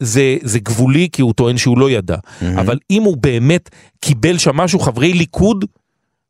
זה, 0.00 0.36
זה 0.42 0.58
גבולי 0.58 1.08
כי 1.12 1.22
הוא 1.22 1.32
טוען 1.32 1.56
שהוא 1.58 1.78
לא 1.78 1.90
ידע, 1.90 2.16
מהמם. 2.42 2.58
אבל 2.58 2.78
אם 2.90 3.02
הוא 3.02 3.16
באמת 3.16 3.70
קיבל 4.00 4.38
שם 4.38 4.56
משהו, 4.56 4.78
חברי 4.78 5.12
ליכוד 5.12 5.64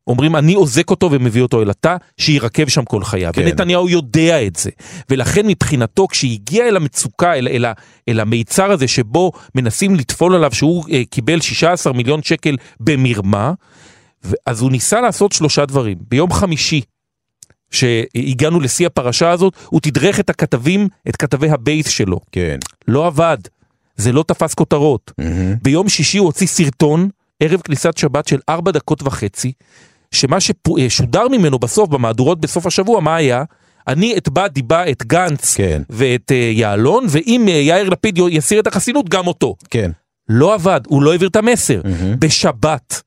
אומרים 0.06 0.36
אני 0.36 0.56
אוזק 0.56 0.90
אותו 0.90 1.10
ומביא 1.12 1.42
אותו 1.42 1.62
אל 1.62 1.70
התא, 1.70 1.96
שיירקב 2.16 2.68
שם 2.68 2.84
כל 2.84 3.04
חייו. 3.04 3.32
כן. 3.32 3.42
ונתניהו 3.42 3.88
יודע 3.88 4.46
את 4.46 4.56
זה. 4.56 4.70
ולכן 5.10 5.46
מבחינתו 5.46 6.08
כשהגיע 6.08 6.68
אל 6.68 6.76
המצוקה, 6.76 7.34
אל, 7.34 7.48
אל, 7.48 7.64
אל 8.08 8.20
המיצר 8.20 8.70
הזה 8.70 8.88
שבו 8.88 9.32
מנסים 9.54 9.94
לטפול 9.94 10.34
עליו 10.34 10.52
שהוא 10.52 10.84
אה, 10.90 11.02
קיבל 11.10 11.40
16 11.40 11.92
מיליון 11.92 12.22
שקל 12.22 12.56
במרמה, 12.80 13.52
אז 14.46 14.60
הוא 14.60 14.70
ניסה 14.70 15.00
לעשות 15.00 15.32
שלושה 15.32 15.66
דברים. 15.66 15.98
ביום 16.10 16.32
חמישי, 16.32 16.80
שהגענו 17.70 18.60
לשיא 18.60 18.86
הפרשה 18.86 19.30
הזאת, 19.30 19.54
הוא 19.66 19.80
תדרך 19.80 20.20
את 20.20 20.30
הכתבים, 20.30 20.88
את 21.08 21.16
כתבי 21.16 21.50
הבייס 21.50 21.88
שלו. 21.88 22.20
כן. 22.32 22.58
לא 22.88 23.06
עבד, 23.06 23.38
זה 23.96 24.12
לא 24.12 24.24
תפס 24.26 24.54
כותרות. 24.54 25.12
מהמם. 25.18 25.54
ביום 25.62 25.88
שישי 25.88 26.18
הוא 26.18 26.26
הוציא 26.26 26.46
סרטון, 26.46 27.08
ערב 27.40 27.60
כניסת 27.60 27.96
שבת 27.96 28.28
של 28.28 28.40
ארבע 28.48 28.70
דקות 28.70 29.02
וחצי, 29.02 29.52
שמה 30.10 30.36
ששודר 30.40 31.28
ממנו 31.28 31.58
בסוף, 31.58 31.88
במהדורות 31.88 32.40
בסוף 32.40 32.66
השבוע, 32.66 33.00
מה 33.00 33.16
היה? 33.16 33.44
אני 33.88 34.16
אתבע 34.16 34.48
דיבה 34.48 34.90
את 34.90 35.02
גנץ 35.06 35.54
כן. 35.56 35.82
ואת 35.90 36.32
אה, 36.32 36.50
יעלון, 36.52 37.06
ואם 37.08 37.46
אה, 37.48 37.52
יאיר 37.52 37.88
לפיד 37.88 38.18
יסיר 38.30 38.60
את 38.60 38.66
החסינות, 38.66 39.08
גם 39.08 39.26
אותו. 39.26 39.56
כן. 39.70 39.90
לא 40.28 40.54
עבד, 40.54 40.80
הוא 40.86 41.02
לא 41.02 41.12
העביר 41.12 41.28
את 41.28 41.36
המסר. 41.36 41.80
מהמם. 41.84 42.16
בשבת 42.18 43.02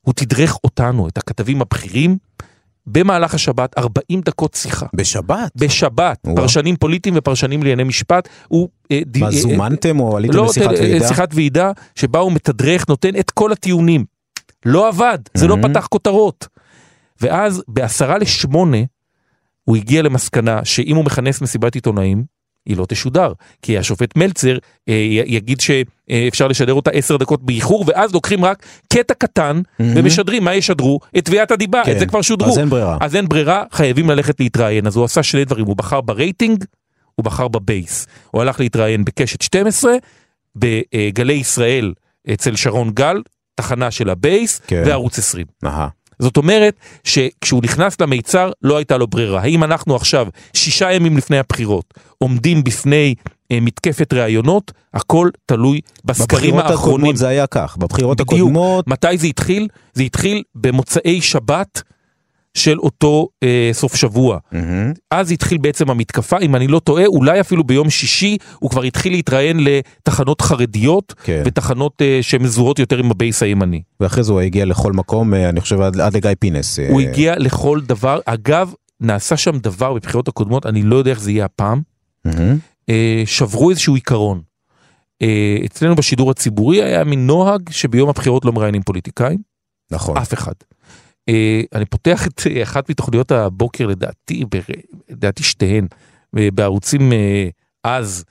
הוא 0.00 0.14
תדרך 0.14 0.58
אותנו, 0.64 1.08
את 1.08 1.18
הכתבים 1.18 1.62
הבכירים, 1.62 2.16
במהלך 2.86 3.34
השבת, 3.34 3.78
40 3.78 4.20
דקות 4.24 4.54
שיחה. 4.54 4.86
בשבת? 4.94 5.52
בשבת, 5.56 6.18
וואו. 6.24 6.36
פרשנים 6.36 6.76
פוליטיים 6.76 7.14
ופרשנים 7.18 7.62
לענייני 7.62 7.84
משפט, 7.84 8.28
הוא... 8.48 8.68
אה, 8.90 9.00
מה, 9.20 9.26
אה, 9.26 9.30
זומנתם 9.32 10.00
או 10.00 10.16
עליתם 10.16 10.36
לא, 10.36 10.46
לשיחת 10.46 10.70
ועידה? 10.78 11.08
שיחת 11.08 11.34
ועידה 11.34 11.72
שבה 11.94 12.18
הוא 12.18 12.32
מתדרך, 12.32 12.88
נותן 12.88 13.16
את 13.18 13.30
כל 13.30 13.52
הטיעונים. 13.52 14.04
לא 14.66 14.88
עבד, 14.88 15.18
זה 15.34 15.46
לא 15.46 15.54
Mhm. 15.54 15.68
פתח 15.68 15.86
כותרות. 15.86 16.46
ואז 17.20 17.62
בעשרה 17.68 18.18
לשמונה 18.18 18.78
הוא 19.64 19.76
הגיע 19.76 20.02
למסקנה 20.02 20.64
שאם 20.64 20.96
הוא 20.96 21.04
מכנס 21.04 21.40
מסיבת 21.40 21.74
עיתונאים, 21.74 22.24
היא 22.66 22.76
לא 22.76 22.86
תשודר. 22.88 23.32
כי 23.62 23.78
השופט 23.78 24.16
מלצר 24.16 24.58
אה, 24.88 24.94
יגיד 25.26 25.60
שאפשר 25.60 26.48
לשדר 26.48 26.72
אותה 26.74 26.90
עשר 26.90 27.16
דקות 27.16 27.42
באיחור, 27.42 27.84
ואז 27.86 28.14
לוקחים 28.14 28.44
רק 28.44 28.66
קטע 28.92 29.14
קטן 29.14 29.60
אהמ. 29.78 29.92
ומשדרים, 29.96 30.44
מה 30.44 30.54
ישדרו? 30.54 31.00
את 31.18 31.24
תביעת 31.24 31.50
הדיבה, 31.50 31.82
כן. 31.84 31.92
את 31.92 31.98
זה 31.98 32.06
כבר 32.06 32.22
שודרו. 32.22 32.48
אז 32.48 32.58
אין 32.58 32.68
ברירה. 32.70 32.98
אז 33.00 33.16
אין 33.16 33.28
ברירה, 33.28 33.64
חייבים 33.72 34.10
ללכת 34.10 34.40
להתראיין. 34.40 34.86
אז 34.86 34.96
הוא 34.96 35.04
עשה 35.04 35.22
שני 35.22 35.44
דברים, 35.44 35.66
הוא 35.66 35.76
בחר 35.76 36.00
ברייטינג, 36.00 36.64
הוא 37.14 37.24
בחר 37.24 37.48
בבייס. 37.48 38.06
הוא 38.30 38.42
הלך 38.42 38.60
להתראיין 38.60 39.04
בקשת 39.04 39.42
12, 39.42 39.92
בגלי 40.56 41.32
ישראל 41.32 41.92
אצל 42.32 42.56
שרון 42.56 42.90
גל, 42.90 43.22
תחנה 43.56 43.90
של 43.90 44.10
הבייס, 44.10 44.60
כן. 44.66 44.82
וערוץ 44.86 45.18
20. 45.18 45.46
אהה. 45.64 45.88
זאת 46.18 46.36
אומרת 46.36 46.74
שכשהוא 47.04 47.62
נכנס 47.62 48.00
למיצר 48.00 48.50
לא 48.62 48.76
הייתה 48.76 48.96
לו 48.96 49.06
ברירה. 49.06 49.40
האם 49.40 49.64
אנחנו 49.64 49.96
עכשיו, 49.96 50.26
שישה 50.52 50.92
ימים 50.92 51.16
לפני 51.16 51.38
הבחירות, 51.38 51.94
עומדים 52.18 52.64
בפני 52.64 53.14
אה, 53.52 53.60
מתקפת 53.60 54.12
ראיונות, 54.12 54.72
הכל 54.94 55.30
תלוי 55.46 55.80
בסקרים 56.04 56.40
בבחירות 56.40 56.70
האחרונים. 56.70 56.96
הקודמות 56.96 57.16
זה 57.16 57.28
היה 57.28 57.46
כך. 57.46 57.76
בבחירות 57.76 58.20
בדיוק. 58.20 58.40
הקודמות, 58.40 58.88
מתי 58.88 59.18
זה 59.18 59.26
התחיל? 59.26 59.68
זה 59.94 60.02
התחיל 60.02 60.42
במוצאי 60.54 61.20
שבת 61.20 61.82
של 62.56 62.78
אותו 62.78 63.28
אה, 63.42 63.70
סוף 63.72 63.96
שבוע. 63.96 64.38
אהמ. 64.52 64.92
אז 65.10 65.30
התחיל 65.30 65.58
בעצם 65.58 65.90
המתקפה, 65.90 66.38
אם 66.38 66.56
אני 66.56 66.66
לא 66.66 66.78
טועה, 66.78 67.06
אולי 67.06 67.40
אפילו 67.40 67.64
ביום 67.64 67.90
שישי 67.90 68.36
הוא 68.58 68.70
כבר 68.70 68.82
התחיל 68.82 69.12
להתראיין 69.12 69.60
לתחנות 69.60 70.40
חרדיות 70.40 71.14
כן. 71.24 71.42
ותחנות 71.46 72.02
אה, 72.02 72.18
שמזוהות 72.22 72.78
יותר 72.78 72.98
עם 72.98 73.10
הבייס 73.10 73.42
הימני. 73.42 73.82
ואחרי 74.00 74.24
זה 74.24 74.32
הוא 74.32 74.40
הגיע 74.40 74.64
לכל 74.64 74.92
מקום, 74.92 75.34
אה, 75.34 75.48
אני 75.48 75.60
חושב 75.60 75.80
עד 75.80 76.00
עד 76.00 76.16
לגיא 76.16 76.30
פינס. 76.38 76.78
הוא 76.78 77.00
אה, 77.00 77.08
הגיע 77.08 77.34
לכל 77.38 77.80
דבר, 77.80 78.20
אגב, 78.24 78.72
נעשה 79.00 79.36
שם 79.36 79.58
דבר 79.58 79.94
בבחירות 79.94 80.28
הקודמות, 80.28 80.66
אני 80.66 80.82
לא 80.82 80.96
יודע 80.96 81.10
איך 81.10 81.20
זה 81.20 81.30
יהיה 81.30 81.44
הפעם, 81.44 81.80
מהמם. 82.24 82.58
אה, 82.88 83.22
שברו 83.26 83.70
איזשהו 83.70 83.94
עיקרון. 83.94 84.40
אה, 85.22 85.56
אצלנו 85.64 85.94
בשידור 85.94 86.30
הציבורי 86.30 86.82
היה 86.82 87.04
מין 87.04 87.26
נוהג 87.26 87.70
שביום 87.70 88.08
הבחירות 88.08 88.44
לא 88.44 88.52
מראיינים 88.52 88.82
פוליטיקאים, 88.82 89.38
נכון. 89.90 90.16
אף 90.16 90.34
אחד. 90.34 90.52
אה, 91.28 91.60
אני 91.74 91.84
פותח 91.84 92.26
את 92.26 92.40
אה, 92.50 92.62
אחת 92.62 92.90
מתוכניות 92.90 93.32
הבוקר 93.32 93.86
לדעתי, 93.86 94.44
לדעתי 95.08 95.42
שתיהן, 95.42 95.86
אה, 96.38 96.48
בערוצים 96.50 97.12
אז 97.84 98.24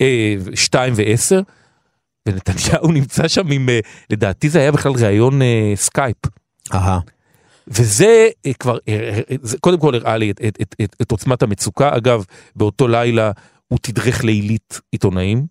אה, 0.00 0.34
2 0.54 0.92
ו-10, 0.96 1.42
ונתניהו 2.28 2.92
נמצא 2.98 3.28
שם 3.28 3.50
עם, 3.50 3.68
לדעתי 4.10 4.48
זה 4.48 4.58
היה 4.60 4.72
בכלל 4.72 4.92
ראיון 4.92 5.40
סקייפ. 5.74 6.16
אהה. 6.74 7.00
וזה 7.68 8.28
כבר, 8.58 8.78
זה 9.42 9.58
קודם 9.58 9.78
כל 9.78 9.94
הראה 9.94 10.16
לי 10.16 10.30
את, 10.30 10.40
את, 10.48 10.58
את, 10.62 10.74
את, 10.82 10.96
את 11.02 11.10
עוצמת 11.10 11.42
המצוקה. 11.42 11.96
אגב, 11.96 12.24
באותו 12.56 12.88
לילה 12.88 13.32
הוא 13.68 13.78
תדרך 13.82 14.24
לעילית 14.24 14.80
עיתונאים. 14.92 15.46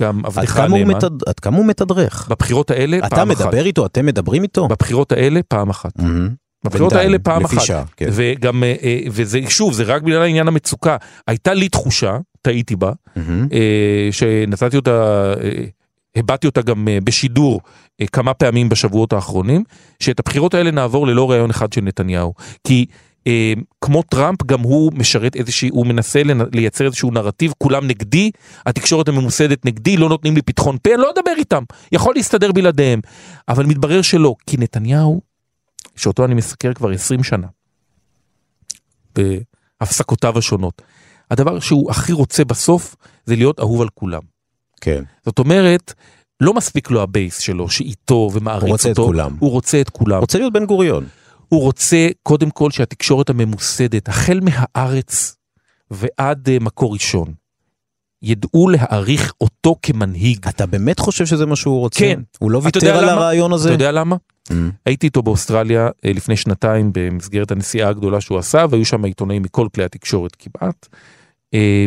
גם 0.00 0.26
עבדך 0.26 0.56
הנאמן. 0.56 0.94
עד 1.26 1.40
כמה 1.40 1.56
הוא 1.56 1.66
מתדרך? 1.66 2.28
בבחירות 2.30 2.70
האלה 2.70 2.98
אתה 2.98 3.08
פעם 3.08 3.30
אחת. 3.30 3.46
מדבר 3.46 3.66
איתו? 3.66 3.86
אתם 3.86 4.06
מדברים 4.06 4.42
איתו? 4.42 4.68
בבחירות 4.68 5.12
האלה 5.12 5.40
פעם 5.48 5.70
אחת. 5.70 5.92
בבחירות 6.64 6.92
האלה 6.92 7.18
פעם 7.18 7.44
אחת. 7.44 7.60
שעה, 7.60 7.84
כן. 7.96 8.08
וגם, 8.12 8.64
אה, 8.64 8.74
אה, 8.82 9.00
וזה 9.10 9.40
שוב, 9.48 9.72
זה 9.72 9.82
רק 9.82 10.02
בגלל 10.02 10.22
העניין 10.22 10.48
המצוקה. 10.48 10.96
הייתה 11.26 11.54
לי 11.54 11.68
תחושה, 11.68 12.18
טעיתי 12.42 12.76
בה. 12.76 12.92
אה, 13.52 14.08
שנתתי 14.10 14.76
אותה, 14.76 15.34
הבעתי 16.16 16.46
אותה 16.46 16.62
גם 16.62 16.88
בשידור 17.04 17.60
כמה 18.12 18.34
פעמים 18.34 18.68
בשבועות 18.68 19.12
האחרונים, 19.12 19.64
שאת 20.00 20.20
הבחירות 20.20 20.54
האלה 20.54 20.70
נעבור 20.70 21.06
ללא 21.06 21.30
ראיון 21.30 21.50
אחד 21.50 21.72
של 21.72 21.80
נתניהו. 21.80 22.34
כי 22.66 22.86
כמו 23.80 24.02
טראמפ, 24.02 24.42
גם 24.42 24.60
הוא 24.60 24.92
משרת 24.94 25.36
איזושהי, 25.36 25.68
הוא 25.68 25.86
מנסה 25.86 26.22
לייצר 26.52 26.86
איזשהו 26.86 27.10
נרטיב, 27.10 27.52
כולם 27.58 27.86
נגדי, 27.86 28.30
התקשורת 28.66 29.08
הממוסדת 29.08 29.66
נגדי, 29.66 29.96
לא 29.96 30.08
נותנים 30.08 30.34
לי 30.34 30.42
פתחון 30.42 30.76
פה, 30.82 30.90
לא 30.96 31.10
אדבר 31.10 31.32
איתם, 31.38 31.62
יכול 31.92 32.14
להסתדר 32.14 32.52
בלעדיהם. 32.52 33.00
אבל 33.48 33.66
מתברר 33.66 34.02
שלא, 34.02 34.34
כי 34.46 34.56
נתניהו 34.56 35.20
שאותו 35.96 36.24
אני 36.24 36.34
מסקר 36.34 36.74
כבר 36.74 36.90
20 36.90 37.22
שנה, 37.22 37.46
בהפסקותיו 39.14 40.38
השונות. 40.38 40.82
הדבר 41.30 41.60
שהוא 41.60 41.90
הכי 41.90 42.12
רוצה 42.12 42.44
בסוף 42.44 42.96
זה 43.26 43.36
להיות 43.36 43.60
אהוב 43.60 43.82
על 43.82 43.88
כולם. 43.94 44.22
כן. 44.80 45.02
זאת 45.24 45.38
אומרת, 45.38 45.92
לא 46.40 46.54
מספיק 46.54 46.90
לו 46.90 47.02
הבייס 47.02 47.38
שלו, 47.38 47.68
שאיתו 47.68 48.30
ומעריץ 48.32 48.62
אותו. 48.62 48.68
הוא 48.68 48.72
רוצה 48.72 48.90
את 48.90 48.96
כולם. 48.96 49.36
הוא 49.38 49.50
רוצה 49.50 49.80
את 49.80 49.90
כולם. 49.90 50.20
רוצה 50.20 50.38
להיות 50.38 50.52
בן 50.52 50.66
גוריון. 50.66 51.06
הוא 51.54 51.62
רוצה 51.62 52.08
קודם 52.22 52.50
כל 52.50 52.70
שהתקשורת 52.70 53.30
הממוסדת, 53.30 54.08
החל 54.08 54.40
מהארץ 54.42 55.36
ועד 55.90 56.48
uh, 56.48 56.64
מקור 56.64 56.92
ראשון, 56.92 57.32
ידעו 58.22 58.68
להעריך 58.68 59.32
אותו 59.40 59.76
כמנהיג. 59.82 60.48
אתה 60.48 60.66
באמת 60.66 60.98
חושב 60.98 61.26
שזה 61.26 61.46
מה 61.46 61.56
שהוא 61.56 61.78
רוצה? 61.78 62.00
כן. 62.00 62.20
הוא 62.38 62.50
לא 62.50 62.60
ויתר 62.64 62.96
על 62.96 63.04
למה? 63.04 63.12
הרעיון 63.12 63.52
הזה? 63.52 63.68
אתה 63.68 63.74
יודע 63.74 63.92
למה? 63.92 64.16
Mm. 64.48 64.52
הייתי 64.86 65.06
איתו 65.06 65.22
באוסטרליה 65.22 65.88
אה, 66.04 66.12
לפני 66.12 66.36
שנתיים 66.36 66.90
במסגרת 66.94 67.50
הנסיעה 67.50 67.88
הגדולה 67.88 68.20
שהוא 68.20 68.38
עשה, 68.38 68.64
והיו 68.70 68.84
שם 68.84 69.04
עיתונאים 69.04 69.42
מכל 69.42 69.68
כלי 69.74 69.84
התקשורת 69.84 70.36
כמעט. 70.38 70.88
אה, 71.54 71.84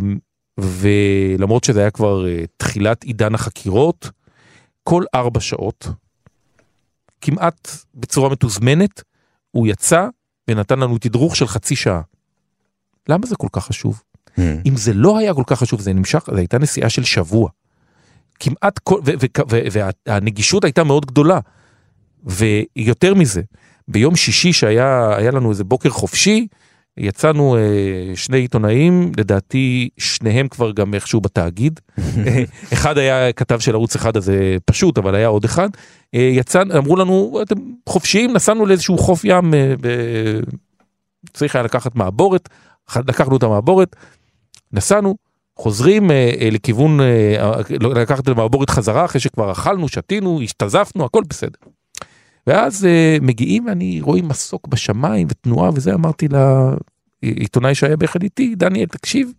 ולמרות 0.59 1.63
שזה 1.63 1.79
היה 1.79 1.91
כבר 1.91 2.27
אה, 2.27 2.43
תחילת 2.57 3.03
עידן 3.03 3.35
החקירות, 3.35 4.09
כל 4.83 5.03
ארבע 5.15 5.39
שעות, 5.39 5.87
כמעט 7.21 7.69
בצורה 7.95 8.29
מתוזמנת, 8.29 9.03
הוא 9.51 9.67
יצא 9.67 10.07
ונתן 10.47 10.79
לנו 10.79 10.97
תדרוך 10.97 11.35
של 11.35 11.47
חצי 11.47 11.75
שעה. 11.75 12.01
למה 13.09 13.25
זה 13.25 13.35
כל 13.35 13.47
כך 13.51 13.65
חשוב? 13.65 14.01
Mm. 14.29 14.41
אם 14.65 14.75
זה 14.75 14.93
לא 14.93 15.17
היה 15.17 15.33
כל 15.33 15.43
כך 15.47 15.59
חשוב, 15.59 15.81
זה 15.81 15.93
נמשך, 15.93 16.23
זו 16.31 16.37
הייתה 16.37 16.59
נסיעה 16.59 16.89
של 16.89 17.03
שבוע. 17.03 17.49
כמעט 18.39 18.79
כל, 18.79 18.99
ו- 19.05 19.11
ו- 19.21 19.41
ו- 19.51 19.79
והנגישות 20.07 20.63
הייתה 20.63 20.83
מאוד 20.83 21.05
גדולה. 21.05 21.39
ויותר 22.23 23.13
מזה, 23.13 23.41
ביום 23.87 24.15
שישי 24.15 24.53
שהיה 24.53 25.15
היה 25.17 25.31
לנו 25.31 25.49
איזה 25.49 25.63
בוקר 25.63 25.89
חופשי, 25.89 26.47
יצאנו 26.97 27.57
אה, 27.57 28.15
שני 28.15 28.37
עיתונאים, 28.37 29.11
לדעתי 29.17 29.89
שניהם 29.97 30.47
כבר 30.47 30.71
גם 30.71 30.93
איכשהו 30.93 31.21
בתאגיד. 31.21 31.79
אחד 32.73 32.97
היה 32.97 33.33
כתב 33.33 33.59
של 33.59 33.73
ערוץ 33.75 33.95
אחד, 33.95 34.17
אז 34.17 34.25
זה 34.25 34.57
פשוט, 34.65 34.97
אבל 34.97 35.15
היה 35.15 35.27
עוד 35.27 35.45
אחד. 35.45 35.69
אה, 36.15 36.19
יצא, 36.33 36.61
אמרו 36.77 36.95
לנו, 36.95 37.39
אתם 37.41 37.55
חופשיים, 37.89 38.33
נסענו 38.33 38.65
לאיזשהו 38.65 38.97
חוף 38.97 39.21
ים, 39.23 39.53
אה, 39.53 39.73
ב... 39.81 39.87
צריך 41.33 41.55
היה 41.55 41.63
לקחת 41.63 41.95
מעבורת, 41.95 42.49
לקחנו 43.07 43.37
את 43.37 43.43
המעבורת, 43.43 43.95
נסענו, 44.71 45.15
חוזרים 45.55 46.11
אה, 46.11 46.49
לכיוון, 46.51 46.99
אה, 47.01 47.51
לקחת 47.79 48.29
את 48.63 48.69
חזרה 48.69 49.05
אחרי 49.05 49.21
שכבר 49.21 49.51
אכלנו, 49.51 49.87
שתינו, 49.87 50.41
השתזפנו, 50.41 51.05
הכל 51.05 51.23
בסדר. 51.29 51.59
ואז 52.47 52.87
מגיעים 53.21 53.65
ואני 53.65 54.01
רואים 54.01 54.27
מסוק 54.27 54.67
בשמיים 54.67 55.27
ותנועה 55.31 55.69
וזה, 55.73 55.93
אמרתי 55.93 56.27
לעיתונאי 57.23 57.75
שהיה 57.75 57.97
ביחד 57.97 58.23
איתי, 58.23 58.55
דניאל, 58.55 58.85
תקשיב, 58.85 59.31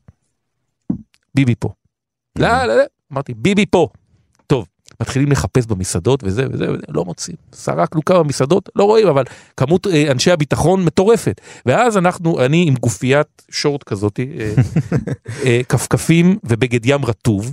ביבי 1.34 1.54
פה. 1.58 1.68
לא, 2.38 2.64
לא, 2.64 2.76
לא, 2.76 2.82
אמרתי, 3.12 3.34
ביבי 3.34 3.66
פה. 3.66 3.88
מתחילים 5.00 5.30
לחפש 5.30 5.66
במסעדות 5.66 6.24
וזה 6.24 6.46
וזה, 6.52 6.72
וזה 6.72 6.82
לא 6.88 7.04
מוצאים. 7.04 7.36
סרקנו 7.52 8.04
כמה 8.04 8.22
מסעדות, 8.22 8.68
לא 8.76 8.84
רואים, 8.84 9.06
אבל 9.08 9.24
כמות 9.56 9.86
אה, 9.86 10.12
אנשי 10.12 10.30
הביטחון 10.30 10.84
מטורפת. 10.84 11.40
ואז 11.66 11.96
אנחנו, 11.96 12.44
אני 12.44 12.64
עם 12.68 12.74
גופיית 12.74 13.42
שורט 13.50 13.82
כזאת, 13.82 14.20
אה, 14.20 14.54
אה, 15.44 15.60
כפכפים 15.68 16.38
ובגד 16.44 16.86
ים 16.86 17.04
רטוב, 17.04 17.52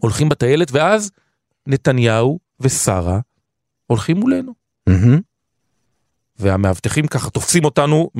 הולכים 0.00 0.28
בטיילת, 0.28 0.72
ואז 0.72 1.10
נתניהו 1.66 2.38
ושרה 2.60 3.20
הולכים 3.86 4.16
מולנו. 4.16 4.54
והמאבטחים 6.38 7.06
ככה 7.06 7.30
תופסים 7.30 7.64
אותנו, 7.64 8.10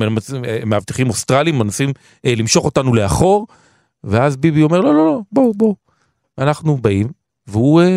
מאבטחים 0.65 1.09
אוסטרלים, 1.09 1.59
מנסים 1.59 1.89
אה, 2.25 2.33
למשוך 2.35 2.65
אותנו 2.65 2.93
לאחור, 2.93 3.47
ואז 4.03 4.37
ביבי 4.37 4.63
אומר, 4.63 4.81
לא, 4.81 4.93
לא, 4.93 5.05
לא, 5.05 5.19
בואו, 5.31 5.53
בואו. 5.53 5.75
אנחנו 6.37 6.77
באים, 6.77 7.07
והוא 7.47 7.81
אה, 7.81 7.87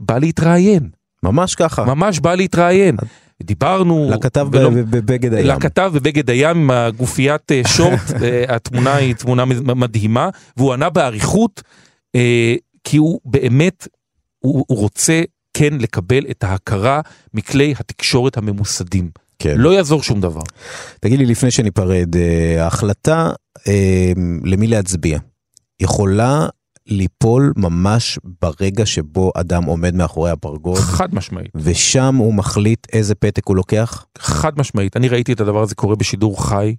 בא 0.00 0.18
להתראיין, 0.18 0.88
ממש 1.22 1.54
ככה. 1.54 1.84
ממש 1.84 2.18
בא 2.20 2.34
להתראיין. 2.34 2.96
דיברנו, 3.42 4.10
לכתב 4.12 4.48
ולא- 4.52 4.70
בבגד 4.70 5.34
הים. 5.34 5.46
לכתב 5.46 5.90
בבגד 5.94 6.30
הים 6.30 6.56
עם 6.56 6.70
הגופיית 6.70 7.52
אה, 7.52 7.62
שורט, 7.76 8.00
אה, 8.22 8.44
התמונה 8.56 8.94
היא 8.94 9.14
תמונה 9.14 9.44
מדהימה, 9.44 10.28
והוא 10.56 10.72
ענה 10.72 10.90
באריכות, 10.90 11.62
אה, 12.14 12.54
כי 12.84 12.96
הוא 12.96 13.20
באמת, 13.24 13.88
הוא, 14.38 14.64
הוא 14.68 14.78
רוצה 14.78 15.22
כן 15.54 15.74
לקבל 15.80 16.24
את 16.30 16.44
ההכרה 16.44 17.00
מכלי 17.34 17.74
התקשורת 17.78 18.36
הממוסדים. 18.36 19.10
כן. 19.38 19.54
לא 19.58 19.74
יעזור 19.74 20.02
שום 20.02 20.20
דבר. 20.20 20.40
תגיד 21.00 21.18
לי, 21.18 21.26
לפני 21.26 21.50
שניפרד, 21.50 22.16
אה, 22.16 22.64
ההחלטה 22.64 23.30
אה, 23.68 24.12
למי 24.44 24.66
להצביע 24.66 25.18
יכולה 25.80 26.46
ליפול 26.92 27.52
ממש 27.56 28.18
ברגע 28.42 28.86
שבו 28.86 29.32
אדם 29.34 29.64
עומד 29.64 29.94
מאחורי 29.94 30.30
הפרגוד, 30.30 30.78
חד 30.78 31.14
משמעית, 31.14 31.50
ושם 31.54 32.16
הוא 32.16 32.34
מחליט 32.34 32.86
איזה 32.92 33.14
פתק 33.14 33.46
הוא 33.46 33.56
לוקח? 33.56 34.06
חד 34.18 34.52
משמעית. 34.58 34.96
אני 34.96 35.08
ראיתי 35.08 35.32
את 35.32 35.40
הדבר 35.40 35.62
הזה 35.62 35.74
קורה 35.74 35.96
בשידור 35.96 36.48
חי, 36.48 36.74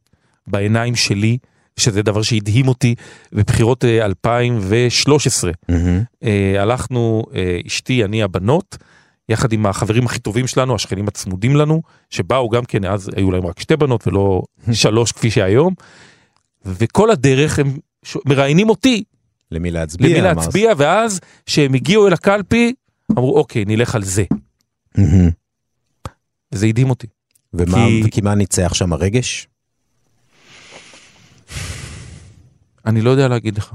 בעיניים 0.47 0.95
שלי, 0.95 1.37
שזה 1.77 2.01
דבר 2.01 2.21
שהדהים 2.21 2.67
אותי 2.67 2.95
בבחירות 3.31 3.85
אה, 3.85 4.05
2013. 4.05 5.51
מהמם. 5.69 6.03
אה, 6.23 6.61
הלכנו, 6.61 7.23
אה, 7.35 7.59
אשתי, 7.67 8.03
אני, 8.03 8.23
הבנות, 8.23 8.77
יחד 9.29 9.53
עם 9.53 9.65
החברים 9.65 10.05
הכי 10.05 10.19
טובים 10.19 10.47
שלנו, 10.47 10.75
השכנים 10.75 11.07
הצמודים 11.07 11.55
לנו, 11.55 11.81
שבאו 12.09 12.49
גם 12.49 12.65
כן, 12.65 12.85
אז 12.85 13.09
היו 13.15 13.31
להם 13.31 13.45
רק 13.45 13.59
שתי 13.59 13.75
בנות 13.75 14.07
ולא 14.07 14.43
שלוש 14.71 15.11
כפי 15.11 15.31
שהיום, 15.31 15.73
וכל 16.65 17.11
הדרך 17.11 17.59
הם 17.59 17.77
מראיינים 18.25 18.69
אותי 18.69 19.03
למי 19.53 19.71
להצביע? 19.71 20.09
למי. 20.09 20.21
להצביע, 20.21 20.73
ואז 20.77 21.19
כשהם 21.45 21.73
הגיעו 21.73 22.07
אל 22.07 22.13
הקלפי, 22.13 22.73
אמרו 23.11 23.37
אוקיי, 23.37 23.65
נלך 23.65 23.95
על 23.95 24.03
זה. 24.03 24.23
וזה 26.51 26.65
הדהים 26.65 26.89
אותי. 26.89 27.07
ומה, 27.53 27.75
כי- 27.77 28.01
וכי 28.05 28.21
מה 28.21 28.35
ניצח 28.35 28.73
שם 28.73 28.93
הרגש? 28.93 29.47
אני 32.85 33.01
לא 33.01 33.09
יודע 33.09 33.27
להגיד 33.27 33.57
לך. 33.57 33.73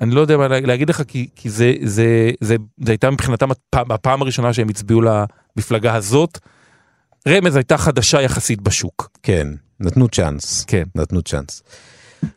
אני 0.00 0.10
לא 0.14 0.20
יודע 0.20 0.36
מה 0.36 0.48
לה- 0.48 0.60
להגיד 0.60 0.90
לך 0.90 1.02
כי, 1.08 1.28
כי 1.36 1.50
זה, 1.50 1.72
זה, 1.84 2.30
זה, 2.40 2.56
זה 2.80 2.92
הייתה 2.92 3.10
מבחינתם 3.10 3.50
הפעם, 3.50 3.92
הפעם 3.92 4.22
הראשונה 4.22 4.52
שהם 4.52 4.68
הצביעו 4.68 5.00
למפלגה 5.00 5.94
הזאת. 5.94 6.38
רמז 7.28 7.56
הייתה 7.56 7.78
חדשה 7.78 8.22
יחסית 8.22 8.60
בשוק. 8.60 9.10
כן, 9.22 9.46
נתנו 9.80 10.08
צ'אנס. 10.08 10.64
כן. 10.64 10.82
נתנו 10.94 11.22
צ'אנס. 11.22 11.62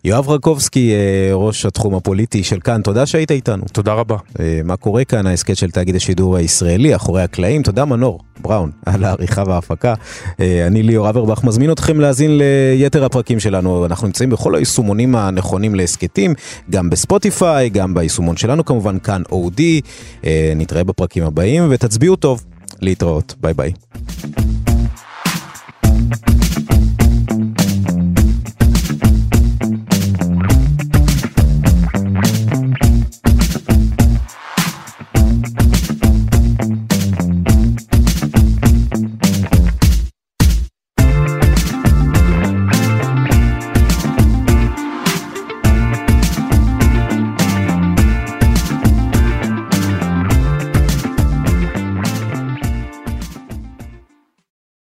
יואב 0.03 0.29
רקובסקי, 0.29 0.91
אה, 0.91 1.33
ראש 1.33 1.65
התחום 1.65 1.95
הפוליטי 1.95 2.43
של 2.43 2.59
כאן, 2.59 2.81
תודה 2.81 3.05
שהיית 3.05 3.31
איתנו. 3.31 3.63
תודה 3.71 3.93
רבה. 3.93 4.17
אה, 4.39 4.61
מה 4.63 4.77
קורה 4.77 5.03
כאן, 5.03 5.27
ההסכת 5.27 5.57
של 5.57 5.71
תאגיד 5.71 5.95
השידור 5.95 6.37
הישראלי, 6.37 6.95
אחורי 6.95 7.21
הקלעים. 7.21 7.63
תודה 7.63 7.85
מנור 7.85 8.19
בראון 8.39 8.71
על 8.85 9.03
העריכה 9.03 9.43
וההפקה. 9.47 9.93
אה, 10.39 10.67
אני 10.67 10.83
ליאור 10.83 11.09
אברבך 11.09 11.43
מזמין 11.43 11.71
אתכם 11.71 11.99
להאזין 11.99 12.31
ליתר 12.77 13.05
הפרקים 13.05 13.39
שלנו. 13.39 13.85
אנחנו 13.85 14.07
נמצאים 14.07 14.29
בכל 14.29 14.55
היישומונים 14.55 15.15
הנכונים 15.15 15.75
להסכתים, 15.75 16.33
גם 16.69 16.89
בספוטיפיי, 16.89 17.69
גם 17.69 17.93
ביישומון 17.93 18.37
שלנו 18.37 18.65
כמובן, 18.65 18.99
כאן 18.99 19.21
אודי. 19.31 19.81
אה, 20.25 20.53
נתראה 20.55 20.83
בפרקים 20.83 21.23
הבאים 21.23 21.67
ותצביעו 21.69 22.15
טוב. 22.15 22.43
להתראות, 22.81 23.35
ביי 23.41 23.53
ביי. 23.53 23.71